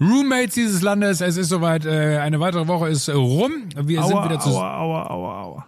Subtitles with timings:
[0.00, 1.20] Roommates dieses Landes.
[1.20, 3.68] Es ist soweit, äh, eine weitere Woche ist rum.
[3.76, 4.56] Wir sind wieder zusammen.
[4.64, 5.66] aua, aua, aua, aua.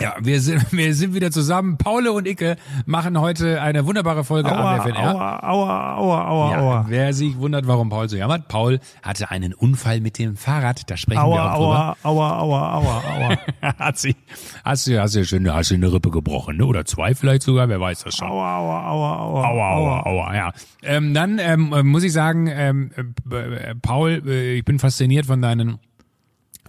[0.00, 1.76] Ja, wir sind, wir sind wieder zusammen.
[1.76, 2.56] Paule und Icke
[2.86, 5.14] machen heute eine wunderbare Folge Aua, AWFNR.
[5.14, 6.84] aua, aua, aua, aua, Ja, aua.
[6.88, 8.48] wer sich wundert, warum Paul so jammert.
[8.48, 11.96] Paul hatte einen Unfall mit dem Fahrrad, da sprechen wir Aua, auch drüber.
[12.04, 13.74] aua, aua, aua, aua, aua.
[13.78, 14.14] hat sie,
[14.64, 16.66] hast du, hast du schön, hast du eine Rippe gebrochen, ne?
[16.66, 18.28] Oder zwei vielleicht sogar, wer weiß das schon.
[18.28, 19.44] Aua, aua, aua, aua.
[19.48, 20.52] Aua, aua, aua, ja.
[20.82, 22.90] Ähm, dann ähm, äh, muss ich sagen, ähm,
[23.30, 25.78] äh, äh, Paul, äh, ich bin fasziniert von deinen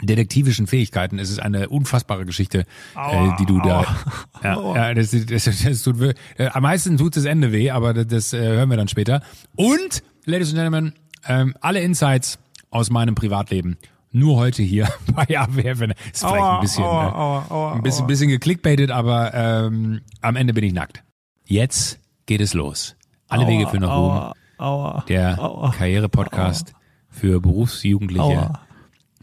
[0.02, 1.20] detektivischen Fähigkeiten.
[1.20, 3.86] Es ist eine unfassbare Geschichte, äh, die du da.
[4.44, 6.02] Ja, ja das, das, das tut.
[6.02, 6.14] Äh,
[6.54, 9.22] am meisten tut das Ende weh, aber das, das äh, hören wir dann später.
[9.56, 10.94] Und, Ladies and Gentlemen,
[11.28, 13.78] ähm, alle Insights aus meinem Privatleben
[14.12, 15.94] nur heute hier bei AWFN.
[16.12, 18.08] Ist vielleicht ein bisschen, aua, äh, aua, aua, ein bisschen, aua.
[18.08, 21.04] bisschen geklickbaitet, aber ähm, am Ende bin ich nackt.
[21.46, 22.96] Jetzt geht es los.
[23.28, 23.90] Alle Wege für nach.
[23.90, 26.74] Aua, aua, Der aua, Karriere-Podcast
[27.10, 28.62] für Berufsjugendliche Aua.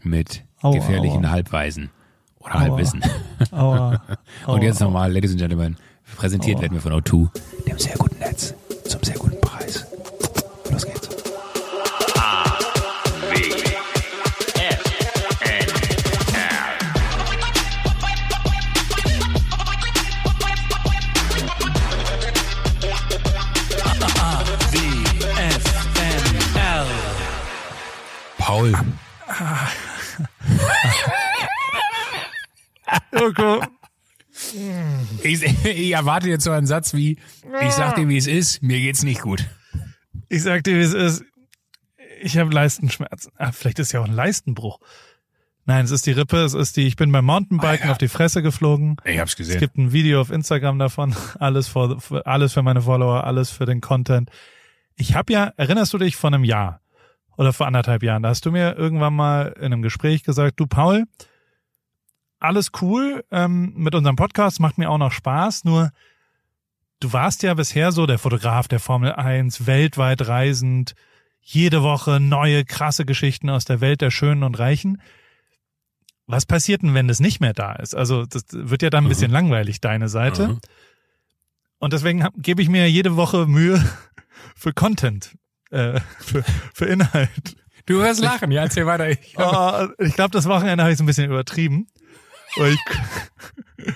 [0.03, 1.31] mit Aua, gefährlichen aua.
[1.31, 1.89] Halbweisen
[2.39, 3.03] oder Halbwissen.
[3.51, 4.01] aua,
[4.47, 4.87] Und jetzt aua.
[4.87, 5.77] nochmal, Ladies and Gentlemen,
[6.15, 6.61] präsentiert Aua.
[6.63, 7.29] werden wir von O2,
[7.67, 8.53] dem sehr guten Netz,
[8.87, 9.85] zum sehr guten Preis.
[10.71, 11.07] Los geht's.
[28.37, 28.71] Paul,
[33.11, 33.63] Irko,
[35.23, 37.17] ich, ich erwarte jetzt so einen Satz wie,
[37.61, 39.45] ich sag dir, wie es ist, mir geht's nicht gut.
[40.29, 41.23] Ich sag dir, wie es ist.
[42.21, 43.31] Ich habe Leistenschmerzen.
[43.37, 44.79] Ah, vielleicht ist ja auch ein Leistenbruch.
[45.65, 47.91] Nein, es ist die Rippe, es ist die, ich bin beim Mountainbiken ja.
[47.91, 48.95] auf die Fresse geflogen.
[49.03, 49.59] Ich hab's Es gesehen.
[49.59, 51.15] gibt ein Video auf Instagram davon.
[51.39, 54.29] Alles für, für alles für meine Follower, alles für den Content.
[54.95, 56.81] Ich habe ja, erinnerst du dich von einem Jahr
[57.37, 60.65] oder vor anderthalb Jahren, da hast du mir irgendwann mal in einem Gespräch gesagt, du
[60.67, 61.03] Paul,
[62.39, 65.91] alles cool ähm, mit unserem Podcast, macht mir auch noch Spaß, nur
[66.99, 70.93] du warst ja bisher so der Fotograf der Formel 1, weltweit reisend,
[71.41, 75.01] jede Woche neue krasse Geschichten aus der Welt der Schönen und Reichen.
[76.25, 77.95] Was passiert denn, wenn das nicht mehr da ist?
[77.95, 80.49] Also das wird ja dann ein bisschen langweilig, deine Seite.
[80.49, 80.59] Mhm.
[81.79, 83.81] Und deswegen hab- gebe ich mir jede Woche Mühe
[84.55, 85.37] für Content,
[85.71, 87.55] äh, für, für Inhalt.
[87.85, 89.09] Du wirst lachen, ja, erzähl weiter.
[89.09, 91.87] Ich, Oh, ich glaube, das Wochenende habe ich so ein bisschen übertrieben,
[92.57, 93.87] weil ich,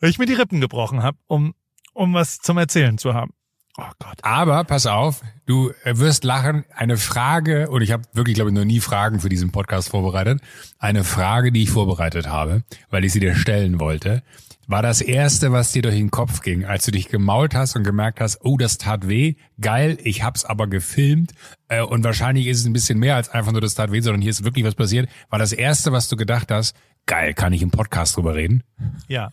[0.00, 1.54] weil ich mir die Rippen gebrochen habe, um,
[1.92, 3.32] um was zum Erzählen zu haben.
[3.78, 4.18] Oh Gott.
[4.22, 6.64] Aber pass auf, du äh, wirst lachen.
[6.74, 10.40] Eine Frage, und ich habe wirklich, glaube ich, noch nie Fragen für diesen Podcast vorbereitet.
[10.78, 14.22] Eine Frage, die ich vorbereitet habe, weil ich sie dir stellen wollte,
[14.66, 17.84] war das erste, was dir durch den Kopf ging, als du dich gemault hast und
[17.84, 21.32] gemerkt hast, oh, das tat weh, geil, ich hab's aber gefilmt
[21.68, 24.22] äh, und wahrscheinlich ist es ein bisschen mehr als einfach nur das tat weh, sondern
[24.22, 25.08] hier ist wirklich was passiert.
[25.30, 26.74] War das erste, was du gedacht hast,
[27.06, 28.62] geil, kann ich im Podcast drüber reden?
[29.08, 29.30] Ja.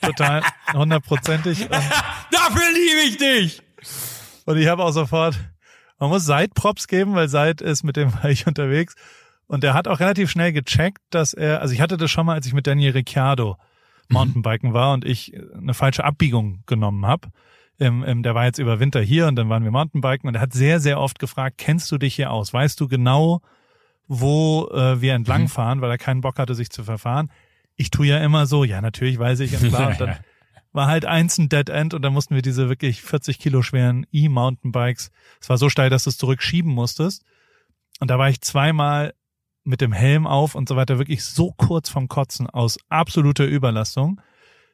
[0.00, 0.42] Total,
[0.72, 1.62] hundertprozentig.
[1.70, 3.62] Und, Dafür liebe ich dich!
[4.46, 5.38] und ich habe auch sofort,
[5.98, 8.94] man muss Seid Props geben, weil Seid ist mit dem war ich unterwegs.
[9.46, 12.34] Und der hat auch relativ schnell gecheckt, dass er, also ich hatte das schon mal,
[12.34, 13.56] als ich mit Daniel Ricciardo
[14.08, 17.28] Mountainbiken war und ich eine falsche Abbiegung genommen habe.
[17.78, 20.40] Ähm, ähm, der war jetzt über Winter hier und dann waren wir Mountainbiken und er
[20.40, 22.52] hat sehr, sehr oft gefragt, kennst du dich hier aus?
[22.52, 23.40] Weißt du genau,
[24.14, 27.30] wo äh, wir entlangfahren, weil er keinen Bock hatte, sich zu verfahren?
[27.76, 29.88] Ich tue ja immer so, ja, natürlich weiß ich und klar.
[29.92, 30.16] Und dann
[30.74, 34.06] war halt eins ein Dead End und dann mussten wir diese wirklich 40 Kilo schweren
[34.10, 37.24] E-Mountainbikes, es war so steil, dass du es zurückschieben musstest.
[38.00, 39.12] Und da war ich zweimal
[39.64, 44.20] mit dem Helm auf und so weiter wirklich so kurz vom Kotzen aus absoluter Überlastung,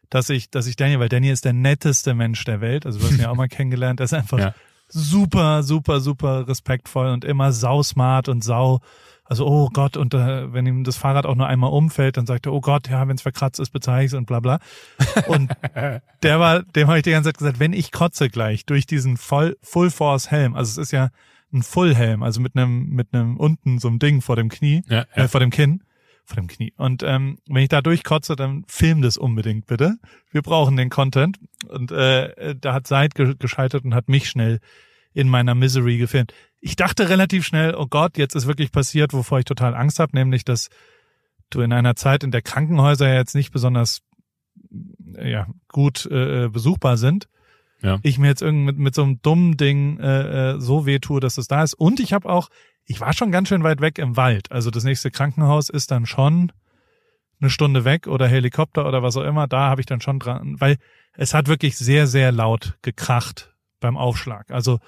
[0.08, 3.12] dass ich, dass ich Daniel, weil Daniel ist der netteste Mensch der Welt, also hast
[3.12, 4.54] ihn ja auch mal kennengelernt, er ist einfach Ja.
[4.88, 8.80] super, super, super respektvoll und immer sausmart und sau,
[9.28, 12.46] also oh Gott, und äh, wenn ihm das Fahrrad auch nur einmal umfällt, dann sagt
[12.46, 14.58] er, oh Gott, ja, wenn es verkratzt ist, bezahle ich und bla bla.
[15.26, 15.50] Und
[16.22, 19.18] der war, dem habe ich die ganze Zeit gesagt, wenn ich kotze gleich durch diesen
[19.18, 21.10] Voll, Full Force Helm, also es ist ja
[21.52, 24.82] ein Full Helm, also mit einem mit einem unten so einem Ding vor dem Knie,
[24.88, 25.24] Ja, ja.
[25.24, 25.82] Äh, vor dem Kinn,
[26.24, 26.72] vor dem Knie.
[26.78, 29.98] Und ähm, wenn ich da durchkotze, dann film das unbedingt bitte.
[30.30, 31.38] Wir brauchen den Content.
[31.68, 34.60] Und äh, da hat Seid ge gescheitert und hat mich schnell
[35.14, 36.32] in meiner Misery gefilmt.
[36.60, 40.16] Ich dachte relativ schnell, oh Gott, jetzt ist wirklich passiert, wovor ich total Angst habe,
[40.16, 40.68] nämlich dass
[41.50, 44.02] du in einer Zeit, in der Krankenhäuser ja jetzt nicht besonders
[45.14, 47.28] äh, ja, gut äh, besuchbar sind,
[47.80, 47.98] Ja.
[48.02, 51.20] ich mir jetzt irgendwie mit, mit so einem dummen Ding äh, äh, so weh tue,
[51.20, 51.74] dass es da ist.
[51.74, 52.48] Und ich habe auch,
[52.84, 54.50] ich war schon ganz schön weit weg im Wald.
[54.50, 56.52] Also das nächste Krankenhaus ist dann schon
[57.40, 59.46] eine Stunde weg oder Helikopter oder was auch immer.
[59.46, 60.76] Da habe ich dann schon dran, weil
[61.14, 64.50] es hat wirklich sehr, sehr laut gekracht beim Aufschlag.
[64.50, 64.80] Also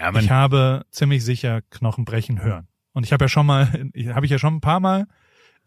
[0.00, 2.68] Ja, ich habe ziemlich sicher Knochen brechen hören.
[2.92, 3.66] Und ich habe ja schon mal,
[4.14, 5.06] habe ich ja schon ein paar Mal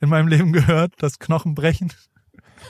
[0.01, 1.93] in meinem Leben gehört, dass Knochen brechen.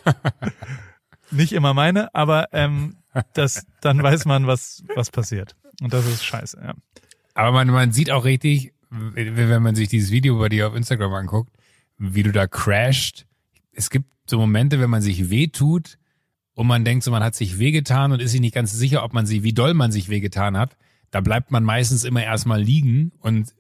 [1.32, 2.98] Nicht immer meine, aber ähm,
[3.34, 5.56] das, dann weiß man, was, was passiert.
[5.82, 6.74] Und das ist scheiße, ja.
[7.34, 11.14] Aber man, man sieht auch richtig, wenn man sich dieses Video bei dir auf Instagram
[11.14, 11.56] anguckt,
[11.98, 13.26] wie du da crasht.
[13.72, 15.98] Es gibt so Momente, wenn man sich wehtut
[16.54, 19.14] und man denkt so, man hat sich wehgetan und ist sich nicht ganz sicher, ob
[19.14, 20.78] man sie, wie doll man sich wehgetan hat.
[21.14, 23.54] Da bleibt man meistens immer erstmal liegen und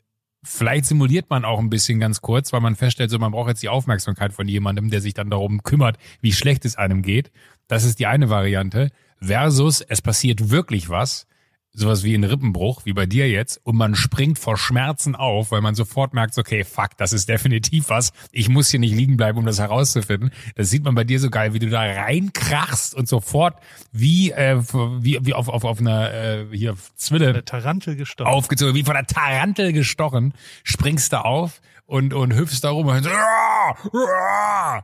[0.44, 3.62] vielleicht simuliert man auch ein bisschen ganz kurz, weil man feststellt, so man braucht jetzt
[3.62, 7.32] die Aufmerksamkeit von jemandem, der sich dann darum kümmert, wie schlecht es einem geht.
[7.68, 8.90] Das ist die eine Variante.
[9.20, 11.28] Versus es passiert wirklich was
[11.74, 15.62] sowas wie ein Rippenbruch, wie bei dir jetzt, und man springt vor Schmerzen auf, weil
[15.62, 18.12] man sofort merkt, okay, fuck, das ist definitiv was.
[18.32, 20.32] Ich muss hier nicht liegen bleiben, um das herauszufinden.
[20.56, 23.58] Das sieht man bei dir so geil, wie du da reinkrachst und sofort
[23.92, 24.62] wie äh,
[25.00, 28.32] wie, wie auf, auf, auf einer äh, hier Zwille der Tarantel gestochen.
[28.32, 30.34] aufgezogen, wie von der Tarantel gestochen,
[30.64, 33.10] springst da auf und, und hüpfst da rum und so,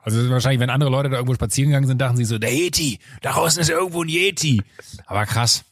[0.03, 2.99] also wahrscheinlich, wenn andere Leute da irgendwo spazieren gegangen sind, dachten sie so, der Yeti,
[3.21, 4.61] da draußen ist irgendwo ein Yeti.
[5.05, 5.63] Aber krass.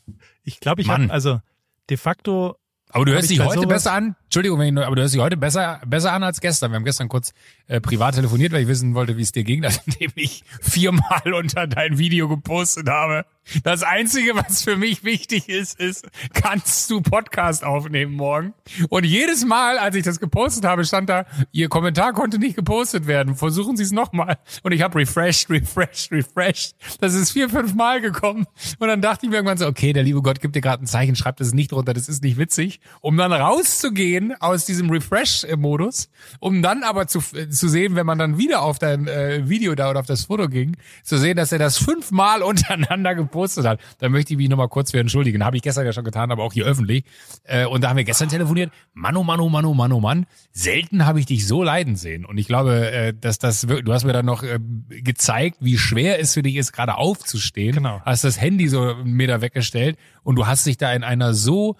[0.47, 1.41] Ich glaube, ich habe also
[1.89, 2.55] de facto.
[2.89, 4.15] Aber du hörst dich heute besser an.
[4.27, 6.71] Entschuldigung, wenn ich, aber du hörst dich heute besser, besser an als gestern.
[6.71, 7.33] Wir haben gestern kurz
[7.68, 11.65] äh, privat telefoniert, weil ich wissen wollte, wie es dir ging, nachdem ich viermal unter
[11.65, 13.25] dein Video gepostet habe.
[13.63, 18.53] Das Einzige, was für mich wichtig ist, ist, kannst du Podcast aufnehmen morgen?
[18.89, 23.07] Und jedes Mal, als ich das gepostet habe, stand da, Ihr Kommentar konnte nicht gepostet
[23.07, 23.35] werden.
[23.35, 24.38] Versuchen Sie es nochmal.
[24.63, 26.75] Und ich habe refreshed, refreshed, refreshed.
[27.00, 28.45] Das ist vier, fünf Mal gekommen.
[28.80, 30.88] Und dann dachte ich mir irgendwann so, okay, der liebe Gott gibt dir gerade ein
[30.88, 32.81] Zeichen, schreibt es nicht runter, das ist nicht witzig.
[33.00, 36.09] Um dann rauszugehen aus diesem Refresh-Modus,
[36.39, 39.89] um dann aber zu, zu sehen, wenn man dann wieder auf dein äh, Video da
[39.89, 43.79] oder auf das Foto ging, zu sehen, dass er das fünfmal untereinander gepostet gepostet hat.
[43.99, 45.43] Da möchte ich mich nochmal kurz für entschuldigen.
[45.43, 47.03] Habe ich gestern ja schon getan, aber auch hier öffentlich.
[47.43, 48.71] Äh, und da haben wir gestern telefoniert.
[48.93, 50.25] Mann, oh Mann, oh Mann, oh Mann, oh Mann.
[50.51, 52.25] Selten habe ich dich so leiden sehen.
[52.25, 54.59] Und ich glaube, äh, dass das, du hast mir dann noch äh,
[54.89, 57.75] gezeigt, wie schwer es für dich ist, gerade aufzustehen.
[57.75, 58.01] Genau.
[58.03, 61.77] Hast das Handy so einen Meter weggestellt und du hast dich da in einer so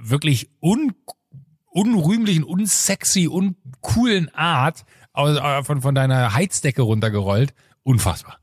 [0.00, 0.92] wirklich un
[1.74, 7.52] unrühmlichen, unsexy, uncoolen Art aus, von, von deiner Heizdecke runtergerollt.
[7.82, 8.38] Unfassbar.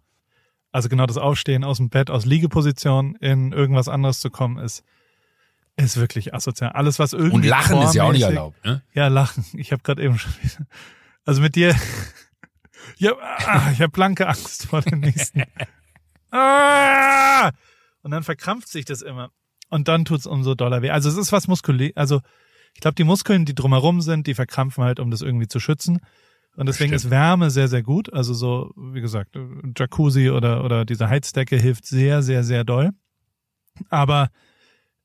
[0.71, 4.83] Also genau das Aufstehen aus dem Bett, aus Liegeposition in irgendwas anderes zu kommen, ist,
[5.77, 6.73] ist wirklich asozial.
[6.73, 7.35] Alles, was irgendwie.
[7.35, 8.83] Und Lachen ist ja auch nicht erlaubt, ne?
[8.93, 9.45] Ja, Lachen.
[9.53, 10.67] Ich habe gerade eben schon wieder.
[11.25, 11.75] Also mit dir.
[12.97, 15.43] ja, ah, ich habe blanke Angst vor dem nächsten.
[16.33, 17.51] Ah!
[18.03, 19.31] Und dann verkrampft sich das immer.
[19.67, 20.89] Und dann tut's umso doller weh.
[20.89, 21.91] Also es ist was muskulär.
[21.95, 22.21] Also
[22.73, 25.99] ich glaube, die Muskeln, die drumherum sind, die verkrampfen halt, um das irgendwie zu schützen.
[26.55, 27.05] Und deswegen Stimmt.
[27.05, 28.11] ist Wärme sehr, sehr gut.
[28.11, 29.37] Also so, wie gesagt,
[29.77, 32.91] Jacuzzi oder, oder diese Heizdecke hilft sehr, sehr, sehr doll.
[33.89, 34.29] Aber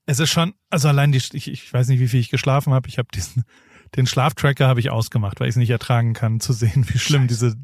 [0.06, 2.88] es ist schon, also allein die, ich, ich weiß nicht, wie viel ich geschlafen habe.
[2.88, 3.44] Ich habe diesen,
[3.96, 7.22] den Schlaftracker habe ich ausgemacht, weil ich es nicht ertragen kann, zu sehen, wie schlimm
[7.22, 7.28] scheiße.
[7.28, 7.56] diese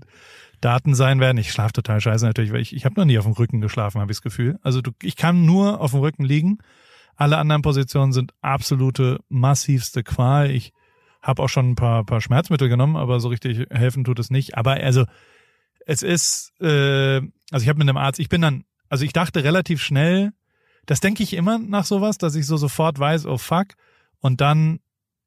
[0.60, 1.38] Daten sein werden.
[1.38, 4.00] Ich schlafe total scheiße natürlich, weil ich, ich habe noch nie auf dem Rücken geschlafen,
[4.00, 4.58] habe ich das Gefühl.
[4.62, 6.58] Also du, ich kann nur auf dem Rücken liegen.
[7.22, 10.50] Alle anderen Positionen sind absolute massivste Qual.
[10.50, 10.72] Ich
[11.22, 14.58] habe auch schon ein paar, paar Schmerzmittel genommen, aber so richtig helfen tut es nicht.
[14.58, 15.04] Aber also
[15.86, 17.20] es ist, äh,
[17.52, 20.32] also ich habe mit einem Arzt, ich bin dann, also ich dachte relativ schnell,
[20.86, 23.68] das denke ich immer nach sowas, dass ich so sofort weiß, oh fuck,
[24.18, 24.80] und dann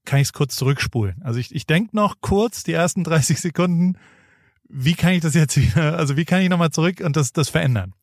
[0.03, 1.21] kann ich es kurz zurückspulen.
[1.24, 3.97] Also ich, ich denke noch kurz die ersten 30 Sekunden,
[4.68, 7.47] wie kann ich das jetzt wieder, also wie kann ich nochmal zurück und das, das
[7.47, 7.94] verändern?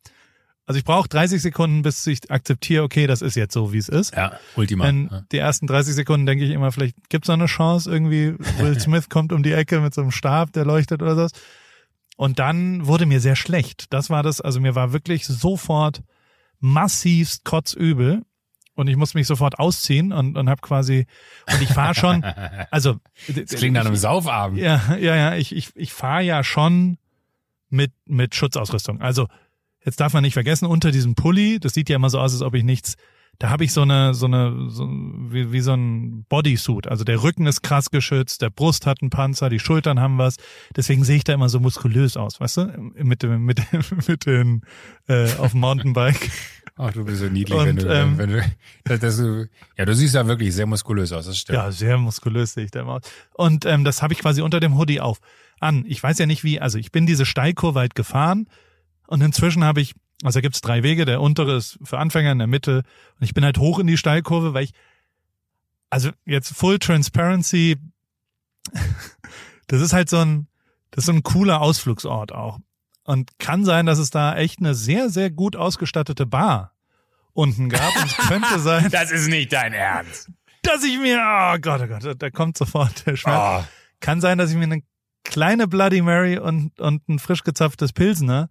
[0.64, 3.88] Also ich brauche 30 Sekunden, bis ich akzeptiere, okay, das ist jetzt so, wie es
[3.88, 4.14] ist.
[4.14, 4.86] Ja, Ultima.
[4.86, 5.22] Denn ja.
[5.32, 8.78] die ersten 30 Sekunden denke ich immer, vielleicht gibt es noch eine Chance, irgendwie Will
[8.80, 11.34] Smith kommt um die Ecke mit so einem Stab, der leuchtet oder so.
[12.16, 13.92] Und dann wurde mir sehr schlecht.
[13.92, 16.02] Das war das, also mir war wirklich sofort
[16.60, 18.22] massivst kotzübel
[18.74, 21.06] und ich musste mich sofort ausziehen und, und habe quasi
[21.52, 22.24] und ich fahre schon,
[22.70, 24.58] also das klingt nach einem Saufabend.
[24.58, 26.98] Ja, ja, ja, ich ich ich fahre ja schon
[27.68, 29.00] mit mit Schutzausrüstung.
[29.00, 29.28] Also
[29.84, 32.42] jetzt darf man nicht vergessen, unter diesem Pulli, das sieht ja immer so aus, als
[32.42, 32.96] ob ich nichts,
[33.38, 36.86] da habe ich so eine, so eine, so, wie, wie so ein Bodysuit.
[36.86, 40.36] Also der Rücken ist krass geschützt, der Brust hat einen Panzer, die Schultern haben was.
[40.76, 42.92] Deswegen sehe ich da immer so muskulös aus, weißt du?
[42.94, 43.60] Mit dem, mit,
[44.06, 44.62] mit den,
[45.08, 46.30] äh, auf dem Mountainbike.
[46.76, 48.44] Ach, du bist so niedlich, und, wenn du, ähm, wenn du,
[48.84, 49.18] das, das,
[49.76, 51.56] ja, du siehst ja wirklich sehr muskulös aus, das stimmt.
[51.56, 53.02] Ja, sehr muskulös sehe ich da immer aus.
[53.34, 55.18] Und ähm, das habe ich quasi unter dem Hoodie auf
[55.58, 55.84] an.
[55.86, 58.46] Ich weiß ja nicht wie, also ich bin diese Steilkurve weit gefahren
[59.12, 61.04] und inzwischen habe ich, also da gibt es drei Wege.
[61.04, 62.78] Der untere ist für Anfänger in der Mitte.
[63.20, 64.72] Und ich bin halt hoch in die Steilkurve, weil ich,
[65.90, 67.76] also jetzt Full Transparency,
[69.66, 70.46] das ist halt so ein,
[70.92, 72.58] das ist so ein cooler Ausflugsort auch.
[73.04, 76.72] Und kann sein, dass es da echt eine sehr, sehr gut ausgestattete Bar
[77.34, 77.94] unten gab.
[77.94, 78.88] Und es könnte sein.
[78.90, 80.30] Das ist nicht dein Ernst.
[80.62, 83.66] dass ich mir, oh Gott, oh Gott, da kommt sofort der Schmerz.
[83.66, 83.68] Oh.
[84.00, 84.82] Kann sein, dass ich mir eine
[85.22, 88.48] kleine Bloody Mary und, und ein frisch gezapftes Pilsner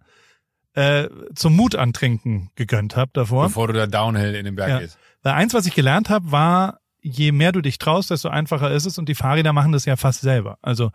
[0.74, 3.46] äh, zum Mut antrinken gegönnt habe davor.
[3.46, 4.78] Bevor du da Downhill in den Berg Ja.
[4.80, 4.98] gehst.
[5.22, 8.86] Weil eins, was ich gelernt habe, war, je mehr du dich traust, desto einfacher ist
[8.86, 10.58] es und die Fahrräder machen das ja fast selber.
[10.62, 10.90] Also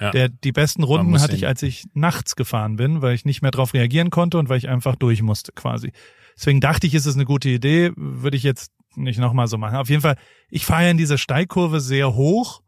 [0.00, 0.10] Ja.
[0.10, 3.50] der, die besten Runden hatte ich, als ich nachts gefahren bin, weil ich nicht mehr
[3.50, 5.92] drauf reagieren konnte und weil ich einfach durch musste quasi.
[6.36, 9.76] Deswegen dachte ich, ist es eine gute Idee, würde ich jetzt nicht nochmal so machen.
[9.76, 10.16] Auf jeden Fall,
[10.48, 12.62] ich fahre ja in diese Steilkurve sehr hoch,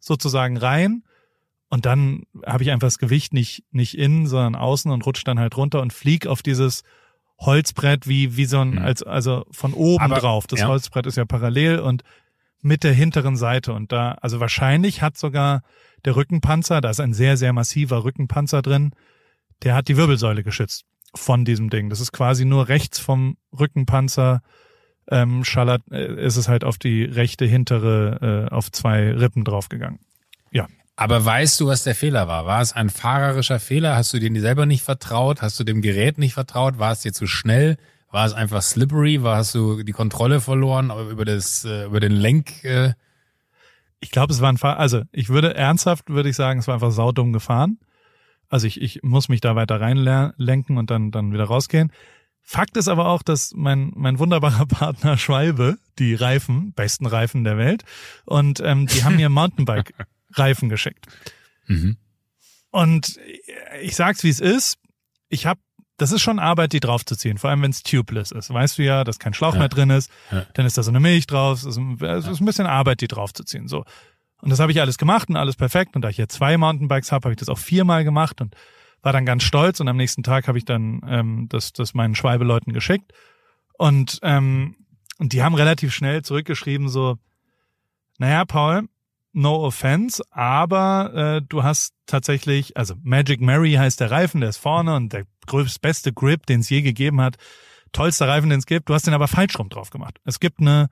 [0.00, 1.02] sozusagen rein.
[1.68, 5.38] Und dann habe ich einfach das Gewicht nicht, nicht innen, sondern außen und rutsche dann
[5.38, 6.82] halt runter und flieg auf dieses
[7.40, 8.78] Holzbrett wie, wie so ein, Mhm.
[8.78, 10.46] als, also von oben Aber- drauf.
[10.46, 10.68] Das ja.
[10.68, 12.02] Holzbrett ist ja parallel und
[12.62, 13.72] mit der hinteren Seite.
[13.72, 15.62] Und da, also wahrscheinlich hat sogar
[16.04, 18.92] der Rückenpanzer, da ist ein sehr, sehr massiver Rückenpanzer drin,
[19.62, 20.84] der hat die Wirbelsäule geschützt
[21.14, 21.90] von diesem Ding.
[21.90, 24.42] Das ist quasi nur rechts vom Rückenpanzer
[25.10, 30.00] ähm, schallert, äh, ist es halt auf die rechte hintere, äh, auf zwei Rippen draufgegangen.
[31.00, 32.44] Aber weißt du, was der Fehler war?
[32.46, 33.94] War es ein fahrerischer Fehler?
[33.94, 35.42] Hast du dir selber nicht vertraut?
[35.42, 36.80] Hast du dem Gerät nicht vertraut?
[36.80, 37.76] War es dir zu schnell?
[38.10, 39.22] War es einfach slippery?
[39.22, 42.64] War, hast du die Kontrolle verloren über das, äh, über den Lenk?
[42.64, 42.94] Äh?
[44.00, 46.74] Ich glaube, es war ein Fahr also ich würde ernsthaft, würde ich sagen, es war
[46.74, 47.78] einfach saudumm gefahren.
[48.48, 51.92] Also ich, ich muss mich da weiter reinlenken und dann, dann wieder rausgehen.
[52.42, 57.56] Fakt ist aber auch, dass mein, mein wunderbarer Partner Schwalbe, die Reifen, besten Reifen der
[57.56, 57.84] Welt,
[58.24, 59.28] und ähm, die haben mir
[60.28, 61.06] Mountainbike-Reifen geschickt.
[61.66, 61.96] Mhm.
[62.70, 63.18] Und
[63.82, 64.78] ich sag's, wie es ist.
[65.28, 65.60] Ich habe,
[65.96, 68.50] das ist schon Arbeit, die draufzuziehen, vor allem wenn es tubeless ist.
[68.52, 69.60] Weißt du ja, dass kein Schlauch Ja.
[69.60, 70.46] mehr drin ist, Ja.
[70.54, 73.08] dann ist da so eine Milch drauf, es ist, es ist ein bisschen Arbeit, die
[73.08, 73.68] draufzuziehen.
[73.68, 73.84] So.
[74.40, 75.96] Und das habe ich alles gemacht und alles perfekt.
[75.96, 78.54] Und da ich jetzt zwei Mountainbikes habe, habe ich das auch viermal gemacht und
[79.02, 79.80] war dann ganz stolz.
[79.80, 83.12] Und am nächsten Tag habe ich dann ähm, das, das meinen Schwalbeleuten geschickt.
[83.74, 84.76] Und, ähm,
[85.18, 87.16] und die haben relativ schnell zurückgeschrieben, so,
[88.18, 88.88] naja, Paul,
[89.38, 94.58] no offense, aber äh, du hast tatsächlich, also Magic Mary heißt der Reifen, der ist
[94.58, 97.36] vorne und der größte, beste Grip, den es je gegeben hat.
[97.92, 98.88] Tollster Reifen, den es gibt.
[98.88, 100.18] Du hast den aber falsch rum drauf gemacht.
[100.24, 100.90] Es gibt eine,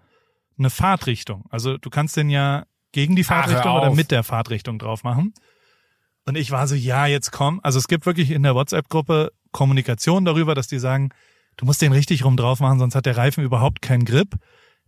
[0.58, 1.44] eine Fahrtrichtung.
[1.50, 3.96] Also du kannst den ja gegen die Ach, Fahrtrichtung oder auf.
[3.96, 5.34] mit der Fahrtrichtung drauf machen.
[6.24, 7.60] Und ich war so, ja, jetzt komm.
[7.62, 11.10] Also es gibt wirklich in der WhatsApp-Gruppe Kommunikation darüber, dass die sagen,
[11.56, 14.36] du musst den richtig rum drauf machen, sonst hat der Reifen überhaupt keinen Grip.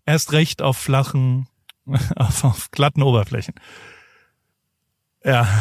[0.07, 1.49] Erst recht auf flachen,
[2.17, 3.55] auf, auf glatten Oberflächen.
[5.25, 5.49] Ja.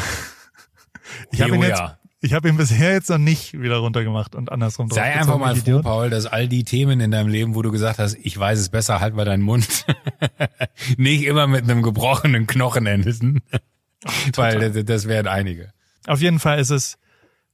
[1.31, 1.97] Ich habe ihn jetzt, Halleluja.
[2.19, 4.97] ich habe ihn bisher jetzt noch nicht wieder runtergemacht und andersrum drauf.
[4.97, 7.97] Sei einfach mal froh, Paul, dass all die Themen in deinem Leben, wo du gesagt
[7.97, 9.85] hast, ich weiß es besser, halt mal deinen Mund,
[10.97, 13.41] nicht immer mit einem gebrochenen Knochen enden.
[14.35, 15.71] Weil das, das wären einige.
[16.07, 16.97] Auf jeden Fall ist es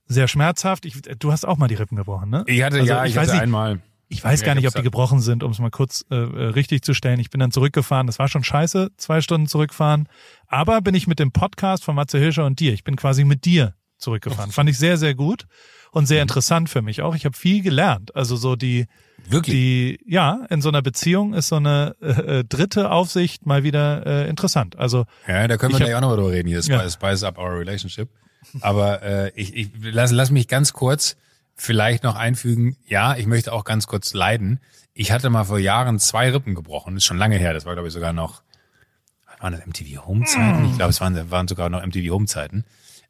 [0.08, 0.86] sehr schmerzhaft.
[0.86, 2.44] Ich, du hast auch mal die Rippen gebrochen, ne?
[2.48, 3.82] Ich hatte, Also, ja, ich ich, weiß hatte nicht- einmal.
[4.14, 6.16] Ich weiß Ja, gar nicht, ich ob die gebrochen sind, um es mal kurz äh,
[6.16, 7.20] äh, richtig zu stellen.
[7.20, 8.08] Ich bin dann zurückgefahren.
[8.08, 10.08] Das war schon scheiße, zwei Stunden zurückfahren.
[10.48, 12.74] Aber bin ich mit dem Podcast von Matze Hilscher und dir.
[12.74, 14.52] Ich bin quasi mit dir zurückgefahren.
[14.52, 15.46] Fand ich sehr, sehr gut
[15.92, 17.16] und sehr interessant für mich auch.
[17.16, 18.16] Ich habe viel gelernt.
[18.16, 18.88] Also so die,
[19.30, 19.56] Wirklich.
[19.56, 24.06] die, ja, in so einer Beziehung ist so eine äh, äh, dritte Aufsicht mal wieder
[24.06, 24.78] äh, interessant.
[24.78, 26.62] Also Ja, da können wir Ich hab- gleich auch noch drüber reden hier.
[26.62, 26.90] Spice, Ja.
[26.90, 28.10] spice up our relationship.
[28.62, 31.16] Aber äh, ich, ich lass, lass mich ganz kurz
[31.56, 32.78] vielleicht noch einfügen.
[32.86, 34.60] Ja, ich möchte auch ganz kurz leiden.
[34.94, 36.96] Ich hatte mal vor Jahren zwei Rippen gebrochen.
[36.96, 37.54] Das ist schon lange her.
[37.54, 38.44] Das war, glaube ich, sogar noch,
[39.40, 40.66] waren das, MTV Home-Zeiten?
[40.66, 42.66] Ich glaube, es waren, waren sogar noch MTV Home-Zeiten.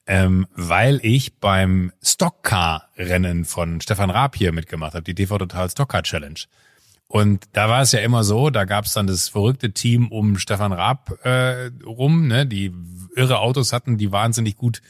[0.06, 6.04] Ähm, weil ich beim Stockcar-Rennen von Stefan Raab hier mitgemacht habe, die TV Total Stockcar
[6.04, 6.40] Challenge.
[7.08, 10.38] Und da war es ja immer so, da gab es dann das verrückte Team um
[10.38, 12.74] Stefan Raab äh, rum, ne, die
[13.16, 14.82] irre Autos hatten, die wahnsinnig gut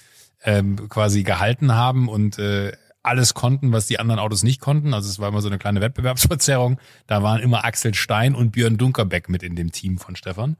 [0.44, 2.72] ähm, quasi gehalten haben und äh,
[3.04, 4.94] alles konnten, was die anderen Autos nicht konnten.
[4.94, 6.80] Also es war immer so eine kleine Wettbewerbsverzerrung.
[7.06, 10.58] Da waren immer Axel Stein und Björn Dunkerbeck mit in dem Team von Stefan.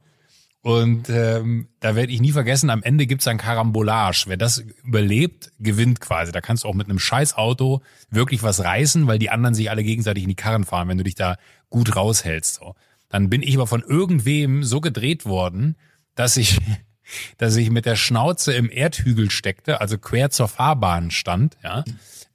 [0.64, 4.24] Und ähm, da werde ich nie vergessen, am Ende gibt's ein Karambolage.
[4.28, 6.32] Wer das überlebt, gewinnt quasi.
[6.32, 9.68] Da kannst du auch mit einem scheiß Auto wirklich was reißen, weil die anderen sich
[9.68, 11.36] alle gegenseitig in die Karren fahren, wenn du dich da
[11.68, 12.54] gut raushältst.
[12.54, 12.74] So.
[13.10, 15.76] Dann bin ich aber von irgendwem so gedreht worden,
[16.14, 16.58] dass ich,
[17.36, 21.84] dass ich mit der Schnauze im Erdhügel steckte, also quer zur Fahrbahn stand, ja.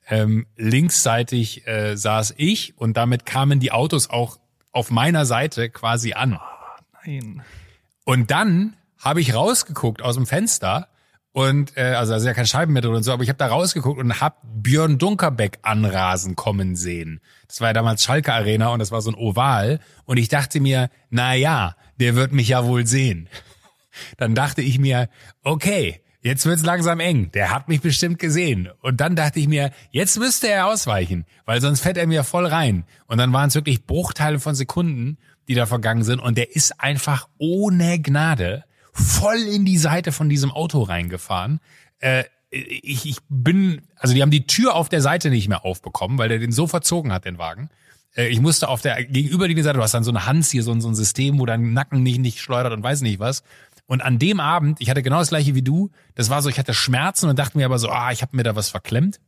[0.10, 4.40] Ähm, linksseitig äh, saß ich und damit kamen die Autos auch
[4.72, 6.40] auf meiner Seite quasi an.
[7.06, 7.44] nein.
[8.06, 10.88] Und dann habe ich rausgeguckt aus dem Fenster
[11.32, 14.00] und äh, also da ist ja kein Scheibenmetal und so, aber ich habe da rausgeguckt
[14.00, 17.22] und habe Björn Dunkerbeck anrasen kommen sehen.
[17.48, 20.60] Das war ja damals Schalke Arena und das war so ein Oval und ich dachte
[20.60, 23.30] mir, na ja, der wird mich ja wohl sehen.
[24.18, 25.10] Dann dachte ich mir,
[25.44, 27.32] okay, jetzt wird's langsam eng.
[27.32, 28.70] Der hat mich bestimmt gesehen.
[28.82, 32.46] Und dann dachte ich mir, jetzt müsste er ausweichen, weil sonst fährt er mir voll
[32.46, 32.86] rein.
[33.08, 36.20] Und dann waren es wirklich Bruchteile von Sekunden, die da vergangen sind.
[36.20, 41.60] Und der ist einfach ohne Gnade voll in die Seite von diesem Auto reingefahren.
[42.00, 46.18] Äh, ich, ich bin, also die haben die Tür auf der Seite nicht mehr aufbekommen,
[46.18, 47.70] weil der den so verzogen hat, den Wagen.
[48.16, 50.72] Äh, ich musste auf der gegenüberliegenden Seite, du hast dann so eine Hans hier, so,
[50.72, 53.44] ein so ein System, wo dein Nacken nicht, nicht schleudert und weiß nicht was.
[53.90, 56.60] Und an dem Abend, ich hatte genau das gleiche wie du, das war so, ich
[56.60, 59.20] hatte Schmerzen und dachte mir aber so, ah, ich habe mir da was verklemmt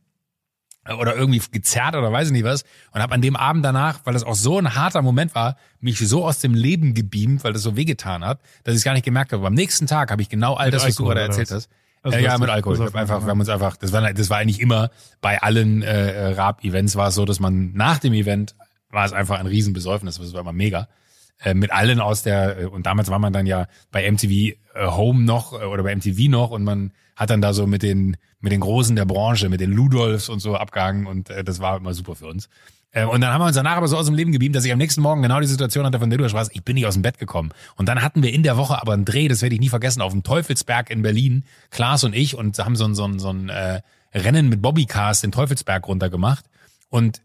[0.88, 4.14] oder irgendwie gezerrt oder weiß ich nicht was und habe an dem Abend danach, weil
[4.14, 7.62] das auch so ein harter Moment war, mich so aus dem Leben gebeamt, weil das
[7.62, 9.40] so wehgetan hat, dass ich es gar nicht gemerkt habe.
[9.40, 11.68] Aber am nächsten Tag habe ich genau all Mit das, was du gerade erzählt hast.
[12.04, 12.76] Also äh, ja, mit Alkohol.
[12.76, 14.90] Ich hab einfach, wir haben uns einfach, das war, das war eigentlich immer
[15.20, 18.54] bei allen äh, Rap-Events war es so, dass man nach dem Event
[18.90, 20.88] war es einfach ein Riesenbesäufnis, das war immer mega.
[21.44, 24.56] Äh, mit allen aus der, äh, und damals war man dann ja bei MTV äh,
[24.76, 28.52] Home noch oder bei MTV noch und man hat dann da so mit den, mit
[28.52, 32.14] den Großen der Branche, mit den Ludolfs und so abgehangen und das war immer super
[32.14, 32.48] für uns.
[32.94, 34.78] Und dann haben wir uns danach aber so aus dem Leben geblieben, dass ich am
[34.78, 37.02] nächsten Morgen genau die Situation hatte, von der du sprachst, ich bin nicht aus dem
[37.02, 37.50] Bett gekommen.
[37.76, 40.02] Und dann hatten wir in der Woche aber einen Dreh, das werde ich nie vergessen,
[40.02, 43.30] auf dem Teufelsberg in Berlin, Klaas und ich, und haben so ein, so ein, so
[43.30, 43.80] ein äh,
[44.12, 46.44] Rennen mit Bobbycars den Teufelsberg runtergemacht.
[46.90, 47.22] Und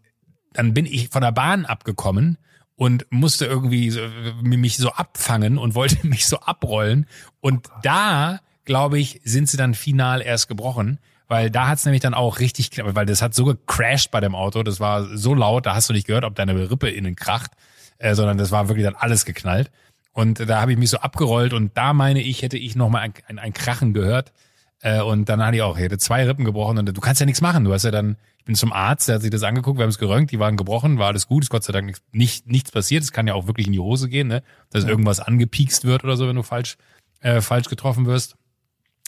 [0.54, 2.38] dann bin ich von der Bahn abgekommen
[2.78, 4.00] und musste irgendwie so,
[4.40, 7.06] mich so abfangen und wollte mich so abrollen.
[7.40, 12.14] Und da, glaube ich, sind sie dann final erst gebrochen, weil da hat's nämlich dann
[12.14, 15.74] auch richtig, weil das hat so gecrashed bei dem Auto, das war so laut, da
[15.74, 17.50] hast du nicht gehört, ob deine Rippe innen kracht,
[17.98, 19.72] äh, sondern das war wirklich dann alles geknallt.
[20.12, 23.00] Und da habe ich mich so abgerollt und da meine ich, hätte ich noch mal
[23.00, 24.32] ein, ein, ein Krachen gehört.
[24.80, 27.26] Äh, und dann hatte ich auch, ich hatte zwei Rippen gebrochen und du kannst ja
[27.26, 27.64] nichts machen.
[27.64, 29.90] Du hast ja dann, ich bin zum Arzt, der hat sich das angeguckt, wir haben
[29.90, 32.70] es geröntgt, die waren gebrochen, war alles gut, ist Gott sei Dank nichts, nicht, nichts
[32.70, 33.02] passiert.
[33.02, 34.42] Es kann ja auch wirklich in die Hose gehen, ne?
[34.70, 36.76] dass irgendwas angepiekst wird oder so, wenn du falsch,
[37.20, 38.36] äh, falsch getroffen wirst.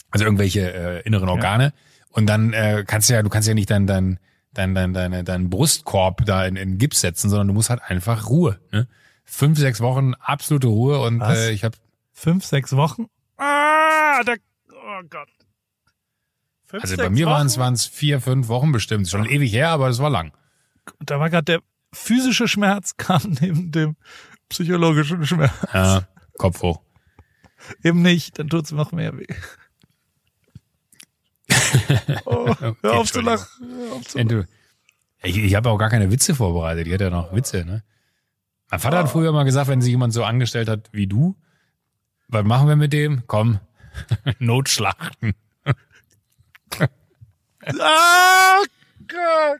[0.09, 1.73] Also irgendwelche äh, inneren Organe.
[2.09, 4.19] Und dann äh, kannst du ja, du kannst ja nicht dein, dein,
[4.53, 8.29] dein, dein, dein, dein Brustkorb da in, in Gips setzen, sondern du musst halt einfach
[8.29, 8.59] Ruhe.
[8.73, 8.87] Ne?
[9.23, 11.37] Fünf, sechs Wochen absolute Ruhe und Was?
[11.37, 11.77] äh, ich habe
[12.21, 13.07] Fünf, sechs Wochen?
[13.37, 14.33] Ah, da,
[14.69, 15.27] oh Gott.
[16.71, 19.07] Fünf, Also bei mir waren es vier, fünf Wochen bestimmt.
[19.09, 20.31] Schon ewig her, aber das war lang.
[20.99, 21.61] Und da war gerade der
[21.93, 23.95] physische Schmerz kam neben dem
[24.49, 25.51] psychologischen Schmerz.
[25.73, 26.07] Ja,
[26.37, 26.81] Kopf hoch.
[27.83, 29.27] Eben nicht, dann tut's noch mehr weh.
[32.25, 33.47] Oh, hör auf zu lachen.
[33.61, 34.29] Hör auf zu lachen.
[34.29, 34.47] Ente-
[35.23, 36.87] Ich, ich habe auch gar keine Witze vorbereitet.
[36.87, 37.83] Die hat ja noch Witze, ne?
[38.69, 41.35] Mein Vater hat früher mal gesagt, wenn sich jemand so angestellt hat wie du,
[42.29, 43.23] was machen wir mit dem?
[43.27, 43.59] Komm,
[44.39, 45.33] Notschlachten.
[47.79, 48.57] Ah,
[49.07, 49.59] Gott.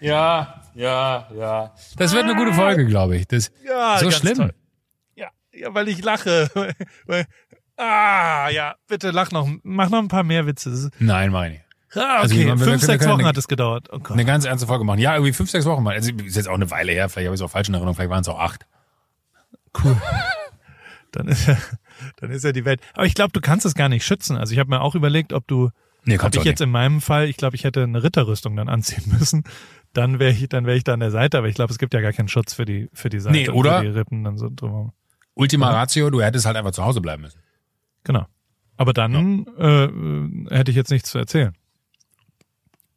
[0.00, 1.74] Ja, ja, ja.
[1.96, 3.26] Das wird eine gute Folge, glaube ich.
[3.26, 4.36] Das, Ja, so schlimm.
[4.36, 4.54] toll.
[5.16, 6.48] Ja, ja, weil ich lache.
[7.80, 9.48] Ah, ja, bitte lach noch.
[9.62, 10.90] Mach noch ein paar mehr Witze.
[10.98, 11.60] Nein, meine ich.
[11.96, 13.86] Ah, Also, okay, wir fünf, sechs Wochen eine- hat es gedauert.
[13.92, 14.00] Oh.
[14.12, 14.98] Eine ganz ernste Folge machen.
[14.98, 15.94] Ja, irgendwie fünf, sechs Wochen mal.
[15.94, 17.08] Also ist jetzt auch eine Weile her.
[17.08, 17.94] Vielleicht habe ich es auch falsch in Erinnerung.
[17.94, 18.66] Vielleicht waren es auch acht.
[21.12, 21.56] Dann ist ja,
[22.20, 22.80] dann ist ja die Welt.
[22.94, 24.36] Aber ich glaube, du kannst es gar nicht schützen.
[24.36, 25.70] Also ich habe mir auch überlegt, ob du,
[26.08, 26.66] Nee, hab kannst ich jetzt nicht.
[26.66, 29.44] in meinem Fall, ich glaube, ich hätte eine Ritterrüstung dann anziehen müssen.
[29.92, 31.38] Dann wäre ich, dann wäre ich da an der Seite.
[31.38, 33.48] Aber ich glaube, es gibt ja gar keinen Schutz für die, für die Seite, Nee,
[33.50, 33.78] oder?
[33.80, 34.92] für die Rippen dann so drumherum.
[35.34, 37.40] Ultima Ratio, du hättest halt einfach zu Hause bleiben müssen.
[38.04, 38.26] Genau.
[38.76, 41.54] Aber dann äh, äh, hätte ich jetzt nichts zu erzählen.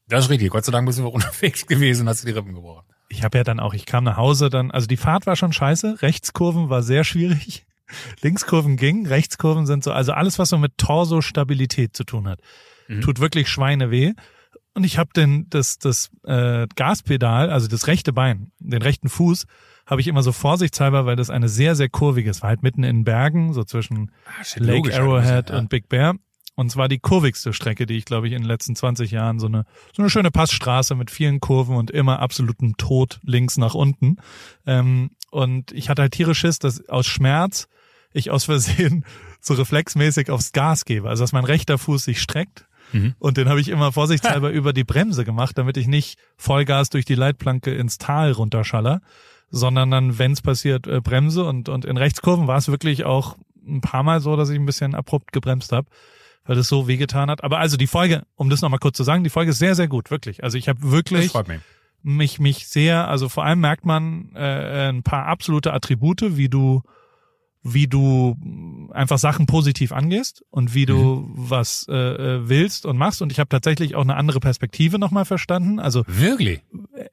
[0.07, 0.49] Das ist richtig.
[0.49, 2.85] Gott sei Dank bist du unterwegs gewesen und hast dir die Rippen gebrochen.
[3.09, 5.53] ich habe ja dann auch, ich kam nach Hause dann, also die Fahrt war schon
[5.53, 7.65] scheiße, Rechtskurven war sehr schwierig,
[8.21, 12.39] Linkskurven ging, Rechtskurven sind so, also alles, was so mit Torso-Stabilität zu tun hat,
[12.99, 14.13] tut wirklich Schweine weh.
[14.73, 19.45] Und ich habe den das das äh, Gaspedal, also das rechte Bein, den rechten Fuß,
[19.85, 23.03] habe ich immer so vorsichtshalber, weil das eine sehr sehr kurviges war, halt mitten in
[23.03, 24.11] Bergen, so zwischen
[24.43, 25.57] shit, Lake logisch, Arrowhead ja.
[25.57, 26.15] und Big Bear.
[26.55, 29.47] Und zwar die kurvigste Strecke, die ich, glaube ich, in den letzten 20 Jahren so
[29.47, 34.17] eine, so eine schöne Passstraße mit vielen Kurven und immer absolutem Tod links nach unten.
[34.65, 37.67] Ähm, und ich hatte halt tierisch Schiss, dass aus Schmerz
[38.13, 39.05] ich aus Versehen
[39.41, 41.09] so reflexmäßig aufs Gas gebe.
[41.09, 42.67] Also, dass mein rechter Fuß sich streckt.
[42.91, 43.15] Mhm.
[43.19, 47.05] Und den habe ich immer vorsichtshalber über die Bremse gemacht, damit ich nicht Vollgas durch
[47.05, 49.01] die Leitplanke ins Tal runterschaller,
[49.49, 51.45] sondern dann, wenn es passiert, äh, Bremse.
[51.45, 54.65] Und, und in Rechtskurven war es wirklich auch ein paar Mal so, dass ich ein
[54.65, 55.87] bisschen abrupt gebremst habe,
[56.45, 57.43] weil das so wehgetan hat.
[57.43, 59.87] Aber also die Folge, um das nochmal kurz zu sagen, die Folge ist sehr, sehr
[59.87, 60.43] gut, wirklich.
[60.43, 61.59] Also ich habe wirklich mich.
[62.01, 66.81] mich mich sehr, also vor allem merkt man äh, ein paar absolute Attribute, wie du
[67.63, 68.35] wie du
[68.91, 73.21] einfach Sachen positiv angehst und wie du was äh, äh, willst und machst.
[73.21, 75.79] Und ich habe tatsächlich auch eine andere Perspektive nochmal verstanden.
[75.79, 76.61] Also Wirklich?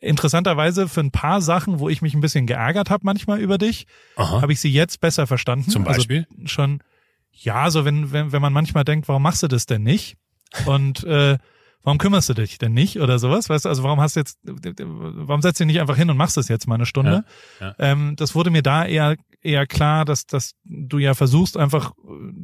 [0.00, 3.86] interessanterweise für ein paar Sachen, wo ich mich ein bisschen geärgert habe manchmal über dich,
[4.16, 5.70] habe ich sie jetzt besser verstanden.
[5.70, 6.26] Zum Beispiel?
[6.30, 6.82] Also schon,
[7.30, 10.16] ja, so wenn, wenn, wenn man manchmal denkt, warum machst du das denn nicht?
[10.64, 11.38] Und äh, warum
[11.82, 13.48] warum kümmerst du dich denn nicht oder sowas?
[13.48, 16.16] Weißt du, also warum hast du jetzt, warum setzt du dich nicht einfach hin und
[16.16, 17.24] machst das jetzt mal eine Stunde?
[17.60, 17.74] Ja, ja.
[17.78, 21.92] Ähm, das wurde mir da eher eher klar, dass, dass du ja versuchst, einfach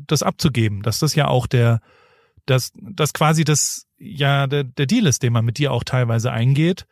[0.06, 1.80] das abzugeben, dass das ja auch der,
[2.46, 6.32] dass, dass quasi das ja der, der Deal ist, den man mit dir auch teilweise
[6.32, 6.86] eingeht,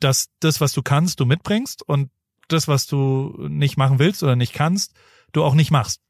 [0.00, 2.10] dass das, was du kannst, du mitbringst und
[2.48, 4.94] das, was du nicht machen willst oder nicht kannst,
[5.32, 6.00] du auch nicht machst.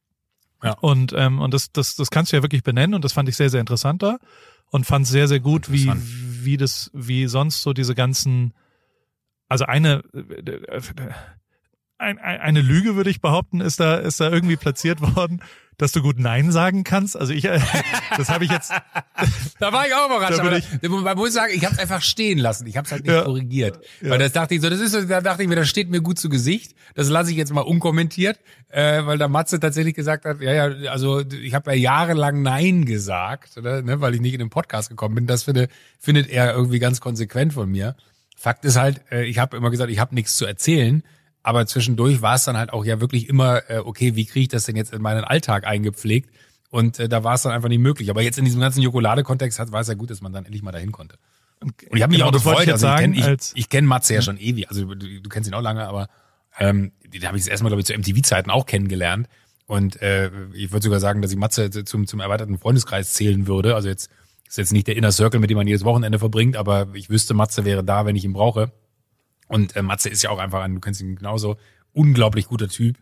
[0.63, 0.73] Ja.
[0.81, 3.37] Und, ähm, und das, das, das kannst du ja wirklich benennen und das fand ich
[3.37, 4.19] sehr, sehr interessant da
[4.71, 5.91] und fand sehr, sehr gut, wie,
[6.43, 8.53] wie das, wie sonst so diese ganzen,
[9.49, 10.03] also eine,
[11.99, 15.41] ein, eine Lüge, würde ich behaupten, ist da, ist da irgendwie platziert worden,
[15.79, 17.19] dass du gut Nein sagen kannst.
[17.19, 17.43] Also ich,
[18.17, 18.73] das habe ich jetzt.
[19.59, 20.41] da war ich auch überrascht.
[20.41, 22.67] Aber ich, man muss sagen, ich habe es einfach stehen lassen.
[22.67, 23.79] Ich habe es halt nicht ja, korrigiert.
[24.01, 24.11] Ja.
[24.11, 26.19] Weil das dachte ich so, das ist da dachte ich mir, das steht mir gut
[26.19, 26.75] zu Gesicht.
[26.95, 30.91] Das lasse ich jetzt mal unkommentiert, äh, weil da Matze tatsächlich gesagt hat, ja, ja,
[30.91, 34.89] also ich habe ja jahrelang Nein gesagt, oder, ne, weil ich nicht in den Podcast
[34.89, 35.27] gekommen bin.
[35.27, 37.97] Das finde, findet er irgendwie ganz konsequent von mir.
[38.37, 41.03] Fakt ist halt, äh, ich habe immer gesagt, ich habe nichts zu erzählen.
[41.47, 44.49] Aber zwischendurch war es dann halt auch ja wirklich immer, äh, okay, wie kriege ich
[44.49, 46.29] das denn jetzt in meinen Alltag eingepflegt?
[46.71, 48.11] Und äh, da war es dann einfach nicht möglich.
[48.11, 50.73] Aber jetzt in diesem ganzen Jokolade-Kontext war es ja gut, dass man dann endlich mal
[50.73, 51.19] dahin konnte.
[51.61, 52.65] Und ich habe mich genau, auch gefreut.
[52.65, 54.69] Ich, also ich kenne ich, ich kenn Matze ja schon ewig.
[54.69, 56.09] Also du, du kennst ihn auch lange, aber
[56.59, 59.29] ähm, den habe ich das erstmal, glaube ich, zu MTV-Zeiten auch kennengelernt.
[59.67, 63.77] Und äh, ich würde sogar sagen, dass ich Matze zum, zum erweiterten Freundeskreis zählen würde.
[63.77, 64.11] Also jetzt
[64.49, 67.35] ist jetzt nicht der Inner Circle, mit dem man jedes Wochenende verbringt, aber ich wüsste,
[67.35, 68.73] Matze wäre da, wenn ich ihn brauche.
[69.49, 71.57] Und äh, Matze ist ja auch einfach ein, du kennst ihn genauso,
[71.93, 72.97] unglaublich guter Typ.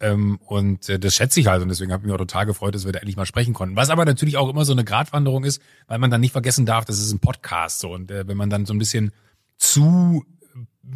[0.00, 2.74] Ähm, und äh, das schätze ich halt und deswegen habe ich mich auch total gefreut,
[2.74, 3.76] dass wir da endlich mal sprechen konnten.
[3.76, 6.84] Was aber natürlich auch immer so eine Gratwanderung ist, weil man dann nicht vergessen darf,
[6.84, 9.12] das ist ein Podcast so und äh, wenn man dann so ein bisschen
[9.56, 10.24] zu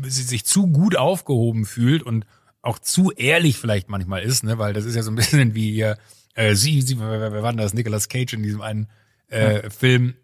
[0.03, 2.27] sich zu gut aufgehoben fühlt und
[2.61, 5.73] auch zu ehrlich vielleicht manchmal ist, ne, weil das ist ja so ein bisschen wie
[5.73, 5.97] hier,
[6.35, 7.75] äh, sie, sie, wer, wer war denn das?
[7.75, 8.89] Nicolas Cage in diesem einen
[9.31, 9.71] äh, ja.
[9.71, 10.15] Film,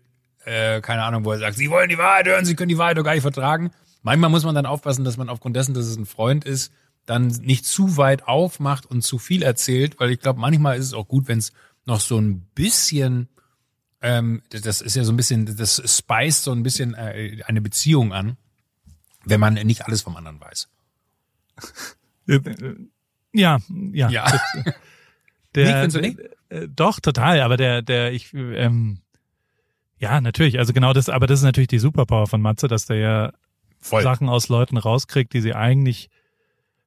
[0.44, 2.98] äh, keine Ahnung, wo er sagt, sie wollen die Wahrheit hören, sie können die Wahrheit
[2.98, 3.70] doch gar nicht vertragen.
[4.04, 6.72] Manchmal muss man dann aufpassen, dass man aufgrund dessen, dass es ein Freund ist,
[7.06, 10.94] dann nicht zu weit aufmacht und zu viel erzählt, weil ich glaube, manchmal ist es
[10.94, 11.52] auch gut, wenn es
[11.86, 13.28] noch so ein bisschen,
[14.02, 18.12] ähm, das ist ja so ein bisschen, das speist so ein bisschen äh, eine Beziehung
[18.12, 18.36] an,
[19.24, 20.68] wenn man nicht alles vom anderen weiß.
[23.36, 23.58] Ja,
[23.92, 24.08] ja.
[24.10, 24.40] ja.
[25.56, 26.20] Der, nicht, du nicht?
[26.50, 29.00] Äh, doch, total, aber der, der, ich, ähm,
[29.98, 32.96] ja, natürlich, also genau das, aber das ist natürlich die Superpower von Matze, dass der
[32.96, 33.32] ja
[33.84, 34.02] Voll.
[34.02, 36.08] Sachen aus Leuten rauskriegt, die sie eigentlich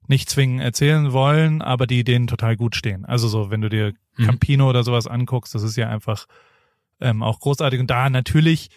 [0.07, 3.05] nicht zwingend erzählen wollen, aber die denen total gut stehen.
[3.05, 4.25] Also so, wenn du dir mhm.
[4.25, 6.25] Campino oder sowas anguckst, das ist ja einfach
[6.99, 7.79] ähm, auch großartig.
[7.79, 8.69] Und da natürlich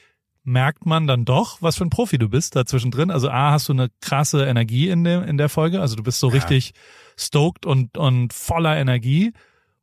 [0.43, 3.11] merkt man dann doch, was für ein Profi du bist dazwischen drin.
[3.11, 5.81] Also A, hast du eine krasse Energie in, dem, in der Folge.
[5.81, 6.35] Also du bist so ja.
[6.35, 6.73] richtig
[7.17, 9.33] stoked und, und voller Energie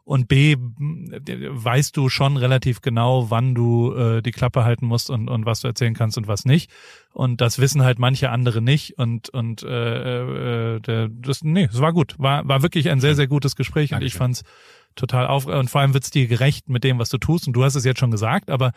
[0.07, 5.27] und B weißt du schon relativ genau, wann du äh, die Klappe halten musst und,
[5.27, 6.71] und was du erzählen kannst und was nicht.
[7.11, 8.97] Und das wissen halt manche andere nicht.
[8.97, 13.15] Und und äh, äh, der, das nee, es war gut, war war wirklich ein sehr
[13.15, 14.03] sehr gutes Gespräch Dankeschön.
[14.03, 14.43] und ich fand's
[14.95, 17.45] total auf und vor allem wird's dir gerecht mit dem, was du tust.
[17.45, 18.71] Und du hast es jetzt schon gesagt, aber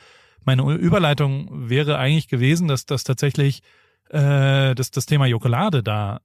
[0.44, 3.62] meine Überleitung wäre eigentlich gewesen, dass das tatsächlich
[4.08, 6.22] äh, dass das Thema Jokolade da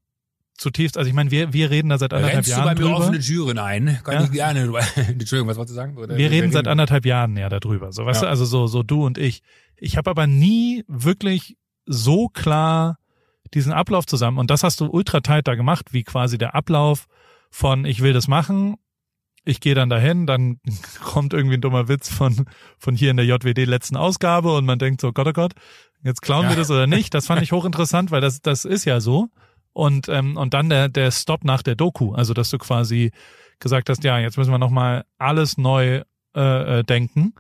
[0.58, 2.76] zutiefst, also ich meine, wir, wir reden da seit anderthalb Rennst Jahren.
[2.76, 4.00] Du bei mir offene Türen ein.
[4.04, 4.24] Kann ja?
[4.24, 4.62] ich gerne.
[4.96, 5.98] Entschuldigung, was wolltest du sagen?
[5.98, 7.92] Oder wir reden seit anderthalb Jahren ja darüber.
[7.92, 8.28] So, weißt ja.
[8.28, 9.42] du, also so, so du und ich.
[9.78, 12.98] Ich habe aber nie wirklich so klar
[13.54, 14.38] diesen Ablauf zusammen.
[14.38, 17.08] Und das hast du ultra tight da gemacht, wie quasi der Ablauf
[17.50, 18.76] von ich will das machen,
[19.46, 20.60] ich gehe dann dahin, dann
[21.04, 22.46] kommt irgendwie ein dummer Witz von,
[22.78, 25.54] von hier in der JWD letzten Ausgabe und man denkt so, Gott, oh Gott,
[26.04, 26.50] jetzt klauen ja.
[26.50, 27.14] wir das oder nicht.
[27.14, 29.30] Das fand ich hochinteressant, weil das, das ist ja so
[29.76, 33.12] und ähm, und dann der der Stop nach der Doku, also dass du quasi
[33.60, 36.02] gesagt hast, ja, jetzt müssen wir noch mal alles neu
[36.34, 37.34] äh, äh, denken.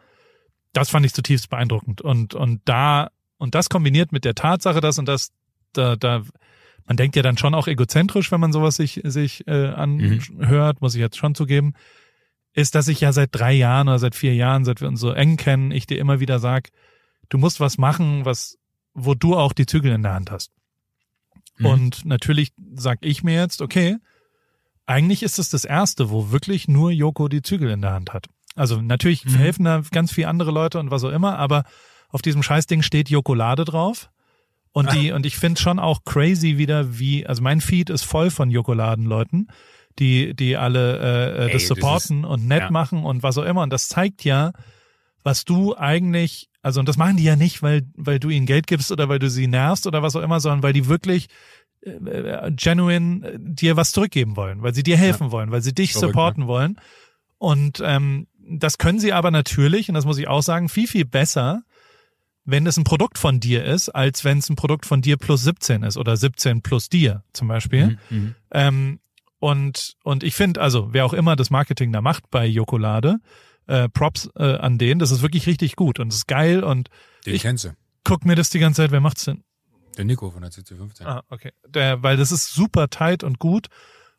[0.74, 5.00] Das fand ich zutiefst beeindruckend und und da und das kombiniert mit der Tatsache, dass
[5.00, 5.32] und das
[5.72, 6.24] da da
[6.86, 10.86] man denkt ja dann schon auch egozentrisch, wenn man sowas sich sich äh, anhört, mhm.
[10.86, 11.74] muss ich jetzt schon zugeben,
[12.54, 15.12] ist, dass ich ja seit drei Jahren oder seit vier Jahren, seit wir uns so
[15.12, 16.70] eng kennen, ich dir immer wieder sag,
[17.30, 18.58] du musst was machen, was
[18.94, 20.52] wo du auch die Zügel in der Hand hast.
[21.58, 21.66] Mhm.
[21.66, 23.98] Und natürlich sag ich mir jetzt, okay,
[24.86, 28.28] eigentlich ist es das erste, wo wirklich nur Joko die Zügel in der Hand hat.
[28.56, 29.36] Also natürlich mhm.
[29.36, 31.64] helfen da ganz viele andere Leute und was auch immer, aber
[32.10, 34.10] auf diesem Scheißding steht Jokolade drauf.
[34.72, 38.30] Und die, und ich finde schon auch crazy wieder, wie, also mein Feed ist voll
[38.30, 39.50] von Jokoladenleuten,
[40.00, 42.72] die, die alle äh, äh das Ey, supporten das ist, und nett ja.
[42.72, 43.64] machen und was auch immer.
[43.64, 44.52] Und das zeigt ja,
[45.26, 48.68] was du eigentlich also und das machen die ja nicht, weil weil du ihnen Geld
[48.68, 51.28] gibst oder weil du sie nervst oder was auch immer, sondern weil die wirklich
[51.82, 55.32] äh, äh genuine äh, dir was zurückgeben wollen, weil sie dir helfen ja.
[55.32, 56.48] wollen, weil sie dich Verrückt, supporten ne?
[56.48, 56.80] wollen.
[57.38, 61.06] Und ähm, das können sie aber natürlich, und das muss ich auch sagen, viel, viel
[61.06, 61.64] besser,
[62.46, 65.44] wenn es ein Produkt von dir ist, als wenn es ein Produkt von dir plus
[65.44, 67.98] 17 ist oder 17 plus dir zum Beispiel.
[68.10, 68.36] Mhm.
[68.52, 69.00] Ähm,
[69.40, 73.18] und, und ich finde, also wer auch immer das Marketing da macht bei Jokolade,
[73.68, 76.90] äh, Props äh, an den, das ist wirklich richtig gut und es ist geil und
[77.26, 77.70] Den Ich- kennst du.
[78.04, 79.44] guck mir das die ganze Zeit, wer macht's denn?
[79.98, 81.06] Der Nico von der CC15.
[81.06, 81.52] Ah, okay.
[81.68, 83.68] Der, weil das ist super tight und gut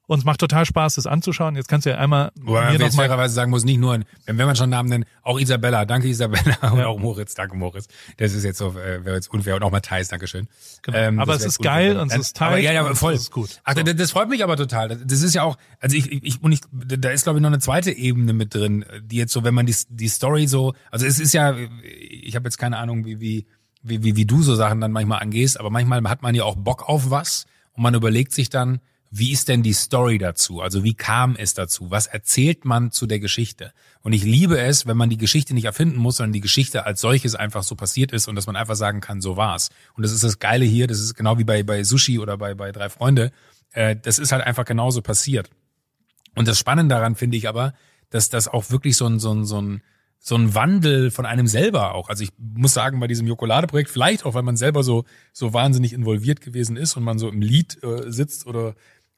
[0.08, 1.56] und es macht total Spaß, das anzuschauen.
[1.56, 3.92] Jetzt kannst du ja einmal Wobei man jetzt fairerweise sagen muss, nicht nur,
[4.26, 6.86] wenn, wenn man schon Namen nennt, auch Isabella, danke Isabella und Ja.
[6.86, 7.86] auch Moritz, danke Moritz.
[8.16, 10.46] Das ist jetzt so, äh, wäre jetzt unfair und auch Matthijs, Dankeschön.
[10.82, 10.96] Genau.
[10.98, 12.02] Ähm, Aber es ist geil unfair.
[12.02, 13.14] und es ist tight Ja, ja, und voll.
[13.14, 13.60] ist gut.
[13.64, 13.82] Ach, So.
[13.82, 14.88] das, das freut mich aber total.
[14.96, 17.50] Das ist ja auch, also ich, ich, ich und ich, da ist glaube ich noch
[17.50, 21.04] eine zweite Ebene mit drin, die jetzt so, wenn man die, die Story so, also
[21.04, 23.46] es ist ja, ich habe jetzt keine Ahnung, wie, wie,
[23.82, 26.56] wie, wie, wie du so Sachen dann manchmal angehst, aber manchmal hat man ja auch
[26.56, 28.80] Bock auf was und man überlegt sich dann,
[29.18, 30.60] wie ist denn die Story dazu?
[30.60, 31.90] Also wie kam es dazu?
[31.90, 33.72] Was erzählt man zu der Geschichte?
[34.02, 37.00] Und ich liebe es, wenn man die Geschichte nicht erfinden muss, sondern die Geschichte als
[37.00, 39.70] solches einfach so passiert ist und dass man einfach sagen kann, so war's.
[39.94, 42.54] Und das ist das Geile hier, das ist genau wie bei, bei Sushi oder bei,
[42.54, 43.32] bei Drei Freunde.
[43.72, 45.50] Äh, das ist halt einfach genauso passiert.
[46.34, 47.72] Und das Spannende daran finde ich aber,
[48.10, 49.82] dass das auch wirklich so ein, so ein, so ein,
[50.18, 52.08] so ein Wandel von einem selber auch.
[52.08, 55.92] Also ich muss sagen, bei diesem Jokolade-Projekt, vielleicht auch, weil man selber so, so wahnsinnig
[55.92, 58.74] involviert gewesen ist und man so im Lied äh, sitzt oder,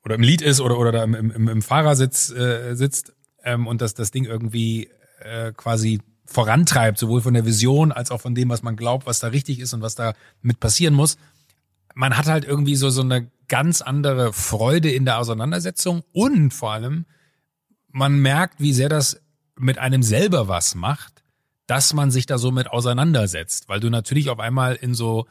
[0.08, 3.12] oder im Lied ist oder, oder da im, im, im Fahrersitz äh, sitzt
[3.44, 4.88] ähm, und dass das Ding irgendwie
[5.20, 9.20] äh, quasi vorantreibt, sowohl von der Vision als auch von dem, was man glaubt, was
[9.20, 11.18] da richtig ist und was da mit passieren muss.
[11.94, 16.72] Man hat halt irgendwie so, so eine ganz andere Freude in der Auseinandersetzung und vor
[16.72, 17.04] allem,
[17.90, 19.20] man merkt, wie sehr das
[19.58, 21.22] mit einem selber was macht,
[21.66, 25.26] dass man sich da so mit auseinandersetzt, weil du natürlich auf einmal in so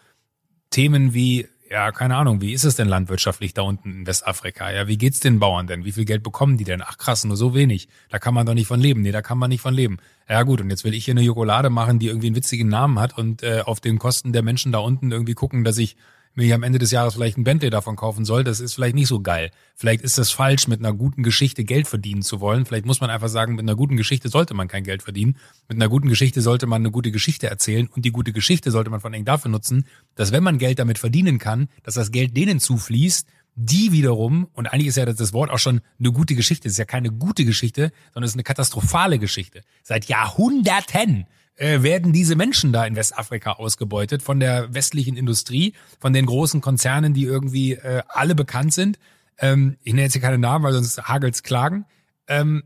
[0.69, 4.71] Themen wie ja, keine Ahnung, wie ist es denn landwirtschaftlich da unten in Westafrika?
[4.71, 5.85] Ja, wie geht's den Bauern denn?
[5.85, 6.81] Wie viel Geld bekommen die denn?
[6.85, 7.87] Ach krass, nur so wenig.
[8.09, 9.01] Da kann man doch nicht von leben.
[9.01, 9.97] Nee, da kann man nicht von leben.
[10.29, 12.99] Ja gut, und jetzt will ich hier eine Jokolade machen, die irgendwie einen witzigen Namen
[12.99, 15.95] hat und äh, auf den Kosten der Menschen da unten irgendwie gucken, dass ich
[16.37, 19.07] mir am Ende des Jahres vielleicht ein Bentley davon kaufen soll, das ist vielleicht nicht
[19.07, 19.49] so geil.
[19.75, 22.65] Vielleicht ist das falsch, mit einer guten Geschichte Geld verdienen zu wollen.
[22.65, 25.37] Vielleicht muss man einfach sagen, mit einer guten Geschichte sollte man kein Geld verdienen.
[25.67, 28.91] Mit einer guten Geschichte sollte man eine gute Geschichte erzählen und die gute Geschichte sollte
[28.91, 32.37] man vor allem dafür nutzen, dass wenn man Geld damit verdienen kann, dass das Geld
[32.37, 36.67] denen zufließt, die wiederum, und eigentlich ist ja das Wort auch schon eine gute Geschichte,
[36.67, 39.63] es ist ja keine gute Geschichte, sondern es ist eine katastrophale Geschichte.
[39.81, 41.25] Seit Jahrhunderten
[41.57, 46.61] äh, werden diese Menschen da in Westafrika ausgebeutet von der westlichen Industrie, von den großen
[46.61, 48.97] Konzernen, die irgendwie äh, alle bekannt sind.
[49.37, 51.85] Ähm, ich nenne jetzt hier keine Namen, weil sonst hagelt's Klagen.
[52.27, 52.63] Ähm,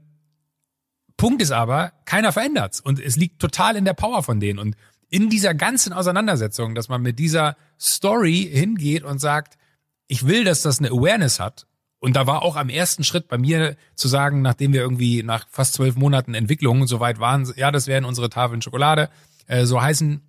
[1.17, 4.75] Punkt ist aber, keiner verändert's und es liegt total in der Power von denen und
[5.10, 9.58] in dieser ganzen Auseinandersetzung, dass man mit dieser Story hingeht und sagt,
[10.08, 11.67] ich will, dass das eine Awareness hat.
[12.01, 15.45] Und da war auch am ersten Schritt bei mir zu sagen, nachdem wir irgendwie nach
[15.49, 19.09] fast zwölf Monaten Entwicklung soweit waren, ja, das wären unsere Tafeln Schokolade,
[19.45, 20.19] äh, so heißen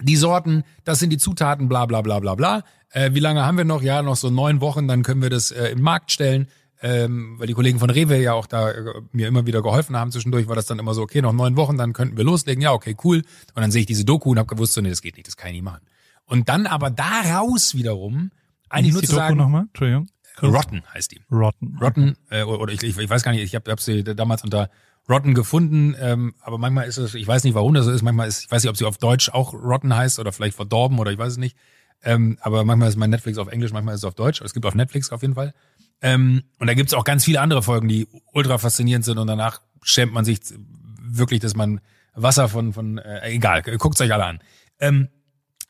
[0.00, 2.62] die Sorten, das sind die Zutaten, bla bla bla bla bla.
[2.90, 3.82] Äh, wie lange haben wir noch?
[3.82, 6.46] Ja, noch so neun Wochen, dann können wir das äh, im Markt stellen.
[6.84, 10.12] Ähm, weil die Kollegen von Rewe ja auch da äh, mir immer wieder geholfen haben
[10.12, 12.62] zwischendurch, war das dann immer so, okay, noch neun Wochen, dann könnten wir loslegen.
[12.62, 13.18] Ja, okay, cool.
[13.54, 15.36] Und dann sehe ich diese Doku und habe gewusst, so, nee, das geht nicht, das
[15.36, 15.82] kann ich nicht machen.
[16.26, 18.30] Und dann aber daraus wiederum
[18.68, 19.64] eigentlich nur zu Doku sagen, nochmal?
[19.68, 20.08] Entschuldigung.
[20.40, 21.22] Rotten heißt die.
[21.30, 21.76] Rotten.
[21.80, 24.70] Rotten, äh, oder ich, ich, ich weiß gar nicht, ich habe hab sie damals unter
[25.08, 28.28] Rotten gefunden, ähm, aber manchmal ist es, ich weiß nicht, warum das so ist, manchmal
[28.28, 31.10] ist, ich weiß nicht, ob sie auf Deutsch auch Rotten heißt oder vielleicht verdorben oder
[31.10, 31.56] ich weiß es nicht.
[32.04, 34.40] Ähm, aber manchmal ist mein Netflix auf Englisch, manchmal ist es auf Deutsch.
[34.40, 35.54] Es gibt auf Netflix auf jeden Fall.
[36.00, 39.60] Ähm, und da gibt's auch ganz viele andere Folgen, die ultra faszinierend sind und danach
[39.82, 40.40] schämt man sich
[41.00, 41.80] wirklich, dass man
[42.14, 44.40] Wasser von, von äh, egal, guckt's euch alle an.
[44.80, 45.08] Ähm,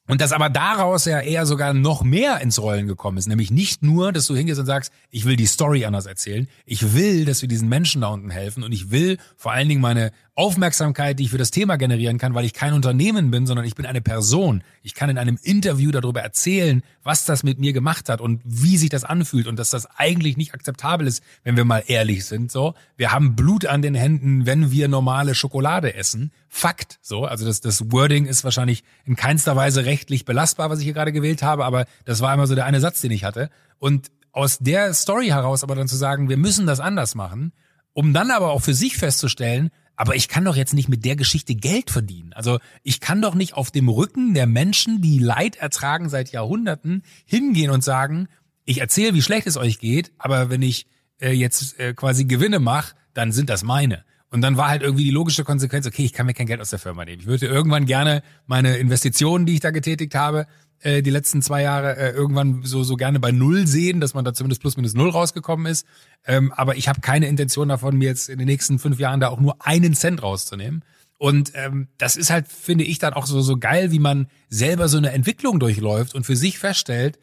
[0.09, 3.29] und dass aber daraus ja eher sogar noch mehr ins Rollen gekommen ist.
[3.29, 6.49] Nämlich nicht nur, dass du hingehst und sagst, ich will die Story anders erzählen.
[6.65, 8.65] Ich will, dass wir diesen Menschen da unten helfen.
[8.65, 12.33] Und ich will vor allen Dingen meine Aufmerksamkeit, die ich für das Thema generieren kann,
[12.35, 14.64] weil ich kein Unternehmen bin, sondern ich bin eine Person.
[14.83, 18.79] Ich kann in einem Interview darüber erzählen, was das mit mir gemacht hat und wie
[18.79, 22.51] sich das anfühlt und dass das eigentlich nicht akzeptabel ist, wenn wir mal ehrlich sind.
[22.51, 26.33] So, wir haben Blut an den Händen, wenn wir normale Schokolade essen.
[26.49, 26.99] Fakt.
[27.03, 30.95] So, also das, das Wording ist wahrscheinlich in keinster Weise rechtlich belastbar, was ich hier
[30.95, 33.51] gerade gewählt habe, aber das war immer so der eine Satz, den ich hatte.
[33.79, 37.53] Und aus der Story heraus aber dann zu sagen, wir müssen das anders machen,
[37.92, 41.17] um dann aber auch für sich festzustellen, aber ich kann doch jetzt nicht mit der
[41.17, 42.33] Geschichte Geld verdienen.
[42.33, 47.03] Also ich kann doch nicht auf dem Rücken der Menschen, die Leid ertragen seit Jahrhunderten,
[47.25, 48.29] hingehen und sagen,
[48.65, 50.87] ich erzähle, wie schlecht es euch geht, aber wenn ich
[51.21, 54.05] äh, jetzt äh, quasi Gewinne mache, dann sind das meine.
[54.31, 56.71] Und dann war halt irgendwie die logische Konsequenz, okay, ich kann mir kein Geld aus
[56.71, 57.21] der Firma nehmen.
[57.21, 60.47] Ich würde irgendwann gerne meine Investitionen, die ich da getätigt habe,
[60.83, 64.25] äh, die letzten zwei Jahre äh, irgendwann so so gerne bei null sehen, dass man
[64.25, 65.87] da zumindest plus minus null rausgekommen ist.
[66.27, 69.29] Ähm, aber ich habe keine Intention davon, mir jetzt in den nächsten fünf Jahren da
[69.29, 70.85] auch nur einen Cent rauszunehmen.
[71.18, 74.88] Und ähm, das ist halt, finde ich, dann auch so, so geil, wie man selber
[74.88, 77.18] so eine Entwicklung durchläuft und für sich feststellt,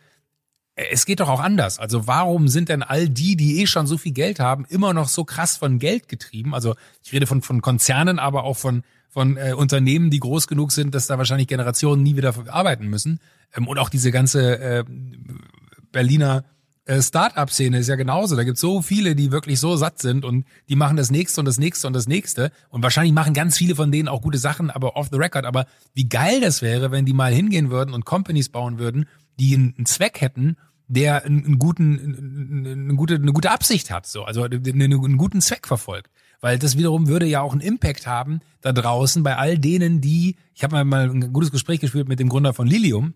[0.75, 1.79] äh, es geht doch auch anders.
[1.79, 5.09] Also warum sind denn all die, die eh schon so viel Geld haben, immer noch
[5.09, 6.55] so krass von Geld getrieben?
[6.55, 10.71] Also ich rede von, von Konzernen, aber auch von, von äh, Unternehmen, die groß genug
[10.71, 13.19] sind, dass da wahrscheinlich Generationen nie wieder arbeiten müssen.
[13.55, 14.83] Ähm, und auch diese ganze äh,
[15.91, 16.43] Berliner
[16.85, 18.35] äh, Start-up-Szene ist ja genauso.
[18.35, 21.41] Da gibt es so viele, die wirklich so satt sind und die machen das nächste
[21.41, 22.51] und das nächste und das nächste.
[22.69, 25.45] Und wahrscheinlich machen ganz viele von denen auch gute Sachen, aber off the record.
[25.45, 29.05] Aber wie geil das wäre, wenn die mal hingehen würden und Companies bauen würden,
[29.39, 30.57] die einen Zweck hätten,
[30.89, 36.11] der einen guten, eine gute, eine gute Absicht hat, so, also einen guten Zweck verfolgt.
[36.41, 40.35] Weil das wiederum würde ja auch einen Impact haben da draußen bei all denen, die,
[40.53, 43.13] ich habe mal ein gutes Gespräch gespielt mit dem Gründer von Lilium,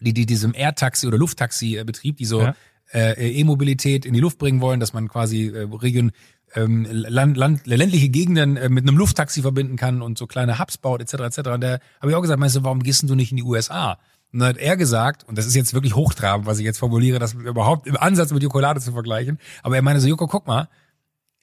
[0.00, 2.54] die, die diesem Air-Taxi oder Luft-Taxi-Betrieb, die so ja
[2.92, 6.12] äh, E-Mobilität in die Luft bringen wollen, dass man quasi äh, Region
[6.54, 10.78] ähm, Land, Land, ländliche Gegenden äh, mit einem Lufttaxi verbinden kann und so kleine Hubs
[10.78, 11.14] baut etc.
[11.14, 11.38] etc.
[11.50, 13.98] Und da habe ich auch gesagt, meinst du, warum gehst du nicht in die USA?
[14.32, 17.18] Und dann hat er gesagt, und das ist jetzt wirklich hochtrabend, was ich jetzt formuliere,
[17.18, 20.68] das überhaupt im Ansatz mit Jokolade zu vergleichen, aber er meinte so, Joko, guck mal,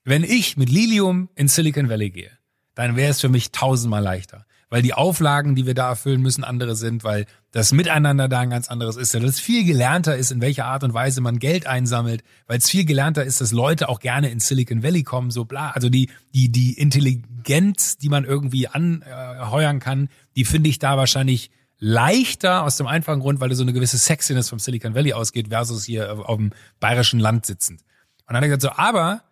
[0.03, 2.31] wenn ich mit Lilium in Silicon Valley gehe,
[2.75, 6.43] dann wäre es für mich tausendmal leichter weil die Auflagen, die wir da erfüllen müssen,
[6.43, 10.31] andere sind, weil das Miteinander da ein ganz anderes ist, weil es viel gelernter ist,
[10.31, 13.89] in welcher Art und Weise man Geld einsammelt, weil es viel gelernter ist, dass Leute
[13.89, 15.71] auch gerne in Silicon Valley kommen, so bla.
[15.71, 21.51] Also die, die, die Intelligenz, die man irgendwie anheuern kann, die finde ich da wahrscheinlich
[21.79, 25.49] leichter aus dem einfachen Grund, weil du so eine gewisse Sexiness vom Silicon Valley ausgeht
[25.49, 27.81] versus hier auf dem bayerischen Land sitzend.
[27.81, 29.23] Und dann hat er gesagt so, aber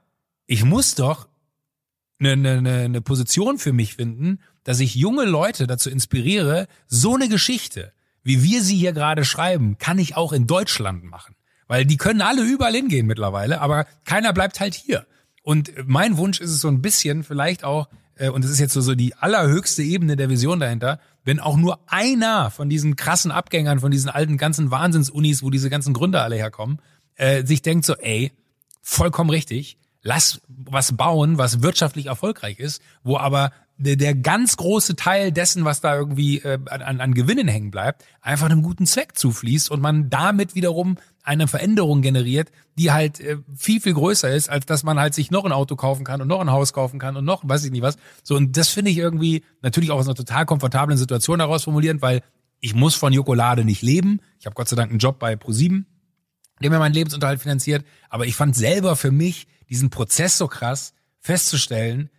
[0.45, 1.27] ich muss doch
[2.19, 7.27] eine, eine, eine Position für mich finden, dass ich junge Leute dazu inspiriere, so eine
[7.27, 11.35] Geschichte, wie wir sie hier gerade schreiben, kann ich auch in Deutschland machen.
[11.67, 15.05] Weil die können alle überall hingehen mittlerweile, aber keiner bleibt halt hier.
[15.41, 18.73] Und mein Wunsch ist es so ein bisschen vielleicht auch, äh, und es ist jetzt
[18.73, 23.31] so, so die allerhöchste Ebene der Vision dahinter, wenn auch nur einer von diesen krassen
[23.31, 26.79] Abgängern, von diesen alten ganzen Wahnsinnsunis, wo diese ganzen Gründer alle herkommen,
[27.15, 28.31] äh, sich denkt so, ey,
[28.81, 34.95] vollkommen richtig, lass was bauen, was wirtschaftlich erfolgreich ist, wo aber der, der ganz große
[34.95, 39.17] Teil dessen, was da irgendwie äh, an, an Gewinnen hängen bleibt, einfach einem guten Zweck
[39.17, 44.49] zufließt und man damit wiederum eine Veränderung generiert, die halt äh, viel, viel größer ist,
[44.49, 46.99] als dass man halt sich noch ein Auto kaufen kann und noch ein Haus kaufen
[46.99, 47.97] kann und noch weiß ich nicht was.
[48.23, 52.01] So, und das finde ich irgendwie natürlich auch aus einer total komfortablen Situation heraus formulieren,
[52.01, 52.21] weil
[52.59, 54.19] ich muss von Jokolade nicht leben.
[54.39, 55.85] Ich habe Gott sei Dank einen Job bei ProSieben,
[56.61, 57.85] der mir meinen Lebensunterhalt finanziert.
[58.09, 62.09] Aber ich fand selber für mich diesen Prozess so krass festzustellen,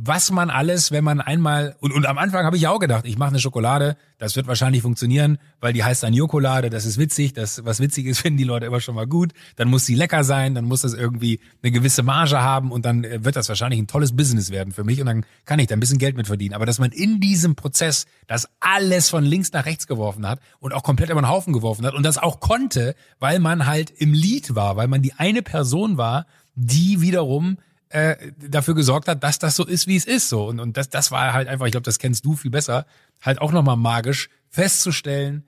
[0.00, 3.18] was man alles, wenn man einmal und, und am Anfang habe ich auch gedacht, ich
[3.18, 7.32] mache eine Schokolade, das wird wahrscheinlich funktionieren, weil die heißt dann Jokolade, das ist witzig,
[7.32, 10.22] das was witzig ist, finden die Leute immer schon mal gut, dann muss sie lecker
[10.22, 13.80] sein, dann muss das irgendwie eine gewisse Marge haben und dann äh, wird das wahrscheinlich
[13.80, 16.28] ein tolles Business werden für mich und dann kann ich da ein bisschen Geld mit
[16.28, 20.38] verdienen, aber dass man in diesem Prozess das alles von links nach rechts geworfen hat
[20.60, 23.90] und auch komplett über den Haufen geworfen hat und das auch konnte, weil man halt
[23.90, 27.58] im Lied war, weil man die eine Person war, die wiederum
[27.90, 30.28] äh, dafür gesorgt hat, dass das so ist, wie es ist.
[30.28, 32.86] So und und das das war halt einfach, ich glaube, das kennst du viel besser,
[33.20, 35.44] halt auch nochmal magisch festzustellen,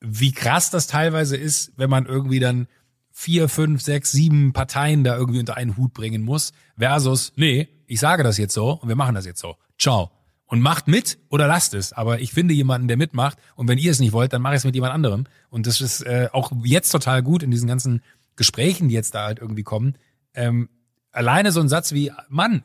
[0.00, 2.66] wie krass das teilweise ist, wenn man irgendwie dann
[3.12, 8.00] vier, fünf, sechs, sieben Parteien da irgendwie unter einen Hut bringen muss, versus, nee, ich
[8.00, 9.56] sage das jetzt so und wir machen das jetzt so.
[9.78, 10.10] Ciao.
[10.46, 11.92] Und macht mit oder lasst es.
[11.92, 13.38] Aber ich finde jemanden, der mitmacht.
[13.54, 15.24] Und wenn ihr es nicht wollt, dann mache ich es mit jemand anderem.
[15.48, 18.02] Und das ist äh, auch jetzt total gut in diesen ganzen
[18.34, 19.94] Gesprächen, die jetzt da halt irgendwie kommen.
[20.34, 20.68] Ähm,
[21.12, 22.62] alleine so ein Satz wie, Mann,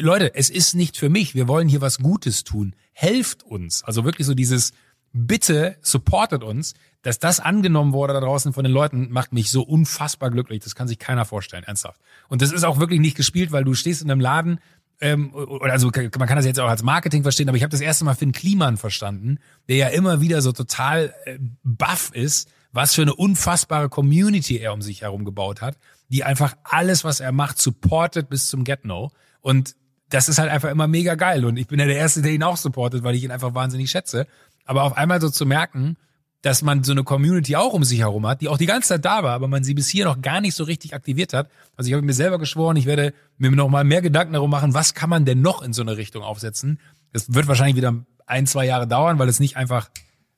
[0.00, 3.82] Leute, es ist nicht für mich, wir wollen hier was Gutes tun, helft uns.
[3.84, 4.72] Also wirklich so dieses,
[5.12, 9.62] bitte supportet uns, dass das angenommen wurde da draußen von den Leuten, macht mich so
[9.62, 10.62] unfassbar glücklich.
[10.62, 12.00] Das kann sich keiner vorstellen, ernsthaft.
[12.28, 14.60] Und das ist auch wirklich nicht gespielt, weil du stehst in einem Laden,
[15.00, 17.80] ähm, oder also man kann das jetzt auch als Marketing verstehen, aber ich habe das
[17.80, 22.94] erste Mal Finn Kliman verstanden, der ja immer wieder so total äh, baff ist, was
[22.94, 25.76] für eine unfassbare Community er um sich herum gebaut hat
[26.12, 29.10] die einfach alles, was er macht, supportet bis zum Get-No.
[29.40, 29.74] Und
[30.10, 31.44] das ist halt einfach immer mega geil.
[31.44, 33.90] Und ich bin ja der Erste, der ihn auch supportet, weil ich ihn einfach wahnsinnig
[33.90, 34.26] schätze.
[34.66, 35.96] Aber auf einmal so zu merken,
[36.42, 39.04] dass man so eine Community auch um sich herum hat, die auch die ganze Zeit
[39.04, 41.48] da war, aber man sie bis hier noch gar nicht so richtig aktiviert hat.
[41.76, 44.74] Also ich habe mir selber geschworen, ich werde mir noch mal mehr Gedanken darum machen,
[44.74, 46.80] was kann man denn noch in so eine Richtung aufsetzen.
[47.12, 47.94] Das wird wahrscheinlich wieder
[48.26, 49.88] ein, zwei Jahre dauern, weil es nicht einfach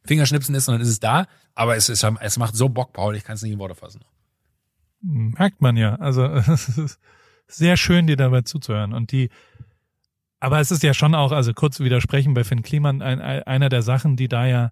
[0.05, 1.27] Fingerschnipsen ist, sondern ist es da.
[1.55, 4.01] Aber es, ist, es macht so Bock, Paul, ich kann es nicht in Worte fassen.
[5.07, 5.97] Merkt man ja.
[5.97, 6.99] Also es ist
[7.47, 8.93] sehr schön, dir dabei zuzuhören.
[8.95, 9.29] Und die,
[10.41, 13.83] aber es ist ja schon auch, also kurz widersprechen bei Finn Kliman, ein, einer der
[13.83, 14.71] Sachen, die da ja,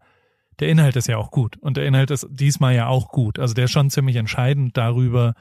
[0.60, 1.56] der Inhalt ist ja auch gut.
[1.58, 3.38] Und der Inhalt ist diesmal ja auch gut.
[3.38, 5.34] Also der ist schon ziemlich entscheidend darüber,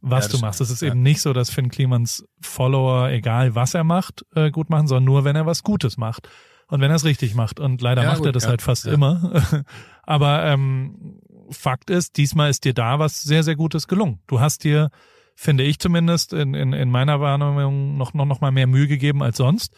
[0.00, 0.60] was Ja, du das machst.
[0.60, 0.88] Es ist Ja.
[0.88, 5.04] eben nicht so, dass Finn Klimans Follower, egal was er macht, äh, gut machen, sondern
[5.04, 6.28] nur, wenn er was Gutes macht.
[6.68, 7.58] Und wenn er es richtig macht.
[7.58, 9.42] Und leider Ja, macht er gut, das ja, halt fast immer.
[10.04, 11.20] Aber ähm,
[11.50, 14.20] Fakt ist, diesmal ist dir da was sehr, sehr Gutes gelungen.
[14.26, 14.90] Du hast dir,
[15.34, 19.22] finde ich zumindest, in, in, in meiner Wahrnehmung noch, noch, noch mal mehr Mühe gegeben
[19.22, 19.74] als sonst.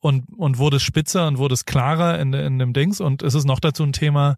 [0.00, 3.00] Und, und wurde spitzer und wurde es klarer in, in dem Dings.
[3.00, 4.36] Und es ist noch dazu ein Thema,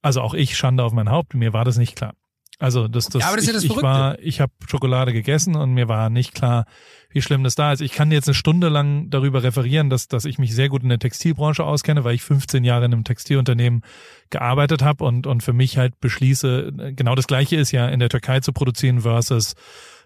[0.00, 2.14] also auch ich, Schande auf mein Haupt, mir war das nicht klar.
[2.60, 3.88] Also das, das, Ja, aber das ist ja ich, das ich Verrückte.
[3.88, 6.66] war, ich habe Schokolade gegessen und mir war nicht klar,
[7.08, 7.80] wie schlimm das da ist.
[7.80, 10.90] Ich kann jetzt eine Stunde lang darüber referieren, dass, dass ich mich sehr gut in
[10.90, 13.82] der Textilbranche auskenne, weil ich 15 Jahre in einem Textilunternehmen
[14.28, 18.10] gearbeitet habe und, und für mich halt beschließe, genau das gleiche ist ja in der
[18.10, 19.54] Türkei zu produzieren versus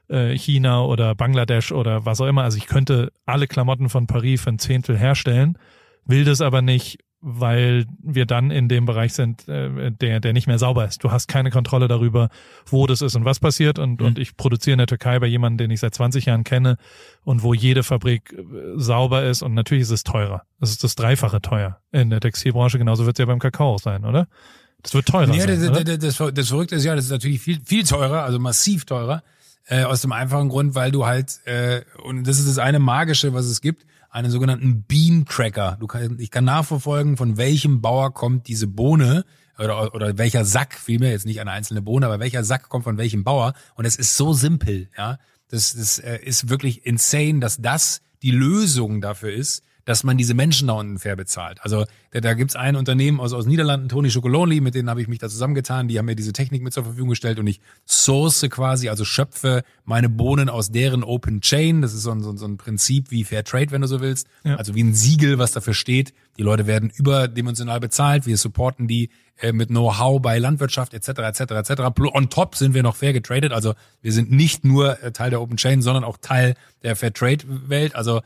[0.09, 2.45] äh, China oder Bangladesch oder was auch immer.
[2.45, 5.59] Also ich könnte alle Klamotten von Paris für ein Zehntel herstellen,
[6.07, 10.47] will das aber nicht, weil wir dann in dem Bereich sind, äh, der, der nicht
[10.47, 11.03] mehr sauber ist.
[11.03, 12.29] Du hast keine Kontrolle darüber,
[12.67, 13.79] wo das ist und was passiert.
[13.79, 14.07] Und, Mhm.
[14.07, 16.77] und ich produziere in der Türkei bei jemandem, den ich seit 20 Jahren kenne
[17.25, 18.43] und wo jede Fabrik äh,
[18.77, 19.41] sauber ist.
[19.41, 20.43] Und natürlich ist es teurer.
[20.61, 22.79] Es ist das Dreifache teuer in der Textilbranche.
[22.79, 24.29] Genauso wird es ja beim Kakao sein, oder?
[24.83, 27.41] Das wird teurer Ja, sein, das, das, das, das Verrückte ist ja, das ist natürlich
[27.41, 29.23] viel, viel teurer, also massiv teurer,
[29.67, 33.33] äh, aus dem einfachen Grund, weil du halt, äh, und das ist das eine Magische,
[33.33, 35.77] was es gibt, einen sogenannten Bean Tracker.
[35.81, 39.25] Du kann, ich kann nachverfolgen, von welchem Bauer kommt diese Bohne
[39.59, 42.97] oder, oder welcher Sack, vielmehr jetzt nicht eine einzelne Bohne, aber welcher Sack kommt von
[42.97, 43.55] welchem Bauer.
[43.75, 45.19] Und es ist so simpel, ja.
[45.49, 50.35] Das, das äh, ist wirklich insane, dass das die Lösung dafür ist, dass man diese
[50.35, 51.59] Menschen da unten fair bezahlt.
[51.63, 55.09] Also da, da gibt's ein Unternehmen aus, aus Niederlanden, Toni Chocolonely, mit denen habe ich
[55.09, 58.47] mich da zusammengetan, die haben mir diese Technik mit zur Verfügung gestellt und ich source
[58.51, 61.83] quasi, also schöpfe meine Bohnen aus deren Open Chain.
[61.83, 64.01] Das ist so ein, so ein, so ein Prinzip wie Fair Trade, wenn du so
[64.01, 64.27] willst.
[64.45, 64.57] Ja.
[64.57, 66.15] Also wie ein Siegel, was dafür steht.
[66.39, 71.09] Die Leute werden überdimensional bezahlt, wir supporten die äh, mit Know-how bei Landwirtschaft etc.
[71.09, 71.41] etc.
[71.41, 71.83] etc.
[72.13, 75.41] On top sind wir noch fair getradet, also wir sind nicht nur äh, Teil der
[75.41, 77.95] Open Chain, sondern auch Teil der Fair Trade Welt.
[77.95, 78.21] Also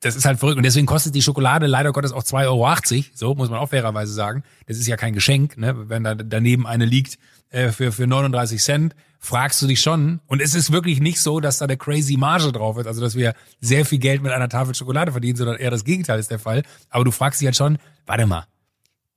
[0.00, 3.04] das ist halt verrückt und deswegen kostet die Schokolade leider Gottes auch 2,80 Euro.
[3.14, 4.42] So muss man auch fairerweise sagen.
[4.66, 5.88] Das ist ja kein Geschenk, ne?
[5.88, 7.18] wenn da daneben eine liegt
[7.50, 8.94] äh, für für 39 Cent.
[9.18, 10.20] Fragst du dich schon.
[10.26, 13.14] Und es ist wirklich nicht so, dass da eine crazy Marge drauf ist, also dass
[13.14, 16.38] wir sehr viel Geld mit einer Tafel Schokolade verdienen, sondern eher das Gegenteil ist der
[16.38, 16.62] Fall.
[16.90, 18.46] Aber du fragst dich halt schon, warte mal,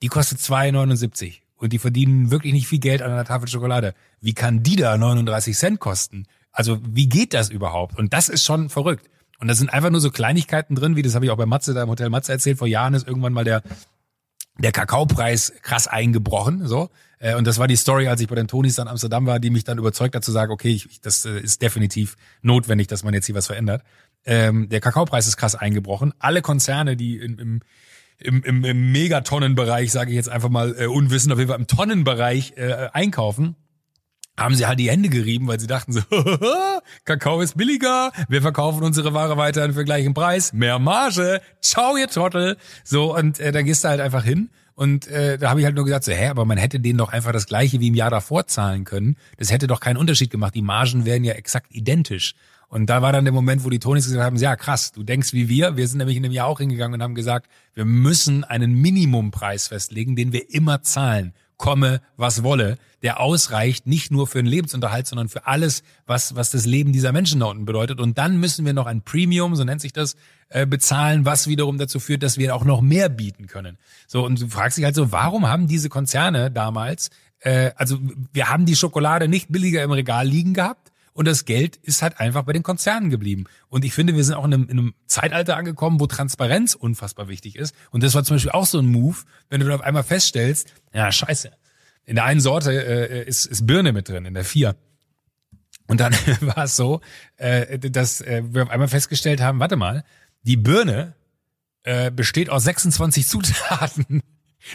[0.01, 3.93] die kostet 2,79 und die verdienen wirklich nicht viel Geld an einer Tafel Schokolade.
[4.21, 6.25] Wie kann die da 39 Cent kosten?
[6.53, 7.97] Also wie geht das überhaupt?
[7.99, 9.09] Und das ist schon verrückt.
[9.39, 11.73] Und da sind einfach nur so Kleinigkeiten drin, wie das habe ich auch bei Matze
[11.73, 12.57] da im Hotel Matze erzählt.
[12.57, 13.61] Vor Jahren ist irgendwann mal der
[14.59, 16.89] der Kakaopreis krass eingebrochen, so.
[17.19, 19.49] Äh, Und das war die Story, als ich bei den Tonis dann Amsterdam war, die
[19.49, 23.13] mich dann überzeugt hat zu sagen, okay, ich, das äh, ist definitiv notwendig, dass man
[23.13, 23.83] jetzt hier was verändert.
[24.25, 26.13] Ähm, der Kakaopreis ist krass eingebrochen.
[26.19, 27.61] Alle Konzerne, die in, im,
[28.19, 31.67] im, im, im Megatonnenbereich, sage ich jetzt einfach mal äh, unwissend, auf jeden Fall im
[31.67, 33.55] Tonnenbereich äh, einkaufen,
[34.37, 36.01] haben sie halt die Hände gerieben, weil sie dachten so,
[37.05, 42.07] Kakao ist billiger, wir verkaufen unsere Ware weiterhin für gleichen Preis, mehr Marge, ciao ihr
[42.07, 42.57] Trottel.
[42.83, 44.49] So, und äh, da gehst du halt einfach hin.
[44.75, 47.11] Und äh, da habe ich halt nur gesagt, so, hä, aber man hätte denen doch
[47.11, 49.15] einfach das gleiche wie im Jahr davor zahlen können.
[49.37, 50.53] Das hätte doch keinen Unterschied gemacht.
[50.53, 52.35] Die Margen wären ja exakt identisch.
[52.69, 55.33] Und da war dann der Moment, wo die Tonis gesagt haben, ja krass, du denkst
[55.33, 55.77] wie wir.
[55.77, 59.69] Wir sind nämlich in dem Jahr auch hingegangen und haben gesagt, wir müssen einen Minimumpreis
[59.69, 65.07] festlegen, den wir immer zahlen komme, was wolle, der ausreicht nicht nur für den Lebensunterhalt,
[65.07, 67.99] sondern für alles, was, was das Leben dieser Menschen da unten bedeutet.
[67.99, 70.15] Und dann müssen wir noch ein Premium, so nennt sich das,
[70.49, 73.77] äh, bezahlen, was wiederum dazu führt, dass wir auch noch mehr bieten können.
[74.07, 77.97] So, und du fragst dich halt so, warum haben diese Konzerne damals, äh, also
[78.33, 80.86] wir haben die Schokolade nicht billiger im Regal liegen gehabt,
[81.17, 83.45] und das Geld ist halt einfach bei den Konzernen geblieben.
[83.69, 87.27] Und ich finde, wir sind auch in einem, in einem Zeitalter angekommen, wo Transparenz unfassbar
[87.27, 87.73] wichtig ist.
[87.89, 89.17] Und das war zum Beispiel auch so ein Move,
[89.49, 91.49] wenn du dann auf einmal feststellst, ja, scheiße,
[92.05, 94.75] in der einen Sorte äh, ist, ist Birne mit drin, in der vier.
[95.87, 97.01] Und dann war es so,
[97.37, 100.03] äh, dass äh, wir auf einmal festgestellt haben, warte mal,
[100.43, 101.15] die Birne
[101.81, 104.21] äh, besteht aus 26 Zutaten.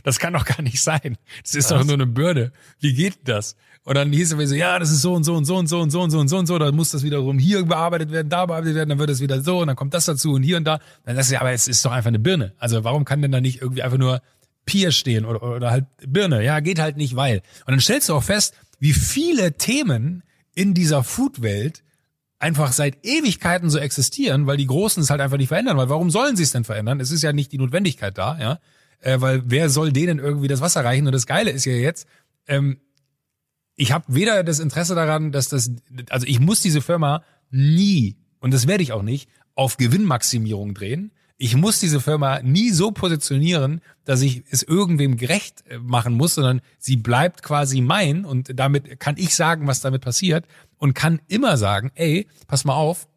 [0.05, 1.17] Das kann doch gar nicht sein.
[1.43, 2.53] Das ist doch nur eine Birne.
[2.81, 3.57] Wie geht das?
[3.85, 5.67] Und dann hieß es mir so, ja, das ist so und so und so und
[5.67, 8.13] so und so und so und so und so, dann muss das wiederum hier bearbeitet
[8.13, 10.45] werden, da bearbeitet werden, dann wird es wieder so und dann kommt das dazu und
[10.45, 10.79] hier und da.
[11.05, 12.55] Dann das ist ja, aber es ist doch einfach eine Birne.
[12.59, 14.23] Also warum kann denn da nicht irgendwie einfach nur
[14.67, 16.45] Pier stehen oder, oder halt Birne?
[16.45, 17.39] Ja, geht halt nicht, weil.
[17.67, 20.23] Und dann stellst du auch fest, wie viele Themen
[20.55, 21.83] in dieser Food-Welt
[22.39, 25.77] einfach seit Ewigkeiten so existieren, weil die Großen es halt einfach nicht verändern.
[25.77, 27.01] Weil warum sollen sie es denn verändern?
[27.01, 28.59] Es ist ja nicht die Notwendigkeit da, ja.
[29.03, 31.07] Äh, weil wer soll denen irgendwie das Wasser reichen?
[31.07, 32.07] Und das Geile ist ja jetzt,
[32.47, 32.79] ähm,
[33.75, 35.73] ich habe weder das Interesse daran, dass das,
[36.09, 41.13] also ich muss diese Firma nie, und das werde ich auch nicht, auf Gewinnmaximierung drehen.
[41.37, 46.37] ich muss diese Firma nie so positionieren, dass ich es irgendwem gerecht äh, machen muss,
[46.37, 50.47] sondern sie bleibt quasi mein und damit kann ich sagen, was damit passiert
[50.79, 53.09] und kann immer sagen, ey, pass mal auf,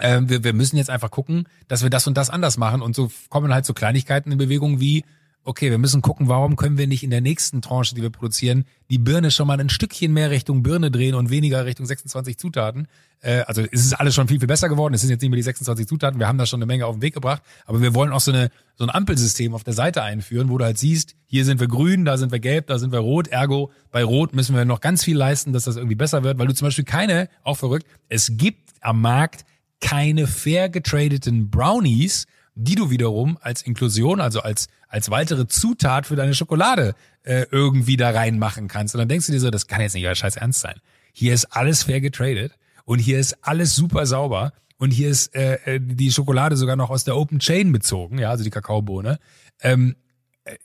[0.00, 2.94] äh, wir, wir müssen jetzt einfach gucken, dass wir das und das anders machen und
[2.94, 5.04] so kommen halt so Kleinigkeiten in Bewegung wie,
[5.44, 8.64] okay, wir müssen gucken, warum können wir nicht in der nächsten Tranche, die wir produzieren,
[8.90, 12.88] die Birne schon mal ein Stückchen mehr Richtung Birne drehen und weniger Richtung 26 Zutaten.
[13.20, 14.92] Äh, also es ist alles schon viel, viel besser geworden.
[14.92, 16.20] Es sind jetzt nicht mehr die 26 Zutaten.
[16.20, 17.42] Wir haben da schon eine Menge auf den Weg gebracht.
[17.64, 20.64] Aber wir wollen auch so, eine, so ein Ampelsystem auf der Seite einführen, wo du
[20.64, 23.28] halt siehst, hier sind wir grün, da sind wir gelb, da sind wir rot.
[23.28, 26.48] Ergo, bei rot müssen wir noch ganz viel leisten, dass das irgendwie besser wird, weil
[26.48, 29.44] du zum Beispiel keine, auch verrückt, es gibt am Markt
[29.80, 36.16] keine fair getradeten Brownies, die du wiederum als Inklusion, also als, als weitere Zutat für
[36.16, 38.94] deine Schokolade äh, irgendwie da reinmachen kannst.
[38.94, 40.80] Und dann denkst du dir so, das kann jetzt nicht euer Scheiß ernst sein.
[41.12, 42.52] Hier ist alles fair getradet
[42.84, 46.90] und hier ist alles super sauber und hier ist äh, äh die Schokolade sogar noch
[46.90, 49.18] aus der Open Chain bezogen, ja, also die Kakaobohne.
[49.60, 49.96] Ähm,
[50.44, 50.56] äh,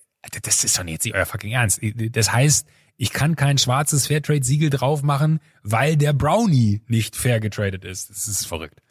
[0.41, 1.82] das ist doch nicht euer fucking Ernst.
[2.11, 7.84] Das heißt, ich kann kein schwarzes Fairtrade-Siegel drauf machen, weil der Brownie nicht fair getradet
[7.84, 8.09] ist.
[8.09, 8.82] Das ist verrückt.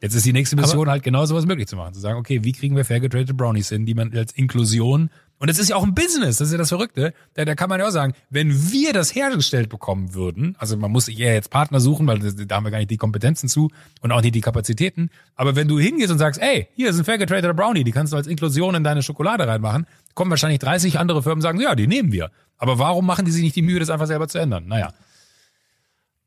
[0.00, 1.94] Jetzt ist die nächste Mission Aber halt genau sowas möglich zu machen.
[1.94, 5.48] Zu sagen, okay, wie kriegen wir fair getradete Brownies hin, die man als Inklusion und
[5.48, 7.14] es ist ja auch ein Business, das ist ja das Verrückte.
[7.34, 10.90] Da, da kann man ja auch sagen, wenn wir das hergestellt bekommen würden, also man
[10.90, 13.70] muss sich eher jetzt Partner suchen, weil da haben wir gar nicht die Kompetenzen zu
[14.00, 15.10] und auch nicht die Kapazitäten.
[15.36, 18.12] Aber wenn du hingehst und sagst, ey, hier ist ein fair getradeter Brownie, die kannst
[18.12, 21.76] du als Inklusion in deine Schokolade reinmachen, kommen wahrscheinlich 30 andere Firmen und sagen, ja,
[21.76, 22.32] die nehmen wir.
[22.56, 24.66] Aber warum machen die sich nicht die Mühe, das einfach selber zu ändern?
[24.66, 24.92] Naja.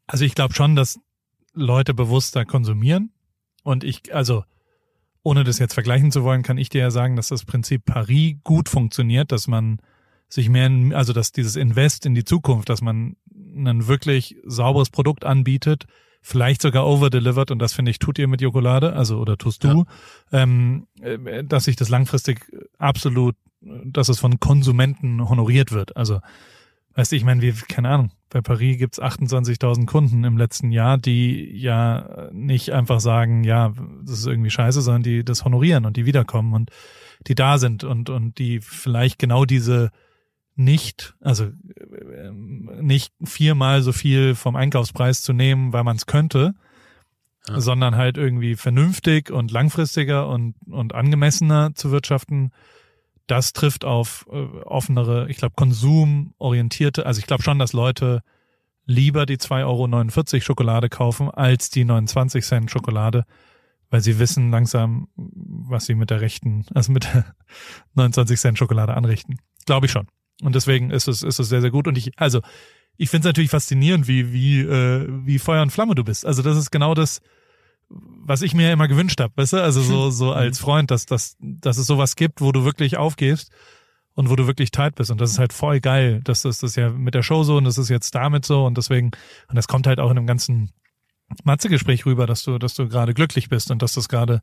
[0.08, 1.00] Also ich glaube schon, dass
[1.54, 3.12] Leute bewusster konsumieren
[3.64, 4.44] und ich, also,
[5.24, 8.36] ohne das jetzt vergleichen zu wollen, kann ich dir ja sagen, dass das Prinzip Paris
[8.44, 9.80] gut funktioniert, dass man
[10.30, 15.26] sich mehr, also dass dieses Invest in die Zukunft, dass man ein wirklich sauberes Produkt
[15.26, 15.86] anbietet,
[16.22, 19.86] vielleicht sogar overdelivered und das finde ich tut ihr mit Jokolade, also oder tust du,
[20.32, 20.44] ja.
[20.44, 25.98] ähm, äh, dass sich das langfristig absolut, dass es von Konsumenten honoriert wird.
[25.98, 26.20] Also
[26.96, 30.98] Weißt du, ich meine, wie, keine Ahnung, bei Paris gibt's 28.000 Kunden im letzten Jahr,
[30.98, 33.74] die ja nicht einfach sagen, ja,
[34.04, 36.72] das ist irgendwie scheiße, sondern die das honorieren und die wiederkommen und
[37.28, 39.92] die da sind und, und die vielleicht genau diese
[40.56, 46.54] nicht, also äh, nicht viermal so viel vom Einkaufspreis zu nehmen, weil man es könnte,
[47.48, 47.60] ja.
[47.60, 52.52] sondern halt irgendwie vernünftig und langfristiger und, und angemessener zu wirtschaften
[53.32, 58.24] das trifft auf äh, offenere, ich glaube, konsumorientierte, also ich glaube schon, dass Leute
[58.86, 63.26] lieber die 2,49 Euro Schokolade kaufen als die 29 Cent Schokolade,
[63.90, 67.34] weil sie wissen langsam, was sie mit der rechten, also mit der
[67.96, 69.38] 29 Cent Schokolade anrichten.
[69.66, 70.08] Glaube ich schon.
[70.44, 71.88] Und deswegen ist es, ist es sehr, sehr gut.
[71.88, 72.42] Und ich, also,
[72.98, 76.26] ich finde es natürlich faszinierend, wie, wie, äh, wie Feuer und Flamme du bist.
[76.26, 77.22] Also das ist genau das,
[78.24, 79.64] was ich mir immer gewünscht habe, weißt du?
[79.64, 80.32] Also so, so mhm.
[80.34, 83.52] als Freund, dass, dass, dass es sowas gibt, wo du wirklich aufgehst
[84.14, 85.12] und wo du wirklich tight bist.
[85.12, 86.22] Und das ist halt voll geil.
[86.24, 88.78] Das ist das ja mit der Show so und das ist jetzt damit so und
[88.78, 89.12] deswegen,
[89.48, 90.72] und das kommt halt auch in einem ganzen
[91.44, 94.42] Matze-Gespräch rüber, dass du, dass du gerade glücklich bist und dass das gerade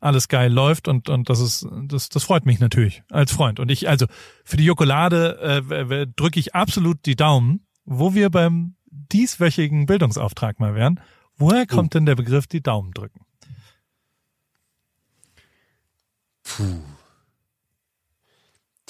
[0.00, 3.60] alles geil läuft und, und das ist, das, das freut mich natürlich als Freund.
[3.60, 4.06] Und ich, also
[4.44, 10.74] für die Jokolade äh, drücke ich absolut die Daumen, wo wir beim dieswöchigen Bildungsauftrag mal
[10.74, 11.00] wären
[11.40, 11.98] Woher kommt oh.
[11.98, 13.24] denn der Begriff die Daumen drücken?
[16.42, 16.82] Puh.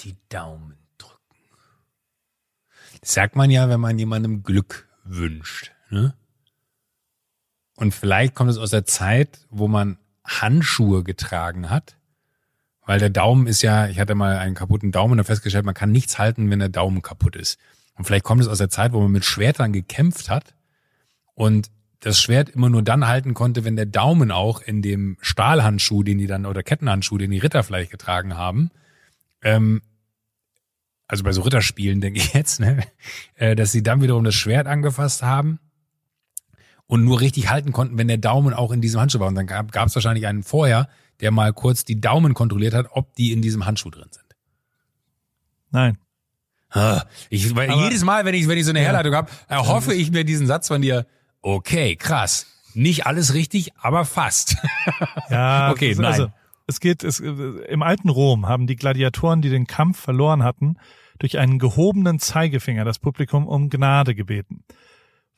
[0.01, 1.17] Die Daumen drücken.
[2.99, 5.71] Das sagt man ja, wenn man jemandem Glück wünscht.
[5.89, 6.13] Ne?
[7.77, 11.95] Und vielleicht kommt es aus der Zeit, wo man Handschuhe getragen hat.
[12.85, 15.93] Weil der Daumen ist ja, ich hatte mal einen kaputten Daumen und festgestellt, man kann
[15.93, 17.59] nichts halten, wenn der Daumen kaputt ist.
[17.95, 20.53] Und vielleicht kommt es aus der Zeit, wo man mit Schwertern gekämpft hat
[21.33, 21.71] und
[22.01, 26.17] das Schwert immer nur dann halten konnte, wenn der Daumen auch in dem Stahlhandschuh, den
[26.17, 28.71] die dann, oder Kettenhandschuh, den die Ritter vielleicht getragen haben,
[29.43, 29.81] ähm,
[31.07, 32.83] also bei so Ritterspielen denke ich jetzt, ne,
[33.35, 35.59] äh, dass sie dann wiederum das Schwert angefasst haben
[36.87, 39.27] und nur richtig halten konnten, wenn der Daumen auch in diesem Handschuh war.
[39.27, 40.89] Und dann gab es wahrscheinlich einen vorher,
[41.19, 44.25] der mal kurz die Daumen kontrolliert hat, ob die in diesem Handschuh drin sind.
[45.69, 45.97] Nein.
[47.29, 49.19] Ich, weil jedes Mal, wenn ich, wenn ich so eine Herleitung ja.
[49.19, 51.05] habe, erhoffe ich mir diesen Satz von dir,
[51.41, 52.47] Okay, krass.
[52.73, 54.57] Nicht alles richtig, aber fast.
[55.29, 56.05] Ja, okay, nein.
[56.05, 56.31] Also,
[56.67, 60.77] es geht, es, im alten Rom haben die Gladiatoren, die den Kampf verloren hatten,
[61.19, 64.63] durch einen gehobenen Zeigefinger das Publikum um Gnade gebeten.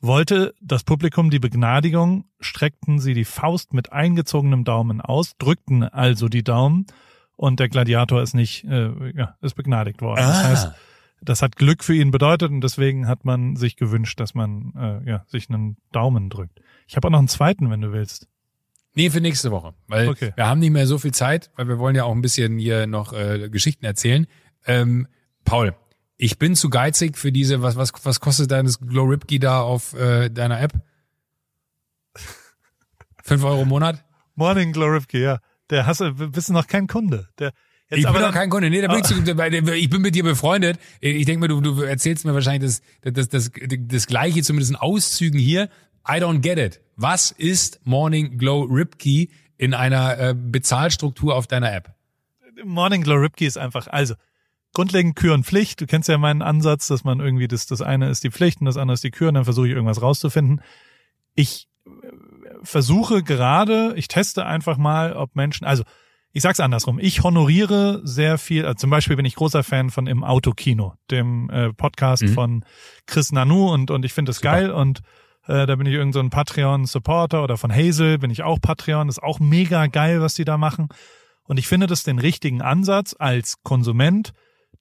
[0.01, 6.28] Wollte das Publikum die Begnadigung, streckten sie die Faust mit eingezogenem Daumen aus, drückten also
[6.28, 6.88] die Daumen
[7.36, 10.24] und der Gladiator ist nicht, äh, ja, ist begnadigt worden.
[10.24, 10.28] Ah.
[10.28, 10.72] Das heißt,
[11.24, 15.10] das hat Glück für ihn bedeutet und deswegen hat man sich gewünscht, dass man äh,
[15.10, 16.60] ja, sich einen Daumen drückt.
[16.88, 18.28] Ich habe auch noch einen zweiten, wenn du willst.
[18.96, 19.74] Nee, für nächste Woche.
[19.88, 20.34] Weil Okay.
[20.36, 22.86] wir haben nicht mehr so viel Zeit, weil wir wollen ja auch ein bisschen hier
[22.88, 24.28] noch äh, Geschichten erzählen.
[24.68, 25.08] Ähm,
[25.46, 25.76] Paul,
[26.18, 29.94] ich bin zu geizig für diese, was, was, was kostet deines Glow Ripkey da auf
[29.96, 30.74] äh, deiner App?
[33.24, 34.04] Fünf Euro im Monat?
[34.36, 35.40] Morning Glorifke, ja.
[35.70, 37.30] Der hast du, bist du noch kein Kunde.
[37.40, 37.52] Der,
[37.90, 38.70] jetzt ich bin doch kein Kunde.
[38.70, 40.80] Nee, da bin ich, zu, bei dem- ich bin mit dir befreundet.
[41.00, 44.78] Ich denke mir, du, du erzählst mir wahrscheinlich das, das, das, das Gleiche, zumindest in
[44.78, 45.70] Auszügen hier.
[46.08, 46.82] I don't get it.
[46.96, 51.94] Was ist Morning Glow Ripkey in einer äh, Bezahlstruktur auf deiner App?
[52.64, 54.16] Morning Glow Ripkey ist einfach, also
[54.74, 55.80] grundlegend Kür und Pflicht.
[55.82, 58.66] Du kennst ja meinen Ansatz, dass man irgendwie das, das eine ist die Pflicht und
[58.66, 60.62] das andere ist die Kür und dann versuche ich irgendwas rauszufinden.
[61.36, 61.90] Ich äh,
[62.64, 65.84] versuche gerade, ich teste einfach mal, ob Menschen, also
[66.34, 70.08] ich sag's andersrum, ich honoriere sehr viel, also zum Beispiel bin ich großer Fan von
[70.08, 72.30] Im Autokino, dem äh, Podcast Mhm.
[72.30, 72.66] von
[73.06, 75.02] Chris Nanu und, und ich finde es geil und
[75.48, 79.10] äh, da bin ich irgend so ein Patreon-Supporter oder von Hazel bin ich auch Patreon,
[79.10, 80.90] ist auch mega geil, was die da machen.
[81.44, 84.32] Und ich finde das den richtigen Ansatz als Konsument,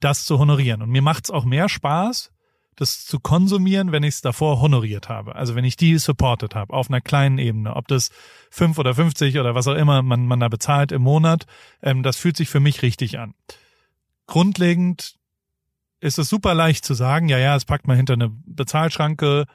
[0.00, 0.80] das zu honorieren.
[0.80, 2.30] Und mir macht's auch mehr Spaß,
[2.76, 5.36] das zu konsumieren, wenn ich es davor honoriert habe.
[5.36, 7.76] Also wenn ich die supported habe, auf einer kleinen Ebene.
[7.76, 8.10] Ob das
[8.50, 11.46] fünf oder 50 oder was auch immer man, man da bezahlt im Monat,
[11.82, 13.34] ähm, das fühlt sich für mich richtig an.
[14.26, 15.16] Grundlegend
[16.00, 19.46] ist es super leicht zu sagen, ja, ja, es packt man hinter eine Bezahlschranke,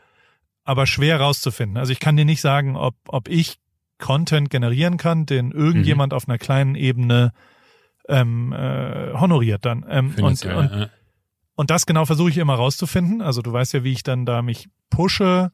[0.63, 1.78] aber schwer rauszufinden.
[1.78, 3.57] Also ich kann dir nicht sagen, ob, ob ich
[3.99, 7.34] Content generieren kann, den irgendjemand auf einer kleinen Ebene
[8.07, 9.86] ähm, äh, honoriert dann.
[9.89, 10.88] Ähm, und, Finanziell, und, äh,
[11.58, 13.24] und das genau versuche ich immer rauszufinden.
[13.24, 15.51] Also du weißt ja, wie ich dann da mich pushe,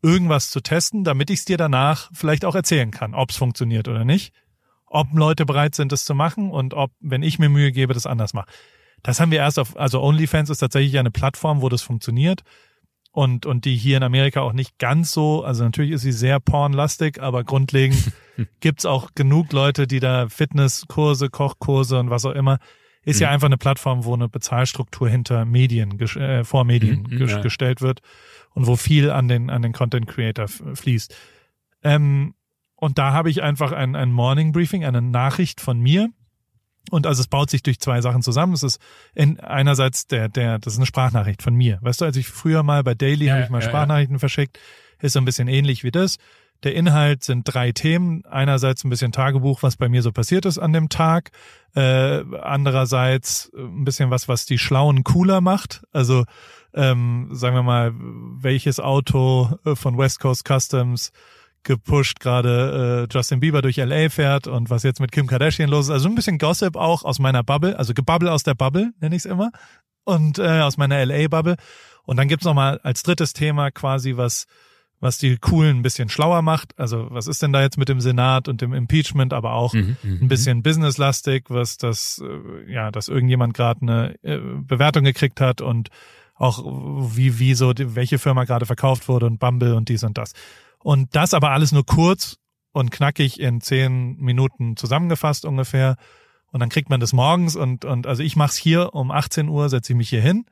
[0.00, 3.88] irgendwas zu testen, damit ich es dir danach vielleicht auch erzählen kann, ob es funktioniert
[3.88, 4.32] oder nicht.
[4.86, 8.06] Ob Leute bereit sind, das zu machen und ob, wenn ich mir Mühe gebe, das
[8.06, 8.46] anders mache.
[9.02, 12.42] Das haben wir erst auf, also OnlyFans ist tatsächlich eine Plattform, wo das funktioniert.
[13.10, 16.38] Und, und die hier in Amerika auch nicht ganz so, also natürlich ist sie sehr
[16.38, 18.12] pornlastig, aber grundlegend
[18.60, 22.58] gibt's auch genug Leute, die da Fitnesskurse, Kochkurse und was auch immer.
[23.04, 23.34] Ist ja Mhm.
[23.34, 27.40] einfach eine Plattform, wo eine Bezahlstruktur hinter Medien, äh, vor Medien Mhm, ges ja.
[27.40, 28.00] gestellt wird
[28.54, 31.14] und wo viel an den, an den Content Creator fließt.
[31.82, 32.34] Ähm,
[32.76, 36.08] und da habe ich einfach ein, ein Morning Briefing, eine Nachricht von mir.
[36.90, 38.52] Und also es baut sich durch zwei Sachen zusammen.
[38.52, 38.78] Es ist
[39.14, 41.78] in, einerseits der, der, das ist eine Sprachnachricht von mir.
[41.80, 43.70] Weißt du, als ich früher mal bei Daily Ja, habe ich mal ja, ja.
[43.70, 44.58] Sprachnachrichten verschickt,
[45.00, 46.18] ist so ein bisschen ähnlich wie das.
[46.64, 48.24] Der Inhalt sind drei Themen.
[48.24, 51.30] Einerseits ein bisschen Tagebuch, was bei mir so passiert ist an dem Tag.
[51.74, 55.84] Äh, andererseits ein bisschen was, was die Schlauen cooler macht.
[55.92, 56.24] Also
[56.72, 61.12] ähm, sagen wir mal, welches Auto äh, von West Coast Customs
[61.64, 65.86] gepusht gerade äh, Justin Bieber durch LA fährt und was jetzt mit Kim Kardashian los
[65.86, 65.90] ist.
[65.90, 69.24] Also ein bisschen Gossip auch aus meiner Bubble, also Gebubble aus der Bubble, nenne ich
[69.24, 69.50] es immer.
[70.04, 71.56] Und äh, aus meiner LA-Bubble.
[72.04, 74.46] Und dann gibt's noch mal als drittes Thema quasi was,
[75.04, 76.76] was die Coolen ein bisschen schlauer macht.
[76.78, 79.96] Also was ist denn da jetzt mit dem Senat und dem Impeachment, aber auch Mhm,
[80.02, 85.42] mhm, ein bisschen businesslastig, was das, äh, ja, dass irgendjemand gerade eine äh, Bewertung gekriegt
[85.42, 85.90] hat und
[86.36, 86.64] auch
[87.14, 90.32] wie, wie so, welche Firma gerade verkauft wurde und Bumble und dies und das.
[90.82, 92.38] Und das aber alles nur kurz
[92.72, 95.96] und knackig in zehn Minuten zusammengefasst ungefähr.
[96.50, 99.68] Und dann kriegt man das morgens und, und also ich mach's hier um 18 Uhr,
[99.68, 100.46] setze ich mich hier hin.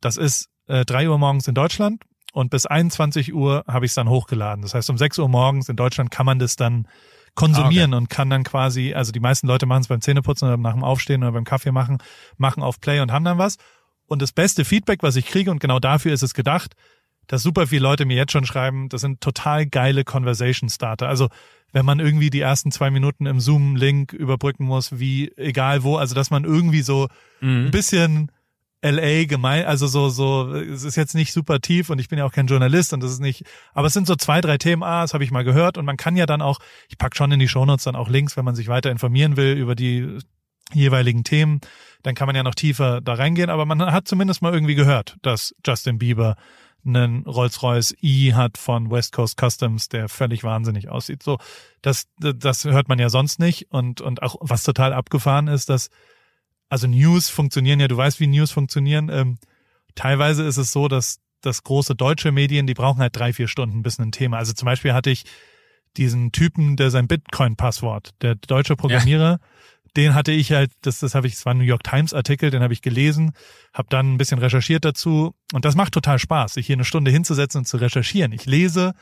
[0.00, 2.02] Das ist äh, 3 Uhr morgens in Deutschland
[2.32, 4.62] und bis 21 Uhr habe ich es dann hochgeladen.
[4.62, 6.88] Das heißt, um 6 Uhr morgens in Deutschland kann man das dann
[7.34, 10.74] konsumieren und kann dann quasi, also die meisten Leute machen es beim Zähneputzen oder nach
[10.74, 11.98] dem Aufstehen oder beim Kaffee machen,
[12.36, 13.56] machen auf Play und haben dann was.
[14.06, 16.74] Und das beste Feedback, was ich kriege, und genau dafür ist es gedacht,
[17.28, 21.08] dass super viele Leute mir jetzt schon schreiben, das sind total geile Conversation Starter.
[21.08, 21.28] Also
[21.72, 26.14] wenn man irgendwie die ersten zwei Minuten im Zoom-Link überbrücken muss, wie egal wo, also
[26.14, 27.08] dass man irgendwie so
[27.40, 27.70] ein Mhm.
[27.70, 28.32] bisschen
[28.82, 32.24] LA gemein, also so, so, es ist jetzt nicht super tief und ich bin ja
[32.24, 35.02] auch kein Journalist und das ist nicht, aber es sind so zwei, drei Themen, ah,
[35.02, 36.58] das habe ich mal gehört und man kann ja dann auch,
[36.88, 39.56] ich pack schon in die Shownotes dann auch Links, wenn man sich weiter informieren will
[39.56, 40.18] über die
[40.72, 41.60] jeweiligen Themen,
[42.02, 45.16] dann kann man ja noch tiefer da reingehen, aber man hat zumindest mal irgendwie gehört,
[45.22, 46.36] dass Justin Bieber
[46.84, 51.22] einen Rolls-Royce E hat von West Coast Customs, der völlig wahnsinnig aussieht.
[51.22, 51.38] So,
[51.80, 55.90] das, das hört man ja sonst nicht und, und auch was total abgefahren ist, dass
[56.72, 59.10] also News funktionieren ja, du weißt, wie News funktionieren.
[59.10, 59.36] Ähm,
[59.94, 63.82] teilweise ist es so, dass dass große deutsche Medien, die brauchen halt drei, vier Stunden
[63.82, 64.38] bis ein Thema.
[64.38, 65.24] Also zum Beispiel hatte ich
[65.96, 69.38] diesen Typen, der sein Bitcoin-Passwort, der deutsche Programmierer,
[69.96, 72.50] den hatte ich halt, das, das habe ich, es war ein New York Times Artikel,
[72.50, 73.32] den habe ich gelesen,
[73.74, 77.10] habe dann ein bisschen recherchiert dazu und das macht total Spaß, sich hier eine Stunde
[77.10, 78.32] hinzusetzen und zu recherchieren.
[78.32, 78.94] Ich lese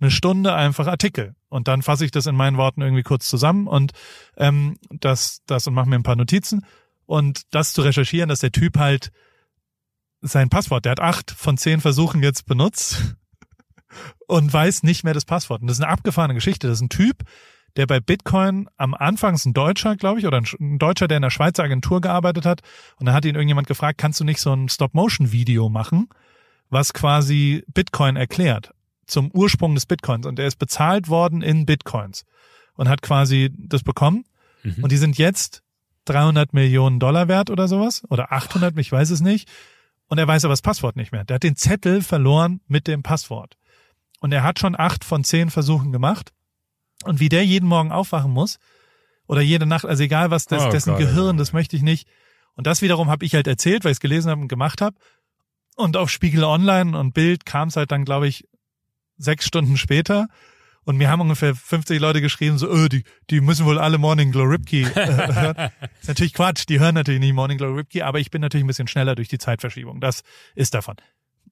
[0.00, 3.66] eine Stunde einfach Artikel und dann fasse ich das in meinen Worten irgendwie kurz zusammen
[3.66, 3.92] und
[4.36, 6.64] ähm, das, das und mache mir ein paar Notizen
[7.08, 9.10] und das zu recherchieren, dass der Typ halt
[10.20, 13.16] sein Passwort, der hat acht von zehn Versuchen jetzt benutzt
[14.26, 15.62] und weiß nicht mehr das Passwort.
[15.62, 16.68] Und das ist eine abgefahrene Geschichte.
[16.68, 17.22] Das ist ein Typ,
[17.76, 21.22] der bei Bitcoin am Anfang ist ein Deutscher, glaube ich, oder ein Deutscher, der in
[21.22, 22.60] der Schweizer Agentur gearbeitet hat.
[22.98, 26.10] Und dann hat ihn irgendjemand gefragt, kannst du nicht so ein Stop-Motion-Video machen,
[26.68, 28.74] was quasi Bitcoin erklärt
[29.06, 30.26] zum Ursprung des Bitcoins.
[30.26, 32.26] Und er ist bezahlt worden in Bitcoins
[32.74, 34.26] und hat quasi das bekommen.
[34.62, 34.84] Mhm.
[34.84, 35.62] Und die sind jetzt
[36.08, 39.48] 300 Millionen Dollar wert oder sowas oder 800, ich weiß es nicht.
[40.08, 41.24] Und er weiß aber das Passwort nicht mehr.
[41.24, 43.56] Der hat den Zettel verloren mit dem Passwort.
[44.20, 46.32] Und er hat schon acht von zehn Versuchen gemacht.
[47.04, 48.58] Und wie der jeden Morgen aufwachen muss
[49.26, 52.08] oder jede Nacht, also egal was, das, oh, dessen Gott, Gehirn, das möchte ich nicht.
[52.54, 54.96] Und das wiederum habe ich halt erzählt, weil ich es gelesen habe und gemacht habe.
[55.76, 58.48] Und auf Spiegel Online und Bild kam es halt dann, glaube ich,
[59.16, 60.28] sechs Stunden später.
[60.88, 64.32] Und mir haben ungefähr 50 Leute geschrieben, so, öh, die, die müssen wohl alle Morning
[64.32, 64.94] Glow Ripkey äh,
[65.34, 65.70] hören.
[66.00, 68.68] ist natürlich Quatsch, die hören natürlich nicht Morning Glow Ripkey, aber ich bin natürlich ein
[68.68, 70.00] bisschen schneller durch die Zeitverschiebung.
[70.00, 70.22] Das
[70.54, 70.96] ist davon.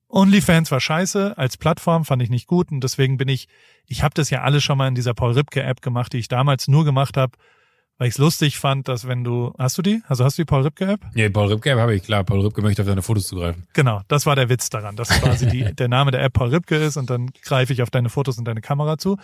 [0.08, 3.46] OnlyFans war scheiße, als Plattform fand ich nicht gut und deswegen bin ich,
[3.84, 6.28] ich habe das ja alles schon mal in dieser Paul Ripke App gemacht, die ich
[6.28, 7.36] damals nur gemacht habe,
[7.98, 10.02] weil ich es lustig fand, dass wenn du, hast du die?
[10.06, 11.00] Also hast du die Paul Ripke App?
[11.14, 12.24] Ja, Paul Ripke App habe ich, klar.
[12.24, 13.66] Paul Ripke möchte auf deine Fotos zugreifen.
[13.72, 16.76] Genau, das war der Witz daran, dass quasi die, der Name der App Paul Ripke
[16.76, 19.16] ist und dann greife ich auf deine Fotos und deine Kamera zu.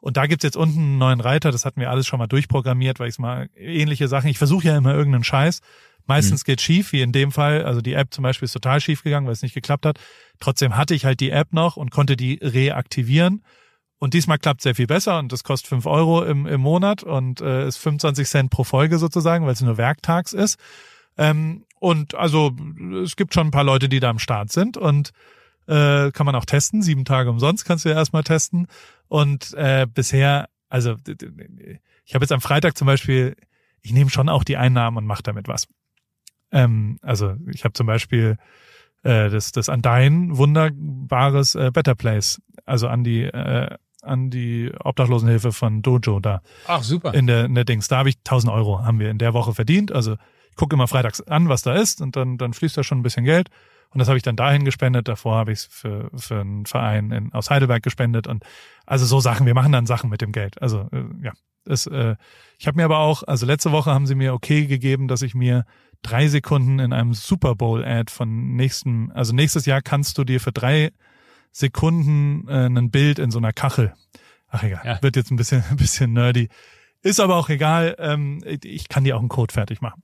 [0.00, 3.00] Und da gibt's jetzt unten einen neuen Reiter, das hatten wir alles schon mal durchprogrammiert,
[3.00, 5.60] weil ich mal ähnliche Sachen, ich versuche ja immer irgendeinen Scheiß.
[6.06, 6.46] Meistens mhm.
[6.46, 7.64] geht schief, wie in dem Fall.
[7.64, 9.98] Also die App zum Beispiel ist total schief gegangen, weil es nicht geklappt hat.
[10.40, 13.44] Trotzdem hatte ich halt die App noch und konnte die reaktivieren.
[14.00, 17.42] Und diesmal klappt sehr viel besser und das kostet fünf Euro im, im Monat und
[17.42, 20.58] äh, ist 25 Cent pro Folge sozusagen, weil es nur werktags ist.
[21.18, 22.56] Ähm, und also
[23.04, 25.10] es gibt schon ein paar Leute, die da am Start sind und
[25.66, 26.82] äh, kann man auch testen.
[26.82, 28.68] Sieben Tage umsonst kannst du ja erstmal testen.
[29.08, 30.96] Und äh, bisher, also
[32.06, 33.36] ich habe jetzt am Freitag zum Beispiel,
[33.82, 35.68] ich nehme schon auch die Einnahmen und mache damit was.
[36.52, 38.38] Ähm, also ich habe zum Beispiel
[39.02, 44.72] äh, das, das an dein wunderbares äh, Better Place, also an die äh, an die
[44.78, 46.42] Obdachlosenhilfe von Dojo da.
[46.66, 47.14] Ach, super.
[47.14, 47.88] In der, in der Dings.
[47.88, 49.92] Da habe ich 1000 Euro, haben wir in der Woche verdient.
[49.92, 50.14] Also
[50.50, 53.02] ich gucke immer freitags an, was da ist und dann, dann fließt da schon ein
[53.02, 53.48] bisschen Geld.
[53.92, 55.08] Und das habe ich dann dahin gespendet.
[55.08, 58.26] Davor habe ich es für, für einen Verein in, aus Heidelberg gespendet.
[58.26, 58.44] Und
[58.86, 60.62] also so Sachen, wir machen dann Sachen mit dem Geld.
[60.62, 61.32] Also äh, ja,
[61.64, 62.16] es, äh,
[62.58, 65.34] ich habe mir aber auch, also letzte Woche haben sie mir okay gegeben, dass ich
[65.34, 65.64] mir
[66.02, 70.52] drei Sekunden in einem Super Bowl-Ad von nächsten, also nächstes Jahr kannst du dir für
[70.52, 70.92] drei
[71.52, 73.92] Sekunden äh, ein Bild in so einer Kachel.
[74.48, 75.02] Ach egal, ja.
[75.02, 76.48] wird jetzt ein bisschen, ein bisschen nerdy.
[77.02, 77.96] Ist aber auch egal.
[77.98, 80.02] Ähm, ich kann dir auch einen Code fertig machen.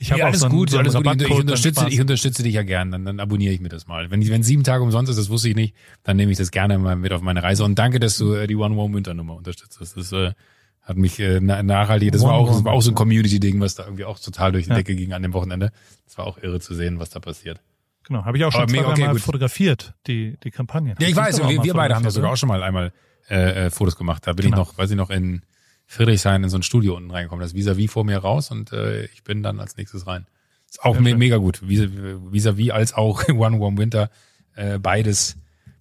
[0.00, 1.20] Ich habe ja, alles so einen, gut, so alles gut.
[1.20, 2.92] Ich, unterstütze, ich unterstütze dich ja gern.
[2.92, 4.10] Dann, dann abonniere ich mir das mal.
[4.10, 5.74] Wenn, wenn sieben Tage umsonst ist, das wusste ich nicht,
[6.04, 7.64] dann nehme ich das gerne mal mit auf meine Reise.
[7.64, 9.78] Und danke, dass du äh, die One Warm Winter Nummer unterstützt.
[9.80, 10.34] Das ist, äh,
[10.82, 12.12] hat mich äh, nachhaltig.
[12.12, 14.64] Das war auch, das war auch so ein Community-Ding, was da irgendwie auch total durch
[14.64, 14.76] die ja.
[14.76, 15.72] Decke ging an dem Wochenende.
[16.06, 17.60] Das war auch irre zu sehen, was da passiert.
[18.08, 19.20] Genau, habe ich auch schon Aber, zwei, okay, mal gut.
[19.20, 20.94] fotografiert, die, die Kampagne.
[20.98, 22.92] Ja, ich weiß, wir, wir beide haben da sogar auch schon mal einmal
[23.28, 24.26] äh, äh, Fotos gemacht.
[24.26, 24.62] Da bin genau.
[24.62, 25.42] ich noch, weiß ich noch, in
[25.86, 27.42] Friedrichshain in so ein Studio unten reingekommen.
[27.42, 30.26] Das vis-à-vis vor mir raus und äh, ich bin dann als nächstes rein.
[30.70, 31.60] Ist auch me mega gut.
[31.62, 34.10] Vis-à-vis als auch One Warm Winter.
[34.54, 35.36] Äh, beides,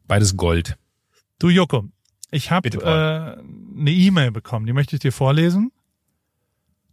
[0.05, 0.77] beides Gold.
[1.39, 1.85] Du Joko,
[2.29, 5.71] ich habe äh, eine E-Mail bekommen, die möchte ich dir vorlesen.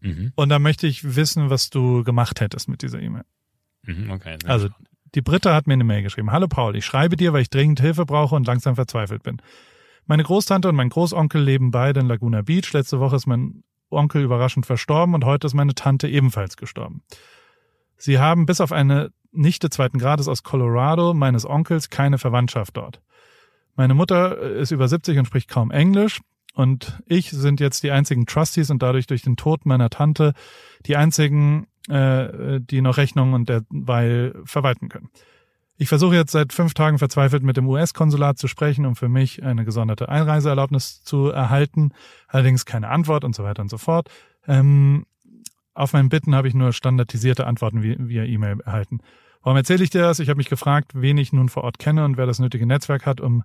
[0.00, 0.32] Mhm.
[0.36, 3.24] Und da möchte ich wissen, was du gemacht hättest mit dieser E-Mail.
[3.82, 4.36] Mhm, okay.
[4.44, 4.68] Also.
[5.14, 6.32] Die Britta hat mir eine Mail geschrieben.
[6.32, 9.40] Hallo Paul, ich schreibe dir, weil ich dringend Hilfe brauche und langsam verzweifelt bin.
[10.06, 12.72] Meine Großtante und mein Großonkel leben beide in Laguna Beach.
[12.72, 17.02] Letzte Woche ist mein Onkel überraschend verstorben und heute ist meine Tante ebenfalls gestorben.
[17.96, 23.00] Sie haben bis auf eine Nichte zweiten Grades aus Colorado meines Onkels keine Verwandtschaft dort.
[23.76, 26.20] Meine Mutter ist über 70 und spricht kaum Englisch
[26.54, 30.34] und ich sind jetzt die einzigen Trustees und dadurch durch den Tod meiner Tante
[30.86, 35.10] die einzigen äh, die noch Rechnungen und derweil verwalten können.
[35.76, 39.42] Ich versuche jetzt seit fünf Tagen verzweifelt mit dem US-Konsulat zu sprechen, um für mich
[39.42, 41.90] eine gesonderte Einreiseerlaubnis zu erhalten,
[42.28, 44.08] allerdings keine Antwort und so weiter und so fort.
[44.46, 45.04] Ähm,
[45.74, 49.00] auf meinen Bitten habe ich nur standardisierte Antworten via E-Mail erhalten.
[49.42, 50.20] Warum erzähle ich dir das?
[50.20, 53.04] Ich habe mich gefragt, wen ich nun vor Ort kenne und wer das nötige Netzwerk
[53.04, 53.42] hat, um,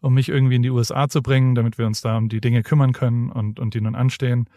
[0.00, 2.64] um mich irgendwie in die USA zu bringen, damit wir uns da um die Dinge
[2.64, 4.50] kümmern können und, und die nun anstehen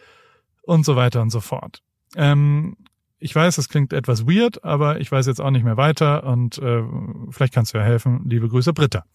[0.64, 1.84] und so weiter und so fort.
[2.16, 2.76] Ähm,
[3.24, 6.58] ich weiß, das klingt etwas weird, aber ich weiß jetzt auch nicht mehr weiter und
[6.58, 6.84] äh,
[7.30, 8.28] vielleicht kannst du ja helfen.
[8.30, 9.06] Liebe Grüße, Britta.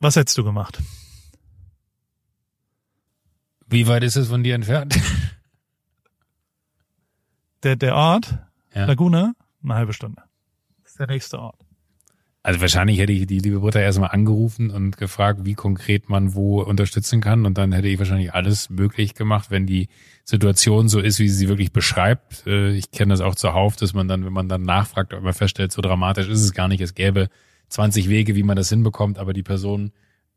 [0.00, 0.82] Was hättest du gemacht?
[3.66, 4.98] Wie weit ist es von dir entfernt?
[7.62, 8.38] Der, der Ort,
[8.74, 8.84] ja.
[8.84, 10.22] Laguna, eine halbe Stunde.
[10.82, 11.65] Das ist der nächste Ort.
[12.46, 16.62] Also wahrscheinlich hätte ich die liebe Britta erstmal angerufen und gefragt, wie konkret man wo
[16.62, 17.44] unterstützen kann.
[17.44, 19.88] Und dann hätte ich wahrscheinlich alles möglich gemacht, wenn die
[20.22, 22.46] Situation so ist, wie sie sie wirklich beschreibt.
[22.46, 25.72] Äh, ich kenne das auch zuhauf, dass man dann, wenn man dann nachfragt, man feststellt,
[25.72, 26.80] so dramatisch ist es gar nicht.
[26.80, 27.30] Es gäbe
[27.70, 29.90] 20 Wege, wie man das hinbekommt, aber die Person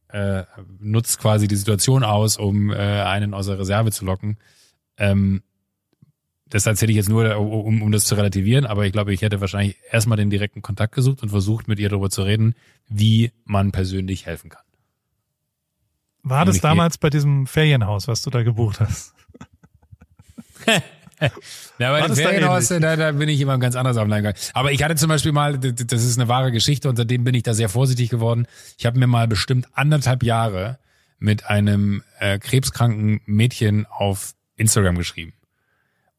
[0.07, 0.45] äh,
[0.79, 4.39] nutzt quasi die Situation aus, um äh, einen aus der Reserve zu locken.
[4.97, 5.43] Ähm,
[6.49, 9.39] das erzähle ich jetzt nur, um, um das zu relativieren, aber ich glaube, ich hätte
[9.39, 12.55] wahrscheinlich erstmal den direkten Kontakt gesucht und versucht, mit ihr darüber zu reden,
[12.87, 14.63] wie man persönlich helfen kann.
[16.23, 19.13] War das damals bei diesem Ferienhaus, was du da gebucht hast?
[21.19, 24.83] ja, bei dem Ferienhaus, da, da, bin ich immer ganz anders auf den Aber ich
[24.83, 27.69] hatte zum Beispiel mal, das ist eine wahre Geschichte, und seitdem bin ich da sehr
[27.69, 28.47] vorsichtig geworden.
[28.77, 30.79] Ich habe mir mal bestimmt anderthalb Jahre
[31.19, 35.33] mit einem äh, krebskranken Mädchen auf Instagram geschrieben.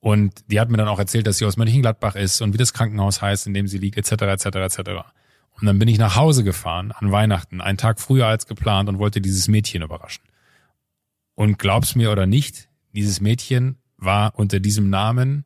[0.01, 2.73] Und die hat mir dann auch erzählt, dass sie aus Mönchengladbach ist und wie das
[2.73, 4.91] Krankenhaus heißt, in dem sie liegt, etc., etc., etc.
[5.61, 8.99] Und dann bin ich nach Hause gefahren an Weihnachten, einen Tag früher als geplant und
[8.99, 10.25] wollte dieses Mädchen überraschen.
[11.35, 15.45] Und glaub's mir oder nicht, dieses Mädchen war unter diesem Namen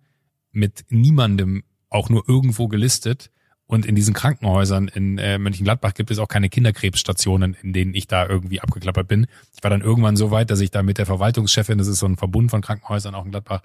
[0.52, 3.30] mit niemandem auch nur irgendwo gelistet.
[3.66, 8.06] Und in diesen Krankenhäusern in äh, Mönchengladbach gibt es auch keine Kinderkrebsstationen, in denen ich
[8.06, 9.26] da irgendwie abgeklappert bin.
[9.56, 12.06] Ich war dann irgendwann so weit, dass ich da mit der Verwaltungschefin, das ist so
[12.06, 13.62] ein Verbund von Krankenhäusern auch in Gladbach,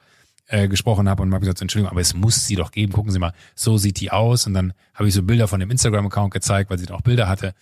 [0.49, 3.19] äh, gesprochen habe und habe gesagt, Entschuldigung, aber es muss sie doch geben, gucken Sie
[3.19, 4.47] mal, so sieht die aus.
[4.47, 7.27] Und dann habe ich so Bilder von dem Instagram-Account gezeigt, weil sie da auch Bilder
[7.27, 7.53] hatte.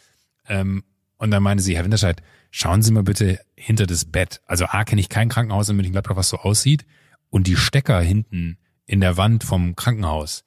[0.48, 0.84] Ähm,
[1.18, 4.42] und dann meinte sie, Herr Winterscheid, schauen Sie mal bitte hinter das Bett.
[4.46, 6.86] Also A, kenne ich kein Krankenhaus in Mönchengladbach, was so aussieht.
[7.30, 10.46] Und die Stecker hinten in der Wand vom Krankenhaus,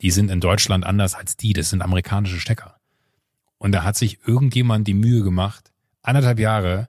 [0.00, 1.54] die sind in Deutschland anders als die.
[1.54, 2.76] Das sind amerikanische Stecker.
[3.58, 5.72] Und da hat sich irgendjemand die Mühe gemacht,
[6.02, 6.88] anderthalb Jahre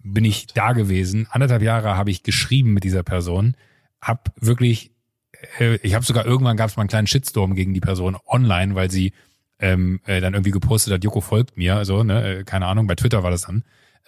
[0.00, 3.56] bin ich da gewesen, anderthalb Jahre habe ich geschrieben mit dieser Person,
[4.00, 4.92] hab wirklich,
[5.58, 8.74] äh, ich habe sogar irgendwann gab es mal einen kleinen Shitstorm gegen die Person online,
[8.74, 9.12] weil sie
[9.58, 12.94] ähm, äh, dann irgendwie gepostet hat, Joko folgt mir, also ne, äh, keine Ahnung, bei
[12.94, 13.64] Twitter war das dann.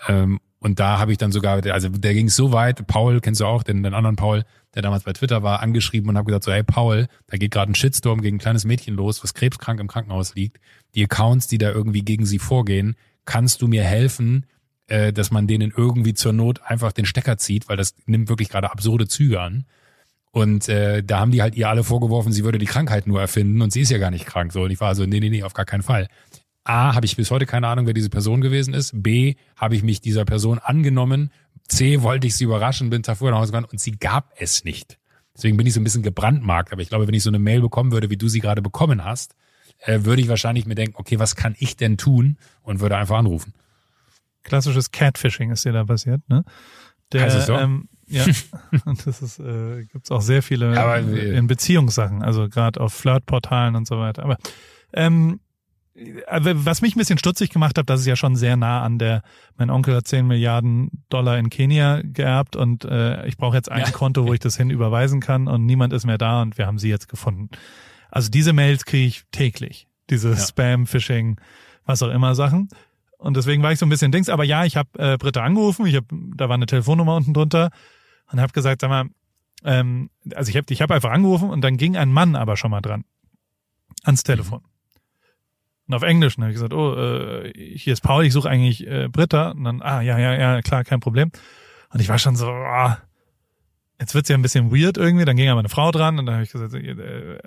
[0.08, 3.46] Ähm, und da habe ich dann sogar, also der ging so weit, Paul, kennst du
[3.46, 6.52] auch, den, den anderen Paul, der damals bei Twitter war, angeschrieben und habe gesagt so,
[6.52, 9.88] hey Paul, da geht gerade ein Shitstorm gegen ein kleines Mädchen los, was krebskrank im
[9.88, 10.60] Krankenhaus liegt.
[10.94, 14.46] Die Accounts, die da irgendwie gegen sie vorgehen, kannst du mir helfen,
[14.86, 18.50] äh, dass man denen irgendwie zur Not einfach den Stecker zieht, weil das nimmt wirklich
[18.50, 19.64] gerade absurde Züge an.
[20.32, 23.62] Und äh, da haben die halt ihr alle vorgeworfen, sie würde die Krankheit nur erfinden
[23.62, 24.52] und sie ist ja gar nicht krank.
[24.52, 26.06] So, und ich war so, nee, nee, nee, auf gar keinen Fall.
[26.62, 28.92] A, habe ich bis heute keine Ahnung, wer diese Person gewesen ist.
[29.02, 31.30] B, habe ich mich dieser Person angenommen.
[31.68, 34.98] C, wollte ich sie überraschen, bin davor nach Hause gegangen und sie gab es nicht.
[35.36, 36.72] Deswegen bin ich so ein bisschen gebrandmarkt.
[36.72, 39.04] Aber ich glaube, wenn ich so eine Mail bekommen würde, wie du sie gerade bekommen
[39.04, 39.34] hast,
[39.78, 42.36] äh, würde ich wahrscheinlich mir denken, okay, was kann ich denn tun?
[42.62, 43.54] Und würde einfach anrufen.
[44.42, 46.44] Klassisches Catfishing ist dir da passiert, ne?
[47.12, 47.54] Der, heißt es so?
[47.54, 48.24] Ähm, ja,
[48.84, 53.76] und das ist, äh, gibt's auch sehr viele Aber, in Beziehungssachen, also gerade auf Flirtportalen
[53.76, 54.24] und so weiter.
[54.24, 54.36] Aber
[54.92, 55.40] ähm,
[55.94, 59.22] was mich ein bisschen stutzig gemacht hat, das ist ja schon sehr nah an der,
[59.56, 63.80] mein Onkel hat 10 Milliarden Dollar in Kenia geerbt und äh, ich brauche jetzt ein
[63.80, 63.90] ja.
[63.90, 66.78] Konto, wo ich das hin überweisen kann und niemand ist mehr da und wir haben
[66.78, 67.50] sie jetzt gefunden.
[68.10, 70.36] Also diese Mails kriege ich täglich, diese ja.
[70.36, 71.40] Spam, Phishing,
[71.84, 72.68] was auch immer Sachen.
[73.18, 75.86] Und deswegen war ich so ein bisschen Dings, aber ja, ich habe äh, Britta angerufen,
[75.86, 77.70] ich hab, da war eine Telefonnummer unten drunter
[78.30, 79.06] und habe gesagt, sag mal,
[79.64, 82.70] ähm, also ich habe ich hab einfach angerufen und dann ging ein Mann aber schon
[82.70, 83.04] mal dran
[84.04, 84.62] ans Telefon.
[85.86, 88.86] Und auf Englisch, und habe ich gesagt, oh, äh, hier ist Paul, ich suche eigentlich
[88.86, 89.50] äh, Britta.
[89.50, 91.32] Und dann, ah, ja, ja, ja, klar, kein Problem.
[91.92, 92.98] Und ich war schon so, ah,
[93.98, 95.24] jetzt wird's ja ein bisschen weird irgendwie.
[95.24, 97.38] Dann ging aber eine Frau dran und dann habe ich gesagt, äh,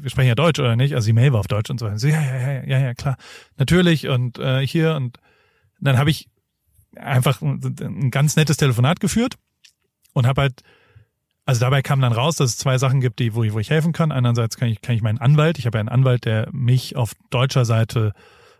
[0.00, 0.94] wir sprechen ja Deutsch oder nicht?
[0.94, 1.86] Also die Mail war auf Deutsch und so.
[1.86, 3.16] Und so ja, ja, ja, ja, ja, klar,
[3.58, 5.18] natürlich und äh, hier und
[5.80, 6.28] dann habe ich
[6.96, 9.36] einfach ein ganz nettes Telefonat geführt
[10.14, 10.62] und habe halt,
[11.44, 13.68] also dabei kam dann raus, dass es zwei Sachen gibt, die, wo ich, wo ich
[13.68, 14.10] helfen kann.
[14.10, 17.12] Einerseits kann ich, kann ich meinen Anwalt, ich habe ja einen Anwalt, der mich auf
[17.28, 18.14] deutscher Seite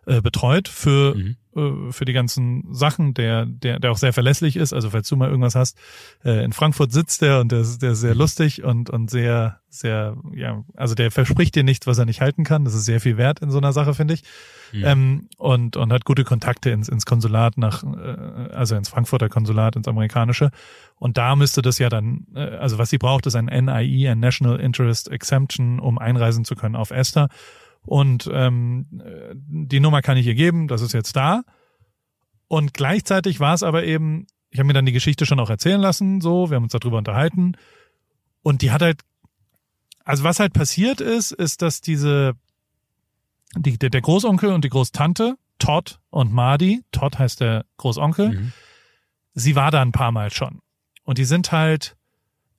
[0.07, 1.37] äh, betreut für mhm.
[1.57, 4.73] Äh, für die ganzen Sachen, der der der auch sehr verlässlich ist.
[4.73, 5.79] Also falls du mal irgendwas hast,
[6.25, 8.21] äh, in Frankfurt sitzt der und der ist, der ist sehr mhm.
[8.21, 12.45] lustig und und sehr sehr ja also der verspricht dir nichts, was er nicht halten
[12.45, 12.65] kann.
[12.65, 14.23] Das ist sehr viel wert in so einer Sache, finde ich.
[14.73, 14.85] Mhm.
[14.85, 19.77] Ähm, und und hat gute Kontakte ins ins Konsulat nach äh, also ins Frankfurter Konsulat
[19.77, 20.51] ins amerikanische.
[20.97, 24.21] Und da müsste das ja dann äh, also was sie braucht ist ein NIE, ein
[24.21, 27.29] National Interest Exemption, um einreisen zu können auf Esther.
[27.87, 28.87] Und ähm,
[29.47, 31.43] die Nummer kann ich ihr geben, das ist jetzt da.
[32.49, 35.81] Und gleichzeitig war es aber eben, ich habe mir dann die Geschichte schon auch erzählen
[35.81, 37.57] lassen, so, wir haben uns darüber unterhalten.
[38.43, 39.01] Und die hat halt,
[40.05, 42.35] also was halt passiert ist, ist, dass diese,
[43.57, 48.53] die, der, Großonkel und die Großtante, Todd und Mardi, Todd heißt der Großonkel, mhm.
[49.35, 50.61] sie war da ein paar Mal schon.
[51.05, 51.97] Und die sind halt,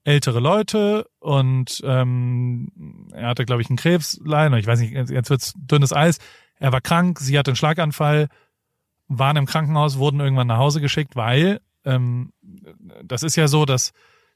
[0.05, 4.57] ältere Leute und ähm, er hatte, glaube ich, einen Krebsleiden.
[4.57, 6.19] Ich weiß nicht, jetzt wird's dünnes Eis.
[6.59, 8.29] Er war krank, sie hatte einen Schlaganfall,
[9.07, 12.31] waren im Krankenhaus, wurden irgendwann nach Hause geschickt, weil ähm,
[13.03, 13.93] das ist ja so, dass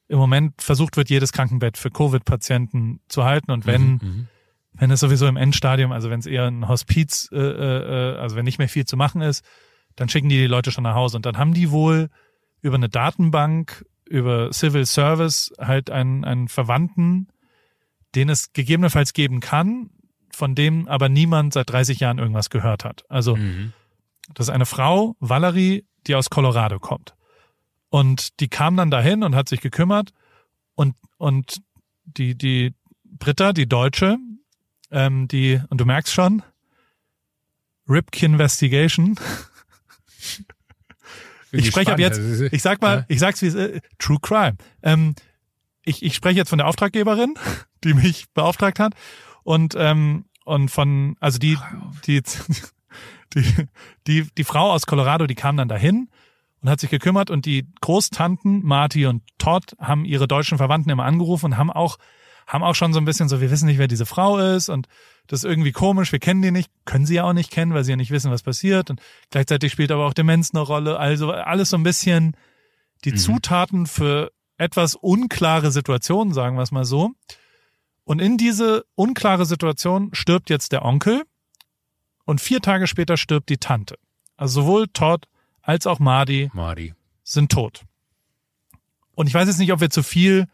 [0.08, 4.28] im Moment versucht wird, jedes Krankenbett für Covid-Patienten zu halten und wenn mhm, mhm.
[4.74, 8.46] wenn es sowieso im Endstadium, also wenn es eher ein Hospiz, äh, äh, also wenn
[8.46, 9.46] nicht mehr viel zu machen ist,
[9.96, 11.18] dann schicken die die Leute schon nach Hause.
[11.18, 12.10] Und dann haben die wohl
[12.62, 17.28] über eine Datenbank, über Civil Service halt einen, einen Verwandten,
[18.16, 19.92] den es gegebenenfalls geben kann,
[20.32, 23.04] von dem aber niemand seit 30 Jahren irgendwas gehört hat.
[23.10, 23.74] Also Mhm.
[24.34, 27.16] das ist eine Frau, Valerie, die aus Colorado kommt.
[27.90, 30.12] Und die kam dann dahin und hat sich gekümmert.
[30.76, 31.62] Und, und
[32.06, 34.18] die, die Britta, die Deutsche,
[34.92, 36.42] ähm, die, und du merkst schon,
[37.88, 39.20] Ripke Investigation.
[41.52, 44.58] Ich spreche ab jetzt, Also, ich sag mal, ich sag's wie es ist, True Crime.
[44.84, 45.16] Ähm,
[45.84, 47.36] ich, ich spreche jetzt von der Auftraggeberin,
[47.84, 48.94] die mich beauftragt hat.
[49.44, 51.58] Und ähm, und von also die
[52.06, 52.22] die
[53.34, 53.44] die
[54.08, 56.10] die die Frau aus Colorado, die kam dann dahin
[56.62, 57.30] und hat sich gekümmert.
[57.30, 61.98] Und die Großtanten Marty und Todd haben ihre deutschen Verwandten immer angerufen und haben auch
[62.50, 64.88] haben auch schon so ein bisschen so, wir wissen nicht, wer diese Frau ist und
[65.28, 67.84] das ist irgendwie komisch, wir kennen die nicht, können sie ja auch nicht kennen, weil
[67.84, 71.32] sie ja nicht wissen, was passiert und gleichzeitig spielt aber auch Demenz eine Rolle, also
[71.32, 72.36] alles so ein bisschen
[73.06, 73.18] die Mhm.
[73.18, 77.12] Zutaten für etwas unklare Situationen, sagen wir es mal so.
[78.04, 81.24] Und in diese unklare Situation stirbt jetzt der Onkel
[82.26, 83.96] und vier Tage später stirbt die Tante.
[84.36, 85.28] Also sowohl Todd
[85.62, 86.50] als auch Marty.
[87.24, 87.84] sind tot.
[89.14, 90.48] Und ich weiß jetzt nicht, ob wir zu viel,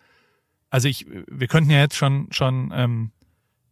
[0.75, 3.11] also ich, wir könnten ja jetzt schon, schon, ähm,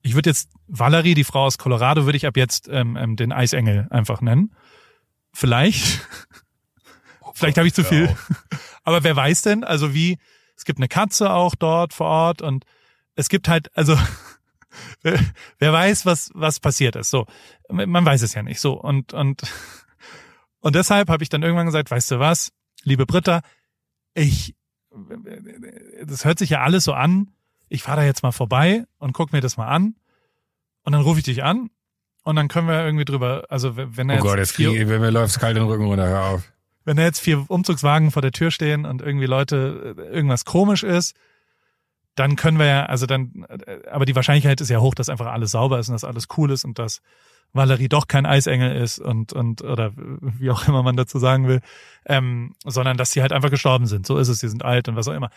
[0.03, 3.33] ich würde jetzt Valerie, die Frau aus Colorado, würde ich ab jetzt ähm, ähm, den
[3.33, 4.55] Eisengel einfach nennen.
[5.33, 6.07] Vielleicht.
[7.33, 8.15] Vielleicht habe ich zu viel.
[8.85, 10.17] Aber wer weiß denn, also wie,
[10.55, 12.63] es gibt eine Katze auch dort vor Ort und
[13.15, 13.97] es gibt halt, also
[15.01, 15.19] wer,
[15.59, 17.09] wer weiß, was, was passiert ist.
[17.09, 17.25] So,
[17.67, 18.61] man weiß es ja nicht.
[18.61, 19.41] So, und, und,
[20.61, 23.41] und deshalb habe ich dann irgendwann gesagt, weißt du was, liebe Britta,
[24.13, 24.55] ich,
[26.05, 27.31] das hört sich ja alles so an,
[27.69, 29.95] ich fahre da jetzt mal vorbei und guck mir das mal an
[30.83, 31.69] und dann rufe ich dich an
[32.23, 35.01] und dann können wir irgendwie drüber, also wenn er Oh jetzt Gott, jetzt kriege wenn
[35.01, 36.43] mir läuft's kalt den Rücken runter, hör auf.
[36.85, 40.83] wenn da jetzt vier Umzugswagen vor der Tür stehen und irgendwie Leute äh, irgendwas komisch
[40.83, 41.15] ist,
[42.15, 45.27] dann können wir ja, also dann, äh, aber die Wahrscheinlichkeit ist ja hoch, dass einfach
[45.27, 47.01] alles sauber ist und dass alles cool ist und dass
[47.53, 51.61] Valerie doch kein Eisengel ist und, und, oder wie auch immer man dazu sagen will,
[52.05, 54.07] ähm, sondern dass sie halt einfach gestorben sind.
[54.07, 55.29] So ist es, sie sind alt und was auch immer.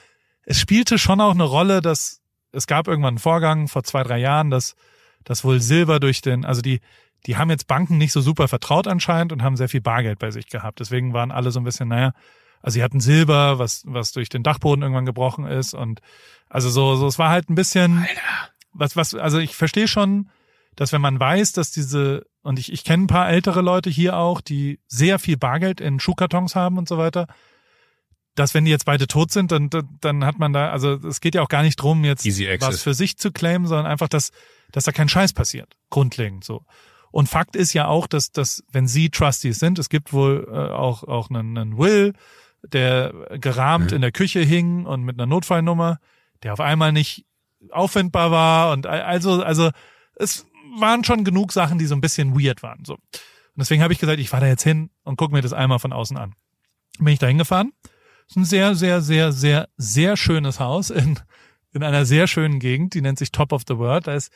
[0.46, 2.22] Es spielte schon auch eine Rolle, dass
[2.52, 4.76] es gab irgendwann einen Vorgang vor zwei, drei Jahren, dass,
[5.24, 6.80] dass wohl Silber durch den, also die,
[7.26, 10.30] die haben jetzt Banken nicht so super vertraut anscheinend und haben sehr viel Bargeld bei
[10.30, 10.80] sich gehabt.
[10.80, 12.12] Deswegen waren alle so ein bisschen, naja,
[12.62, 16.00] also sie hatten Silber, was, was durch den Dachboden irgendwann gebrochen ist und
[16.48, 18.06] also so, so, es war halt ein bisschen,
[18.72, 20.30] was, was, also ich verstehe schon,
[20.76, 24.16] dass wenn man weiß, dass diese, und ich, ich kenne ein paar ältere Leute hier
[24.16, 27.26] auch, die sehr viel Bargeld in Schuhkartons haben und so weiter,
[28.36, 31.20] dass wenn die jetzt beide tot sind, dann, dann, dann hat man da, also es
[31.20, 32.24] geht ja auch gar nicht drum, jetzt
[32.68, 34.30] was für sich zu claimen, sondern einfach, dass,
[34.72, 35.74] dass da kein Scheiß passiert.
[35.90, 36.64] Grundlegend so.
[37.10, 40.54] Und Fakt ist ja auch, dass, dass wenn sie Trustees sind, es gibt wohl äh,
[40.72, 42.12] auch, auch einen, einen Will,
[42.62, 43.96] der gerahmt Mhm.
[43.96, 45.98] in der Küche hing und mit einer Notfallnummer,
[46.42, 47.24] der auf einmal nicht
[47.70, 49.70] auffindbar war und al- also, also
[50.16, 50.46] es
[50.78, 52.84] waren schon genug Sachen, die so ein bisschen weird waren.
[52.84, 52.94] So.
[52.94, 53.00] Und
[53.56, 55.92] deswegen habe ich gesagt, ich fahre da jetzt hin und gucke mir das einmal von
[55.92, 56.34] außen an.
[56.98, 57.72] Bin ich da hingefahren.
[58.28, 61.18] Ist ein sehr, sehr, sehr, sehr, sehr schönes Haus in,
[61.72, 64.06] in einer sehr schönen Gegend, die nennt sich Top of the World.
[64.06, 64.32] Da ist,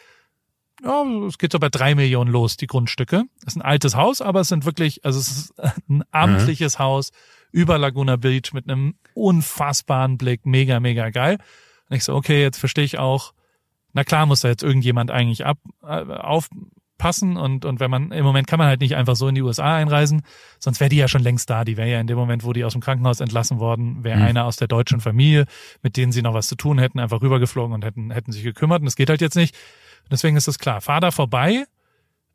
[0.83, 3.25] ja, es geht so bei drei Millionen los, die Grundstücke.
[3.43, 7.11] Es ist ein altes Haus, aber es sind wirklich, also es ist ein amtliches Haus
[7.53, 11.39] über Laguna Beach mit einem unfassbaren Blick, mega, mega geil.
[11.89, 13.35] Und ich so, okay, jetzt verstehe ich auch,
[13.93, 16.05] na klar muss da jetzt irgendjemand eigentlich ab, äh,
[17.01, 19.43] aufpassen und, und wenn man, im Moment kann man halt nicht einfach so in die
[19.43, 20.23] USA einreisen,
[20.59, 21.65] sonst wäre die ja schon längst da.
[21.65, 24.25] Die wäre ja in dem Moment, wo die aus dem Krankenhaus entlassen worden, wäre Mhm.
[24.27, 25.47] einer aus der deutschen Familie,
[25.83, 28.81] mit denen sie noch was zu tun hätten, einfach rübergeflogen und hätten, hätten sich gekümmert
[28.81, 29.57] und das geht halt jetzt nicht.
[30.11, 31.65] Deswegen ist es klar, fahr da vorbei,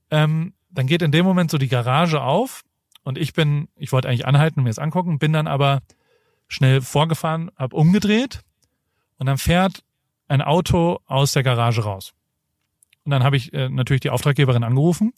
[0.10, 2.64] ähm, dann geht in dem Moment so die Garage auf
[3.04, 5.82] und ich bin, ich wollte eigentlich anhalten und mir das angucken, bin dann aber
[6.48, 8.42] schnell vorgefahren, hab umgedreht
[9.18, 9.84] und dann fährt
[10.28, 12.14] ein Auto aus der Garage raus.
[13.06, 15.14] Und dann habe ich äh, natürlich die Auftraggeberin angerufen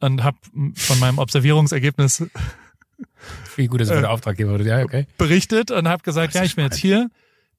[0.00, 0.38] und habe
[0.74, 2.24] von meinem Observierungsergebnis
[3.56, 4.60] Wie gut für Äh, der Auftraggeber?
[4.60, 5.06] Ja, okay.
[5.18, 7.10] berichtet und habe gesagt, ja, ich bin jetzt hier.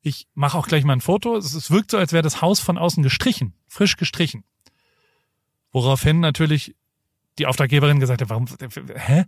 [0.01, 1.38] Ich mache auch gleich mal ein Foto.
[1.38, 4.43] Es, wirkt so, als wäre das Haus von außen gestrichen, frisch gestrichen.
[5.72, 6.76] Woraufhin natürlich
[7.39, 8.47] die Auftraggeberin gesagt hat, warum,
[8.95, 9.26] hä?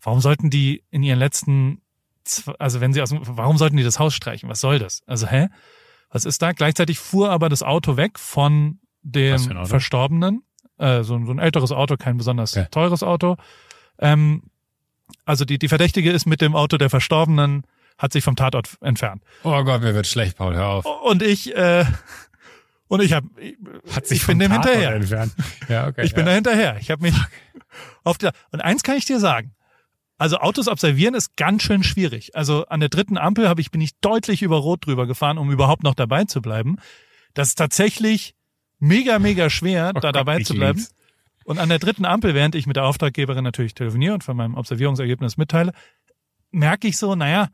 [0.00, 1.80] Warum sollten die in ihren letzten,
[2.58, 4.48] also wenn sie aus dem, warum sollten die das Haus streichen?
[4.48, 5.02] Was soll das?
[5.06, 5.48] Also, hä?
[6.10, 6.52] Was ist da?
[6.52, 8.78] Gleichzeitig fuhr aber das Auto weg von
[9.12, 9.66] dem?
[9.66, 10.42] Verstorbenen.
[10.78, 12.68] Äh, so, ein- so ein älteres Auto, kein besonders Okay.
[12.70, 13.36] teures Auto.
[13.98, 14.42] Ähm,
[15.24, 17.64] also die, die Verdächtige ist mit dem Auto der Verstorbenen,
[17.96, 19.22] hat sich vom Tatort entfernt.
[19.42, 20.84] Oh Gott, mir wird schlecht, Paul, hör auf.
[21.04, 21.84] Und ich, äh,
[22.90, 23.28] Und ich habe,
[23.94, 24.94] Hat sich ich bin dem Tatort hinterher.
[24.96, 25.34] Entfernt.
[25.68, 26.04] Ja, okay.
[26.06, 26.30] Ich bin ja.
[26.30, 26.78] da hinterher.
[26.80, 27.14] Ich habe mich
[28.04, 29.52] auf der und eins kann ich dir sagen.
[30.16, 32.34] Also Autos observieren ist ganz schön schwierig.
[32.34, 35.50] Also an der dritten Ampel habe ich bin ich deutlich über Rot drüber gefahren, um
[35.50, 36.76] überhaupt noch dabei zu bleiben.
[37.34, 38.34] Das ist tatsächlich
[38.78, 40.78] mega mega schwer, Oh da Gott, dabei zu bleiben.
[40.78, 40.94] lieb's.
[41.44, 44.54] Und an der dritten Ampel, während ich mit der Auftraggeberin natürlich telefoniere und von meinem
[44.54, 45.72] Observierungsergebnis mitteile,
[46.50, 47.48] merke ich so, naja,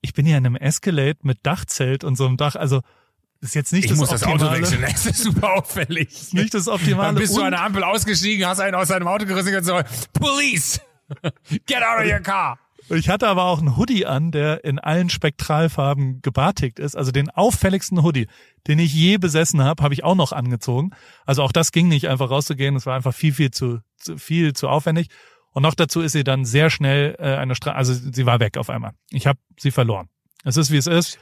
[0.00, 2.56] ich bin ja in einem Escalade mit Dachzelt und so einem Dach.
[2.56, 2.80] Also
[3.40, 4.82] ist jetzt nicht Ich das muss das Auto optimale, wechseln.
[4.82, 6.32] Das ist super auffällig.
[6.32, 7.06] nicht das optimale.
[7.08, 9.80] Dann bist du an der Ampel ausgestiegen, hast einen aus seinem Auto gerissen und so,
[10.12, 10.80] Police!
[11.66, 12.58] Get out of your car!
[12.94, 16.94] Ich hatte aber auch einen Hoodie an, der in allen Spektralfarben gebartigt ist.
[16.94, 18.26] Also den auffälligsten Hoodie,
[18.66, 20.90] den ich je besessen habe, habe ich auch noch angezogen.
[21.24, 22.76] Also auch das ging nicht einfach rauszugehen.
[22.76, 25.08] Es war einfach viel, viel zu, zu viel zu aufwendig.
[25.52, 28.58] Und noch dazu ist sie dann sehr schnell äh, eine Straße, also sie war weg
[28.58, 28.92] auf einmal.
[29.10, 30.08] Ich habe sie verloren.
[30.44, 31.18] Es ist wie es ist.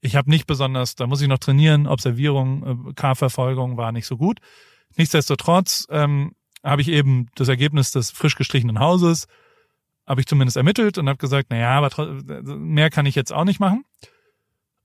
[0.00, 1.86] Ich habe nicht besonders, da muss ich noch trainieren.
[1.86, 4.40] Observierung, äh, K-Verfolgung war nicht so gut.
[4.96, 6.32] Nichtsdestotrotz ähm,
[6.64, 9.26] habe ich eben das Ergebnis des frisch gestrichenen Hauses
[10.06, 13.44] habe ich zumindest ermittelt und habe gesagt, na ja, aber mehr kann ich jetzt auch
[13.44, 13.84] nicht machen.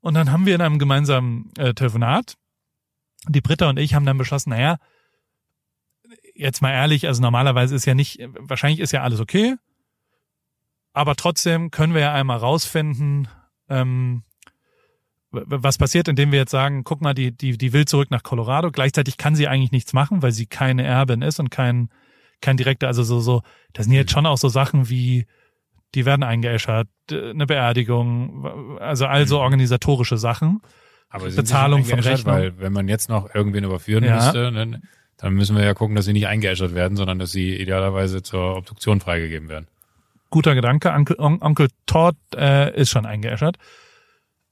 [0.01, 2.35] Und dann haben wir in einem gemeinsamen äh, Telefonat,
[3.27, 4.77] die Britta und ich haben dann beschlossen, na ja,
[6.33, 9.55] jetzt mal ehrlich, also normalerweise ist ja nicht, wahrscheinlich ist ja alles okay,
[10.93, 13.27] aber trotzdem können wir ja einmal rausfinden,
[13.69, 14.23] ähm,
[15.31, 18.69] was passiert, indem wir jetzt sagen, guck mal, die, die, die will zurück nach Colorado.
[18.69, 21.89] Gleichzeitig kann sie eigentlich nichts machen, weil sie keine Erbin ist und kein,
[22.41, 23.41] kein direkter, also so, so,
[23.73, 25.25] das sind jetzt schon auch so Sachen wie,
[25.95, 29.41] die werden eingeäschert, d- eine Beerdigung, also also Mhm.
[29.43, 30.61] organisatorische Sachen.
[31.09, 31.99] Aber Bezahlung von?
[31.99, 32.33] Rechnung.
[32.35, 34.15] Weil wenn man jetzt noch irgendwen überführen Ja.
[34.15, 34.81] müsste, dann,
[35.17, 38.55] dann müssen wir ja gucken, dass sie nicht eingeäschert werden, sondern dass sie idealerweise zur
[38.55, 39.67] Obduktion freigegeben werden.
[40.29, 40.91] Guter Gedanke.
[40.93, 43.57] Onkel, On, Onkel Todd äh, ist schon eingeäschert.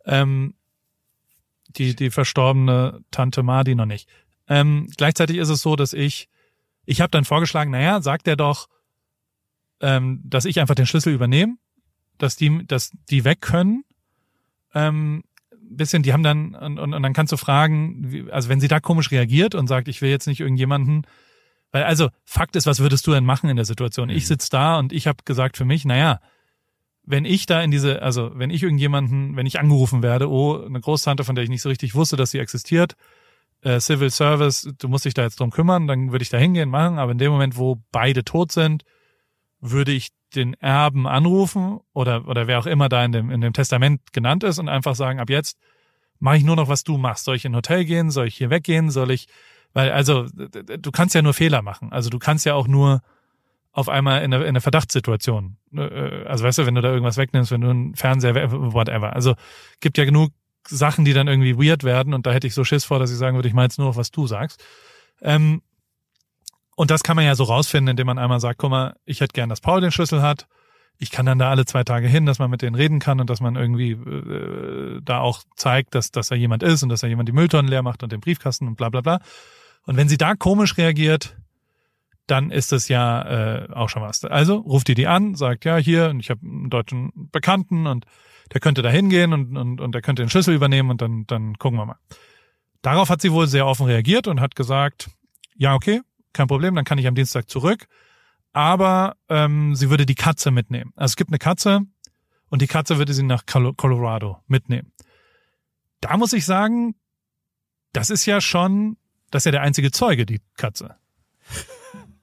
[0.06, 0.54] Ähm,
[1.70, 4.10] die, die verstorbene Tante Mardi noch nicht.
[4.48, 6.28] Ähm, gleichzeitig ist es so, dass ich,
[6.90, 8.68] ich habe dann vorgeschlagen, naja, sagt er doch,
[9.80, 11.56] ähm, dass ich einfach den Schlüssel übernehme,
[12.18, 13.84] dass die, dass die weg können.
[14.74, 15.24] Ähm,
[15.56, 18.68] bisschen, die haben dann, und, und, und dann kannst du fragen, wie, also wenn sie
[18.68, 21.06] da komisch reagiert und sagt, ich will jetzt nicht irgendjemanden,
[21.72, 24.10] weil also Fakt ist, was würdest du denn machen in der Situation?
[24.10, 24.28] Ich Mhm.
[24.28, 26.20] sitz da und ich habe gesagt für mich, naja,
[27.04, 30.82] wenn ich da in diese, also wenn ich irgendjemanden, wenn ich angerufen werde, oh, eine
[30.82, 32.96] Großtante, von der ich nicht so richtig wusste, dass sie existiert,
[33.62, 36.70] äh, Civil Service, du musst dich da jetzt drum kümmern, dann würde ich da hingehen,
[36.70, 38.84] machen, aber in dem Moment, wo beide tot sind,
[39.60, 43.54] würde ich den Erben anrufen oder, oder wer auch immer da in dem, in dem
[43.54, 45.58] Testament genannt ist und einfach sagen, ab jetzt
[46.20, 47.26] mache ich nur noch, was du machst.
[47.26, 48.12] Soll ich in ein Hotel gehen?
[48.12, 48.92] Soll ich hier weggehen?
[48.92, 49.28] Soll ich,
[49.74, 51.92] weil, also, du kannst ja nur Fehler machen.
[51.92, 53.02] Also du kannst ja auch nur
[53.72, 55.58] auf einmal in einer, in einer Verdachtssituation.
[55.76, 59.14] äh, Also weißt du, wenn du da irgendwas wegnimmst, wenn du einen Fernseher, whatever.
[59.14, 59.36] Also
[59.80, 60.32] gibt ja genug
[60.70, 63.18] Sachen, die dann irgendwie weird werden und da hätte ich so Schiss vor, dass ich
[63.18, 64.64] sagen würde, ich meine jetzt nur noch, was du sagst.
[65.22, 65.62] Ähm,
[66.76, 69.34] und das kann man ja so rausfinden, indem man einmal sagt, guck mal, ich hätte
[69.34, 70.48] gern, dass Paul den Schlüssel hat.
[70.98, 73.30] Ich kann dann da alle zwei Tage hin, dass man mit denen reden kann und
[73.30, 77.08] dass man irgendwie äh, da auch zeigt, dass, dass da jemand ist und dass da
[77.08, 79.20] jemand die Mülltonnen leer macht und den Briefkasten und bla bla bla.
[79.86, 81.36] Und wenn sie da komisch reagiert,
[82.28, 84.24] dann ist es ja äh, auch schon was.
[84.24, 88.06] Also ruft ihr die an, sagt, ja, hier, und ich habe einen deutschen Bekannten und
[88.54, 91.58] der könnte da hingehen und, und, und der könnte den Schlüssel übernehmen und dann, dann
[91.58, 92.00] gucken wir mal.
[92.82, 95.10] Darauf hat sie wohl sehr offen reagiert und hat gesagt,
[95.56, 96.02] ja, okay,
[96.34, 97.88] kein Problem, dann kann ich am Dienstag zurück.
[98.52, 100.92] Aber ähm, sie würde die Katze mitnehmen.
[100.96, 101.82] Also es gibt eine Katze
[102.50, 104.92] und die Katze würde sie nach Colo- Colorado mitnehmen.
[106.02, 106.96] Da muss ich sagen,
[107.94, 108.98] das ist ja schon,
[109.30, 110.96] das ist ja der einzige Zeuge, die Katze.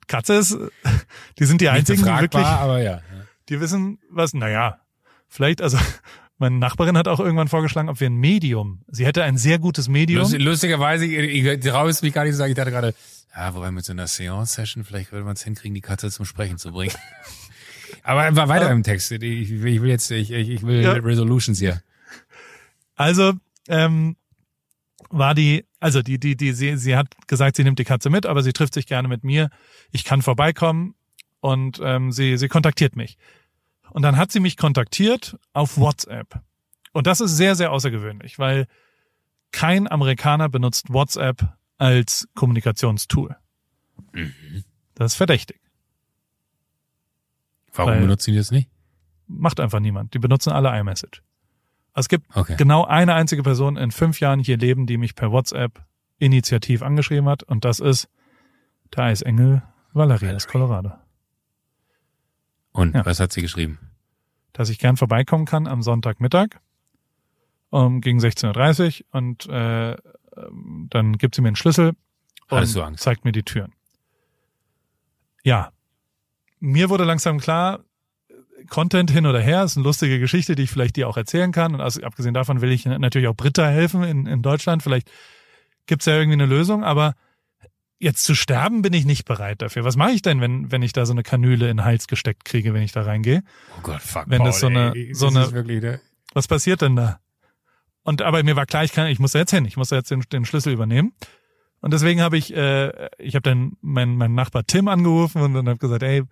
[0.07, 0.59] Katze ist,
[1.39, 3.03] die sind die einzigen, die wirklich, aber ja.
[3.49, 4.81] die wissen was, naja,
[5.29, 5.79] vielleicht, also
[6.39, 9.89] meine Nachbarin hat auch irgendwann vorgeschlagen, ob wir ein Medium, sie hätte ein sehr gutes
[9.89, 10.21] Medium.
[10.21, 11.07] Lust, lustigerweise,
[11.61, 12.95] traue es mich gar nicht zu sagen, ich dachte gerade,
[13.35, 16.57] ja, wobei mit so einer Seance-Session, vielleicht würde man es hinkriegen, die Katze zum Sprechen
[16.57, 16.95] zu bringen.
[18.03, 19.11] Aber war weiter im Text.
[19.13, 20.93] Ich, ich will jetzt, ich, ich ich will Ja.
[20.93, 21.83] Resolutions hier.
[22.95, 23.35] Also
[23.69, 24.17] ähm,
[25.11, 28.27] war die, also die, die, die, sie, sie hat gesagt, sie nimmt die Katze mit,
[28.27, 29.51] aber sie trifft sich gerne mit mir.
[29.93, 30.95] Ich kann vorbeikommen
[31.41, 33.19] und ähm, sie, sie kontaktiert mich.
[33.97, 36.43] Und dann hat sie mich kontaktiert auf WhatsApp.
[36.93, 38.67] Und das ist sehr, sehr außergewöhnlich, weil
[39.53, 43.37] kein Amerikaner benutzt WhatsApp als Kommunikationstool.
[44.97, 45.63] Das ist verdächtig.
[47.73, 48.69] Warum Weil- benutzen die das nicht?
[49.29, 50.13] Macht einfach niemand.
[50.13, 51.23] Die benutzen alle iMessage.
[51.95, 52.57] Es gibt Okay.
[52.59, 55.83] genau eine einzige Person in fünf Jahren hier leben, die mich per WhatsApp
[56.19, 57.45] initiativ angeschrieben hat.
[57.45, 58.11] Und das ist
[58.95, 59.63] der Eisengel
[59.95, 60.93] Valerie aus Colorado.
[62.73, 63.07] Und Ja.
[63.07, 63.79] was hat sie geschrieben?
[64.57, 66.49] Dass ich gern vorbeikommen kann am Sonntagmittag
[67.69, 71.95] um, gegen 16.30 Uhr und äh, ähm, dann gibt sie mir einen Schlüssel
[72.49, 73.03] und Angst?
[73.03, 73.75] zeigt mir die Türen.
[75.43, 75.73] Ja.
[76.59, 77.85] Mir wurde langsam klar,
[78.71, 81.75] Content hin oder her ist eine lustige Geschichte, die ich vielleicht dir auch erzählen kann.
[81.75, 84.83] Und also, abgesehen davon will ich natürlich auch Britta helfen in, in Deutschland.
[84.83, 85.11] Vielleicht
[85.85, 87.15] gibt's ja irgendwie eine Lösung, aber
[87.99, 89.85] jetzt zu sterben bin ich nicht bereit dafür.
[89.85, 92.45] Was mache ich denn, wenn, wenn ich da so eine Kanüle in den Hals gesteckt
[92.45, 93.43] kriege, wenn ich da reingehe?
[93.79, 94.25] Oh Gott, fuck.
[94.27, 96.01] Wenn das so eine- ey, so eine- wirklich, ne?
[96.35, 97.21] Was passiert denn da?
[98.03, 99.97] Und aber mir war klar, ich kann, ich muss da jetzt hin, ich muss da
[99.97, 101.13] jetzt den, den Schlüssel übernehmen.
[101.81, 105.69] Und deswegen habe ich, äh, ich habe dann meinen meinen Nachbar Tim angerufen und dann
[105.69, 106.23] habe gesagt, ey,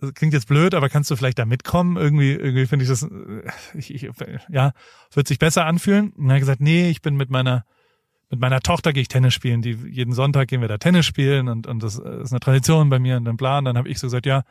[0.00, 1.96] das klingt jetzt blöd, aber kannst du vielleicht da mitkommen?
[1.96, 3.42] Irgendwie, irgendwie finde ich das, äh,
[3.74, 4.10] ich, ich,
[4.48, 4.72] ja,
[5.12, 6.10] wird sich besser anfühlen.
[6.12, 7.64] Und er hat gesagt, nee, ich bin mit meiner
[8.30, 9.60] mit meiner Tochter gehe ich Tennis spielen.
[9.62, 12.98] Die jeden Sonntag gehen wir da Tennis spielen und und das ist eine Tradition bei
[12.98, 13.58] mir und dann bla.
[13.58, 14.42] Und dann habe ich so gesagt, ja,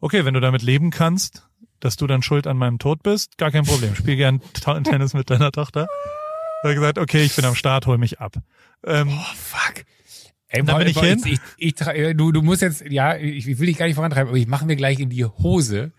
[0.00, 1.46] okay, wenn du damit leben kannst,
[1.80, 3.94] dass du dann schuld an meinem Tod bist, gar kein Problem.
[3.94, 4.40] Spiel gern
[4.84, 5.86] Tennis mit deiner Tochter.
[6.62, 8.36] Er hat gesagt, okay, ich bin am Start, hol mich ab.
[8.84, 9.84] Ähm, Oh, fuck.
[10.48, 11.22] Ey, Da Paul, bin ich hin.
[11.24, 13.94] Ich, ich, tra- äh, du, du musst jetzt, ja, ich, ich will dich gar nicht
[13.96, 15.92] vorantreiben, aber ich mache mir gleich in die Hose.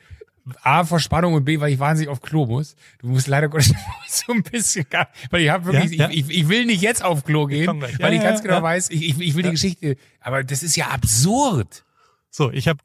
[0.61, 2.75] A, vor Spannung und B, weil ich wahnsinnig auf Klo muss.
[2.99, 3.73] Du musst leider Gottes
[4.07, 4.85] so ein bisschen,
[5.29, 6.11] weil ich habe wirklich, Ja, ja.
[6.11, 7.93] Ich, ich, will nicht jetzt auf Klo gehen, gleich.
[7.93, 10.87] Ja, weil ich ganz genau weiß, ich, ich, will die Geschichte, aber das ist ja
[10.87, 11.85] absurd.
[12.29, 12.79] so, ich habe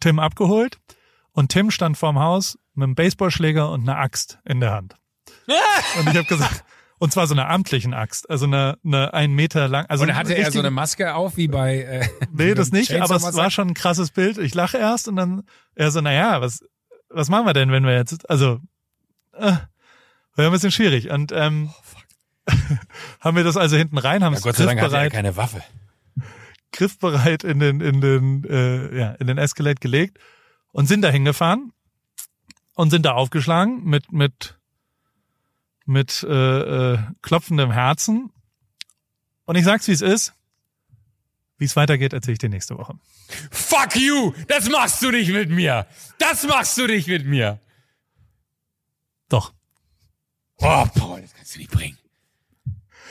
[0.00, 0.78] Tim abgeholt
[1.32, 4.96] und Tim stand vorm Haus mit einem Baseballschläger und einer Axt in der Hand.
[5.98, 6.64] Und ich habe gesagt,
[6.98, 9.86] und zwar so einer amtlichen Axt, also eine, eine ein Meter lang.
[9.86, 12.92] Also Und dann hatte er so eine Maske auf, wie bei, äh, Nee, das nicht,
[12.92, 14.38] aber es war schon ein krasses Bild.
[14.38, 15.42] Ich lache erst und dann
[15.74, 16.60] er so, naja, was,
[17.14, 18.60] was machen wir denn, wenn wir jetzt, also,
[19.32, 19.52] äh,
[20.34, 21.10] war ja ein bisschen schwierig.
[21.10, 21.70] Und ähm,
[23.20, 25.10] haben wir das also hinten rein, haben Oh, Ja, es Gott sei Dank hatte er
[25.10, 25.62] keine Waffe.
[26.72, 30.18] griffbereit in den, in den, äh, ja, in den Escalade gelegt
[30.72, 31.72] und sind da hingefahren
[32.74, 34.58] und sind da aufgeschlagen mit, mit,
[35.84, 38.32] mit äh, äh, klopfendem Herzen.
[39.44, 40.34] Und ich sag's, wie es ist.
[41.62, 42.94] Wie es weitergeht, erzähle ich dir nächste Woche.
[43.52, 44.32] Fuck you!
[44.48, 45.86] Das machst du nicht mit mir!
[46.18, 47.60] Das machst du nicht mit mir!
[49.28, 49.52] Doch.
[50.56, 51.96] Oh, Paul, das kannst du nicht bringen.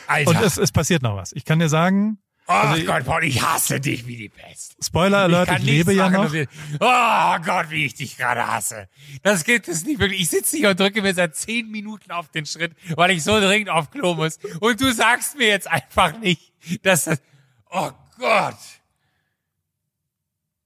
[0.05, 0.31] Alter.
[0.31, 1.31] Und es, es passiert noch was.
[1.31, 4.75] Ich kann dir sagen, oh also ich- Gott, Paul, ich hasse dich wie die Pest.
[4.83, 6.33] Spoiler Alert, ich, kann lebe nichts ja noch.
[6.33, 6.47] wir-
[6.81, 8.89] Oh Gott, wie ich dich gerade hasse.
[9.23, 10.19] Das gibt es nicht wirklich.
[10.19, 13.39] Ich sitze hier und drücke mir seit zehn Minuten auf den Schritt, weil ich so
[13.39, 14.39] dringend auf Klo muss.
[14.59, 16.51] Und du sagst mir jetzt einfach nicht,
[16.83, 17.21] dass das...
[17.69, 17.91] Oh
[18.21, 18.57] Gott.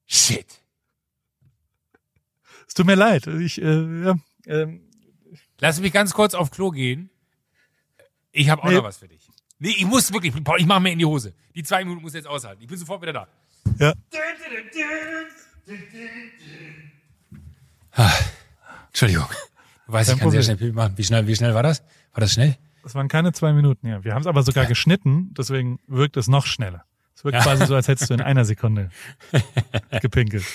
[0.06, 0.46] Shit.
[2.68, 3.26] Es tut mir leid.
[3.28, 4.16] Ich, äh, ja,
[4.48, 4.82] ähm,
[5.60, 7.10] Lass mich ganz kurz auf Klo gehen.
[8.32, 8.76] Ich habe auch Nee.
[8.76, 9.28] noch was für dich.
[9.58, 11.34] Nee, ich muss wirklich, Paul, ich mache mir in die Hose.
[11.56, 12.62] Die zwei Minuten muss jetzt aushalten.
[12.62, 13.28] Ich bin sofort wieder da.
[13.80, 13.94] ja.
[18.88, 19.26] Entschuldigung.
[19.88, 20.44] Du weißt, Kein ich kann sehr Problem.
[20.44, 20.94] schnell Pipi machen.
[20.98, 21.82] Wie schnell, wie schnell war das?
[22.14, 22.58] War das schnell?
[22.84, 24.04] Das waren keine zwei Minuten, ja.
[24.04, 26.86] Wir haben es aber sogar geschnitten, deswegen wirkt es noch schneller.
[27.26, 28.90] Wirkt quasi so, als hättest du in einer Sekunde
[30.02, 30.46] gepinkelt.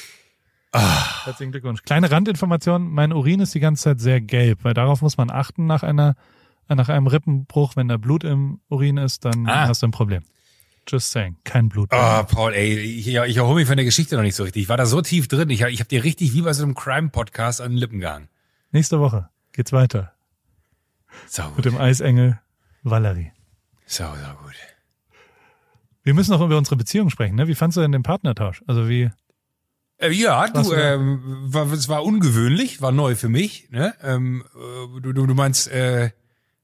[0.73, 1.25] Ah.
[1.25, 1.83] Herzlichen Glückwunsch.
[1.83, 5.67] Kleine Randinformation, mein Urin ist die ganze Zeit sehr gelb, weil darauf muss man achten
[5.67, 6.15] nach einer,
[6.69, 9.67] nach einem Rippenbruch, wenn da Blut im Urin ist, dann Ah.
[9.69, 10.23] hast du ein Problem.
[10.89, 11.91] Just saying, kein Blut.
[11.93, 14.63] Oh, Paul, ey, ich, ich erhole mich von der Geschichte noch nicht so richtig.
[14.63, 15.51] Ich war da so tief drin.
[15.51, 18.29] Ich, hab- ich habe dir richtig wie bei so einem Crime-Podcast an den Lippen gehangen.
[18.73, 20.13] Nächste Woche geht's weiter
[21.27, 21.65] So mit gut.
[21.67, 22.39] dem Eisengel
[22.83, 23.33] Valerie.
[23.87, 24.55] So, so gut.
[26.03, 27.47] Wir müssen noch über unsere Beziehung sprechen, ne?
[27.49, 28.63] Wie fandst du denn den Partnertausch?
[28.67, 29.11] Also wie,
[29.99, 33.69] Äh, ja, du, ähm, war, es war ungewöhnlich, war neu für mich.
[33.71, 33.93] Ne?
[34.03, 36.11] Ähm, äh, du, du, du meinst, äh,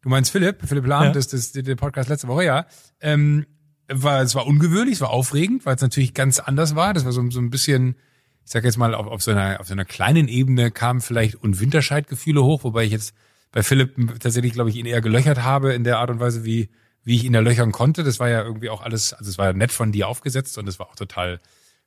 [0.02, 1.12] du meinst Philipp, Philipp Lahm, Ja.
[1.12, 2.66] das, das, der Podcast letzte Woche, ja.
[3.00, 3.46] Ähm,
[3.88, 6.94] war, es war ungewöhnlich, es war aufregend, weil es natürlich ganz anders war.
[6.94, 7.96] Das war so, so ein bisschen,
[8.44, 11.34] ich sag jetzt mal, auf, auf, so einer, auf so einer kleinen Ebene kamen vielleicht
[11.36, 13.14] und Winterscheidgefühle hoch, wobei ich jetzt
[13.52, 16.68] bei Philipp tatsächlich, glaube ich, ihn eher gelöchert habe in der Art und Weise, wie,
[17.06, 18.02] wie ich ihn da löchern konnte.
[18.02, 20.68] Das war ja irgendwie auch alles, also es war ja nett von dir aufgesetzt und
[20.68, 21.38] es war auch total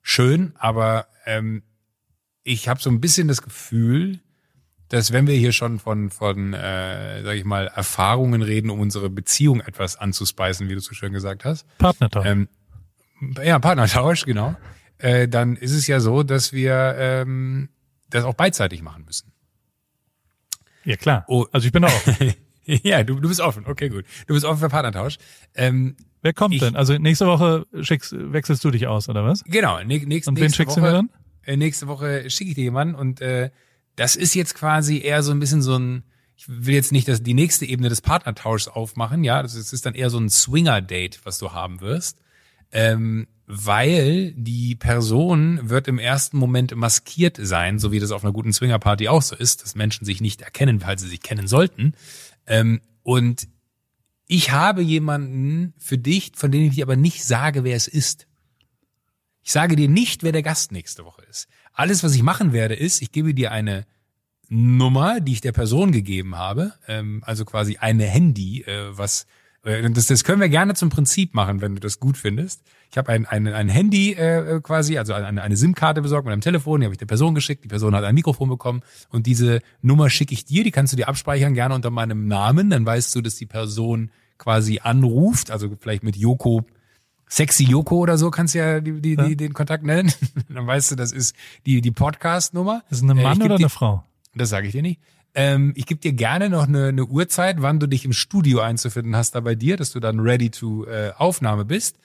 [0.01, 1.61] schön, aber ähm,
[2.43, 4.21] ich habe so ein bisschen das Gefühl,
[4.87, 9.09] dass wenn wir hier schon von, von äh, sag ich mal, Erfahrungen reden, um unsere
[9.09, 12.25] Beziehung etwas anzuspeisen, wie du so schön gesagt hast, Partnertausch.
[12.25, 12.47] ähm,
[13.43, 14.55] ja, Partnertausch, genau,
[14.99, 17.67] äh, dann ist es ja so, dass wir ähm,
[18.09, 19.33] das auch beidseitig machen müssen.
[20.85, 21.25] ja, klar.
[21.27, 21.45] oh.
[21.51, 22.03] Also ich bin da auch.
[22.83, 24.05] ja, du, du bist offen, okay, gut.
[24.27, 25.17] Du bist offen für Partnertausch.
[25.55, 26.75] Ähm, Wer kommt Ich- denn?
[26.75, 29.43] Also nächste Woche schickst, wechselst du dich aus, oder was?
[29.45, 31.09] Genau, nä- nächst, Und wen schickst Woche, du mir dann?
[31.43, 33.49] Äh, nächste Woche schicke ich dir jemanden und äh,
[33.95, 36.03] das ist jetzt quasi eher so ein bisschen so ein,
[36.35, 39.85] ich will jetzt nicht dass die nächste Ebene des Partnertauschs aufmachen, ja, das ist, ist
[39.85, 42.17] dann eher so ein Swinger-Date, was du haben wirst,
[42.73, 48.33] ähm, weil die Person wird im ersten Moment maskiert sein, so wie das auf einer
[48.33, 51.93] guten Swinger-Party auch so ist, dass Menschen sich nicht erkennen, weil sie sich kennen sollten.
[52.49, 53.47] Ähm, und
[54.27, 58.27] ich habe jemanden für dich, von dem ich dir aber nicht sage, wer es ist.
[59.41, 61.47] Ich sage dir nicht, wer der Gast nächste Woche ist.
[61.71, 63.85] Alles, was ich machen werde, ist, ich gebe dir eine
[64.49, 69.25] Nummer, die ich der Person gegeben habe, ähm, also quasi eine Handy, äh, was
[69.63, 72.61] äh, das, das können wir gerne zum Prinzip machen, wenn du das gut findest.
[72.91, 76.41] Ich habe ein, ein, ein Handy äh, quasi, also eine, eine SIM-Karte besorgt mit einem
[76.41, 79.61] Telefon, die habe ich der Person geschickt, die Person hat ein Mikrofon bekommen und diese
[79.81, 83.15] Nummer schicke ich dir, die kannst du dir abspeichern, gerne unter meinem Namen, dann weißt
[83.15, 84.09] du, dass die Person
[84.39, 86.65] quasi anruft, also vielleicht mit Joko,
[87.29, 89.27] Sexy Joko oder so kannst du ja, die, die, ja.
[89.27, 90.11] die den Kontakt nennen.
[90.49, 91.35] dann weißt du, das ist
[91.67, 92.83] die, die Podcast-Nummer.
[92.89, 94.03] Das ist eine äh, Mann äh, oder eine Frau?
[94.33, 94.99] Das sage ich dir nicht.
[95.35, 99.15] Ähm, ich gebe dir gerne noch eine, eine Uhrzeit, wann du dich im Studio einzufinden
[99.15, 101.99] hast da bei dir, dass du dann ready to äh, Aufnahme bist.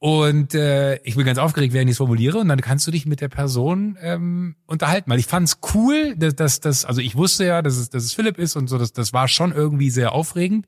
[0.00, 2.38] Und äh, ich bin ganz aufgeregt, während ich es formuliere.
[2.38, 5.10] Und dann kannst du dich mit der Person ähm, unterhalten.
[5.10, 8.12] Weil ich fand's cool, dass, dass, dass also ich wusste ja, dass es, dass es
[8.12, 10.66] Philipp ist und so, das, das war schon irgendwie sehr aufregend.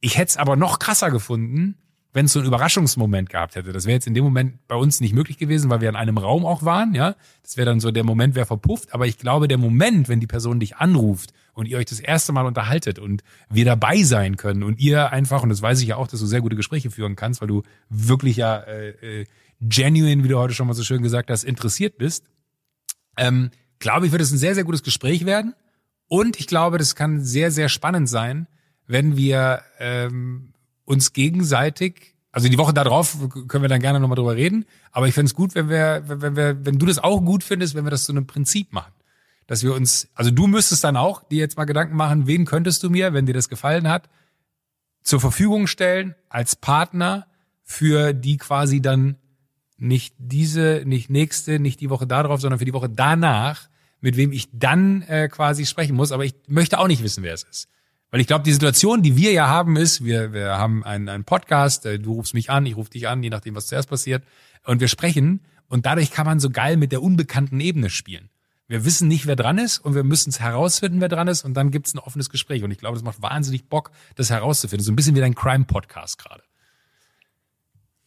[0.00, 1.76] Ich hätte es aber noch krasser gefunden,
[2.16, 3.74] wenn es so einen Überraschungsmoment gehabt hätte.
[3.74, 6.16] Das wäre jetzt in dem Moment bei uns nicht möglich gewesen, weil wir in einem
[6.16, 7.14] Raum auch waren, ja.
[7.42, 8.94] Das wäre dann so, der Moment wäre verpufft.
[8.94, 12.32] Aber ich glaube, der Moment, wenn die Person dich anruft und ihr euch das erste
[12.32, 15.96] Mal unterhaltet und wir dabei sein können und ihr einfach, und das weiß ich ja
[15.96, 19.26] auch, dass du sehr gute Gespräche führen kannst, weil du wirklich ja äh, äh,
[19.60, 22.24] genuine, wie du heute schon mal so schön gesagt hast, interessiert bist,
[23.18, 25.54] ähm, glaube ich, wird es ein sehr, sehr gutes Gespräch werden.
[26.08, 28.46] Und ich glaube, das kann sehr, sehr spannend sein,
[28.86, 30.54] wenn wir ähm,
[30.86, 33.16] uns gegenseitig, also die Woche darauf
[33.48, 36.36] können wir dann gerne nochmal drüber reden, aber ich fände es gut, wenn wir, wenn
[36.36, 38.92] wir, wenn du das auch gut findest, wenn wir das zu einem Prinzip machen.
[39.46, 42.82] Dass wir uns, also du müsstest dann auch dir jetzt mal Gedanken machen, wen könntest
[42.82, 44.08] du mir, wenn dir das gefallen hat,
[45.02, 47.26] zur Verfügung stellen als Partner
[47.62, 49.16] für die quasi dann
[49.78, 53.68] nicht diese, nicht nächste, nicht die Woche darauf, sondern für die Woche danach,
[54.00, 56.12] mit wem ich dann äh, quasi sprechen muss.
[56.12, 57.68] Aber ich möchte auch nicht wissen, wer es ist.
[58.10, 61.24] Weil ich glaube, die Situation, die wir ja haben, ist, wir, wir haben einen, einen
[61.24, 64.22] Podcast, äh, du rufst mich an, ich rufe dich an, je nachdem, was zuerst passiert,
[64.64, 68.30] und wir sprechen und dadurch kann man so geil mit der unbekannten Ebene spielen.
[68.68, 71.54] Wir wissen nicht, wer dran ist und wir müssen es herausfinden, wer dran ist und
[71.54, 72.64] dann gibt's ein offenes Gespräch.
[72.64, 74.84] Und ich glaube, das macht wahnsinnig Bock, das herauszufinden.
[74.84, 76.42] So ein bisschen wie dein Crime-Podcast gerade.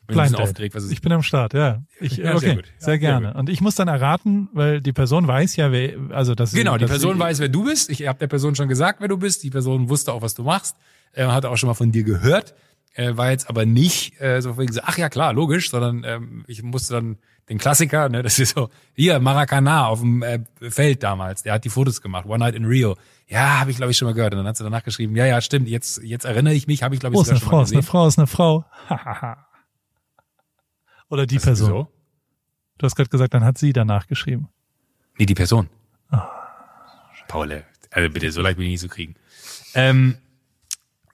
[0.10, 0.40] Blind
[0.76, 0.92] ist.
[0.92, 1.84] Ich bin am Start, ja.
[2.00, 2.66] Ich, ja, okay, sehr, gut.
[2.78, 3.28] sehr gerne.
[3.28, 6.78] Sehr und ich muss dann erraten, weil die Person weiß ja, wer, also das Genau,
[6.78, 7.90] die Person sie, weiß, wer du bist.
[7.90, 9.44] Ich habe der Person schon gesagt, wer du bist.
[9.44, 10.76] Die Person wusste auch, was du machst.
[11.14, 12.54] Äh, hat auch schon mal von dir gehört.
[12.94, 16.44] Äh, war jetzt aber nicht äh, so wegen so, ach ja klar, logisch, sondern ähm,
[16.48, 17.18] ich musste dann
[17.48, 21.66] den Klassiker, ne, das ist so, hier, Maracana auf dem äh, Feld damals, der hat
[21.66, 22.96] die Fotos gemacht, One Night in Rio.
[23.28, 24.34] Ja, habe ich glaube ich schon mal gehört.
[24.34, 26.96] Und dann hat sie danach geschrieben, ja, ja, stimmt, jetzt jetzt erinnere ich mich, habe
[26.96, 27.80] ich glaube ich oh, sogar schon Frau, mal gesehen.
[27.80, 29.36] Ist eine Frau, ist eine Frau.
[31.10, 31.70] Oder die Person?
[31.70, 31.88] So?
[32.78, 34.48] Du hast gerade gesagt, dann hat sie danach geschrieben.
[35.18, 35.70] Nee, die Person.
[36.12, 36.18] Oh,
[37.28, 39.16] Paul, also bitte, so leicht bin ich nicht zu kriegen.
[39.74, 40.18] Ähm,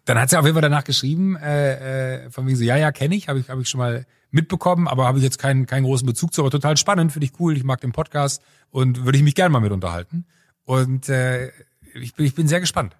[0.05, 2.91] dann hat sie auf jeden Fall danach geschrieben, äh, äh, von wegen so, ja, ja,
[2.91, 5.83] kenne ich, habe ich, hab ich schon mal mitbekommen, aber habe ich jetzt keinen, keinen
[5.83, 9.17] großen Bezug zu, aber total spannend, finde ich cool, ich mag den Podcast und würde
[9.17, 10.25] ich mich gerne mal mit unterhalten.
[10.65, 11.51] Und äh,
[11.95, 12.95] ich, bin, ich bin sehr gespannt.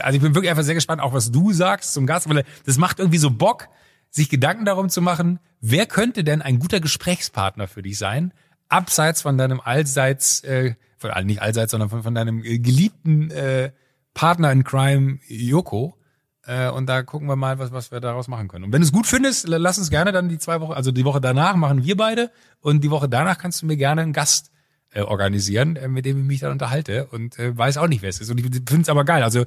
[0.00, 2.78] Also ich bin wirklich einfach sehr gespannt, auch was du sagst zum Gast, weil das
[2.78, 3.68] macht irgendwie so Bock,
[4.12, 8.32] sich Gedanken darum zu machen, wer könnte denn ein guter Gesprächspartner für dich sein,
[8.68, 13.72] abseits von deinem allseits, äh, von, nicht allseits, sondern von, von deinem äh, geliebten äh,
[14.14, 15.96] Partner in Crime, Yoko.
[16.44, 18.66] Äh, und da gucken wir mal, was, was wir daraus machen können.
[18.66, 21.04] Und wenn du es gut findest, lass uns gerne dann die zwei Wochen, also die
[21.04, 22.30] Woche danach machen wir beide
[22.60, 24.50] und die Woche danach kannst du mir gerne einen Gast
[24.90, 28.10] äh, organisieren, äh, mit dem ich mich dann unterhalte und äh, weiß auch nicht, wer
[28.10, 28.30] es ist.
[28.30, 29.22] Und ich finde es aber geil.
[29.22, 29.44] Also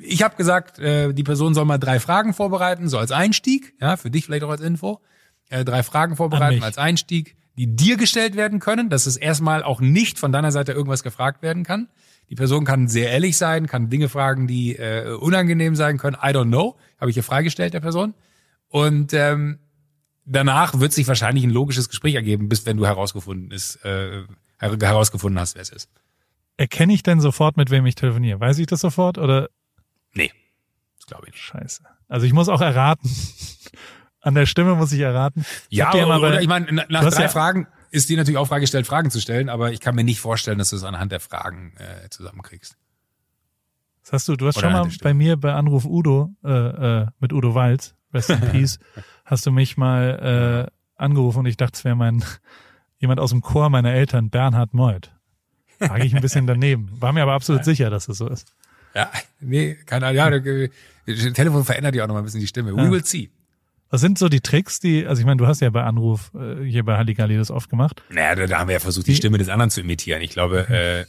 [0.00, 3.96] ich habe gesagt, äh, die Person soll mal drei Fragen vorbereiten, so als Einstieg, ja,
[3.96, 5.00] für dich vielleicht auch als Info.
[5.48, 9.80] Äh, drei Fragen vorbereiten als Einstieg, die dir gestellt werden können, dass es erstmal auch
[9.80, 11.88] nicht von deiner Seite irgendwas gefragt werden kann.
[12.30, 16.16] Die Person kann sehr ehrlich sein, kann Dinge fragen, die äh, unangenehm sein können.
[16.16, 16.76] I don't know.
[16.98, 18.14] Habe ich hier freigestellt, der Person.
[18.68, 19.58] Und ähm,
[20.24, 24.24] danach wird sich wahrscheinlich ein logisches Gespräch ergeben, bis wenn du herausgefunden ist, äh,
[24.58, 25.90] herausgefunden hast, wer es ist.
[26.56, 28.40] Erkenne ich denn sofort, mit wem ich telefoniere?
[28.40, 29.48] Weiß ich das sofort oder
[30.14, 30.32] Nee,
[30.96, 31.44] das glaube ich nicht.
[31.44, 31.82] Scheiße.
[32.08, 33.10] Also ich muss auch erraten.
[34.20, 35.44] An der Stimme muss ich erraten.
[35.68, 38.86] Ich ja, oder, oder ich meine, nach drei ja Fragen ist dir natürlich auch freigestellt,
[38.86, 41.74] Fragen zu stellen, aber ich kann mir nicht vorstellen, dass du es anhand der Fragen
[41.76, 42.76] äh, zusammenkriegst.
[44.02, 47.06] Das hast du, du hast oder schon mal bei mir bei Anruf Udo, äh, äh,
[47.20, 48.78] mit Udo Walz, Rest in Peace,
[49.24, 52.24] hast du mich mal äh, angerufen und ich dachte, es wäre mein
[52.98, 55.12] jemand aus dem Chor meiner Eltern, Bernhard Meuth.
[55.78, 56.90] Frage ich ein bisschen daneben.
[57.00, 58.54] War mir aber absolut sicher, dass es so ist.
[58.94, 59.10] Ja,
[59.40, 60.44] nee, keine Ahnung.
[60.44, 60.68] Ja,
[61.06, 62.74] das Telefon verändert ja auch noch mal ein bisschen die Stimme.
[62.76, 62.90] We ja.
[62.90, 63.30] will see.
[63.90, 66.64] Was sind so die Tricks, die, also ich meine, du hast ja bei Anruf äh,
[66.64, 68.02] hier bei Halligalli das oft gemacht.
[68.10, 70.22] Naja, da, da haben wir ja versucht, die, die Stimme des anderen zu imitieren.
[70.22, 71.04] Ich glaube, äh,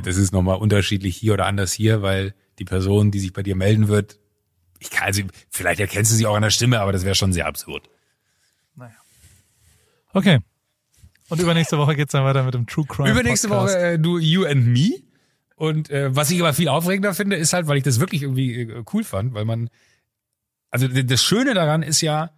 [0.00, 3.56] das ist nochmal unterschiedlich hier oder anders hier, weil die Person, die sich bei dir
[3.56, 4.18] melden wird,
[4.78, 7.32] Ich kann, also, vielleicht erkennst du sie auch an der Stimme, aber das wäre schon
[7.32, 7.88] sehr absurd.
[8.74, 8.94] Naja.
[10.12, 10.38] Okay.
[11.28, 13.10] Und übernächste Woche geht's dann weiter mit dem True Crime.
[13.10, 13.76] Übernächste Podcast.
[13.76, 15.02] Woche äh, du You and Me.
[15.56, 18.62] Und äh, was ich aber viel aufregender finde, ist halt, weil ich das wirklich irgendwie
[18.62, 19.68] äh, cool fand, weil man,
[20.70, 22.32] also das Schöne daran ist ja,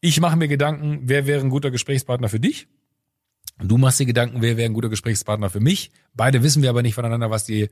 [0.00, 2.68] ich mache mir Gedanken, wer wäre ein guter Gesprächspartner für dich?
[3.60, 5.90] Du machst dir Gedanken, wer wäre ein guter Gesprächspartner für mich?
[6.14, 7.68] Beide wissen wir aber nicht voneinander, was die,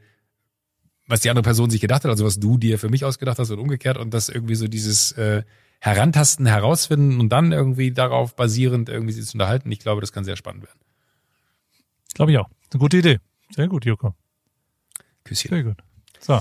[1.06, 3.50] was die andere Person sich gedacht hat, also was du dir für mich ausgedacht hast
[3.50, 5.44] und umgekehrt und das irgendwie so dieses äh,
[5.78, 9.70] Herantasten, herausfinden und dann irgendwie darauf basierend irgendwie sich zu unterhalten.
[9.70, 10.80] Ich glaube, das kann sehr spannend werden.
[12.14, 12.48] Glaube ich auch.
[12.72, 13.18] Eine gute Idee.
[13.50, 14.14] Sehr gut, Joko.
[15.24, 15.50] Küsschen.
[15.50, 15.78] Sehr gut.
[16.20, 16.40] So,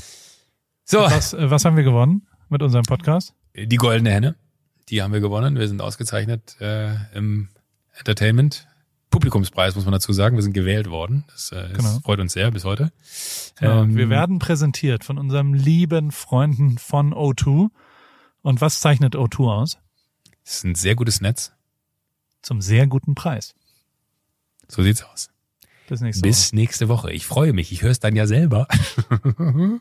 [0.83, 3.33] So, was, äh, was haben wir gewonnen mit unserem Podcast?
[3.57, 4.35] die goldene Henne,
[4.89, 5.57] die haben wir gewonnen.
[5.57, 7.49] Wir sind ausgezeichnet äh, im
[7.97, 8.67] Entertainment.
[9.09, 10.35] Publikumspreis, muss man dazu sagen.
[10.35, 11.23] Wir sind gewählt worden.
[11.31, 11.99] Das, äh, Genau.
[12.03, 12.91] freut uns sehr bis heute.
[13.59, 13.83] Genau.
[13.83, 17.69] Ähm, wir werden präsentiert von unserem lieben Freunden von O2.
[18.41, 19.77] Und was zeichnet O2 aus?
[20.43, 21.53] Es ist ein sehr gutes Netz.
[22.41, 23.55] Zum sehr guten Preis.
[24.67, 25.29] So sieht's aus.
[25.87, 26.29] Bis nächste Woche.
[26.29, 27.11] Bis nächste Woche.
[27.11, 27.71] Ich freue mich.
[27.71, 28.67] Ich höre es dann ja selber.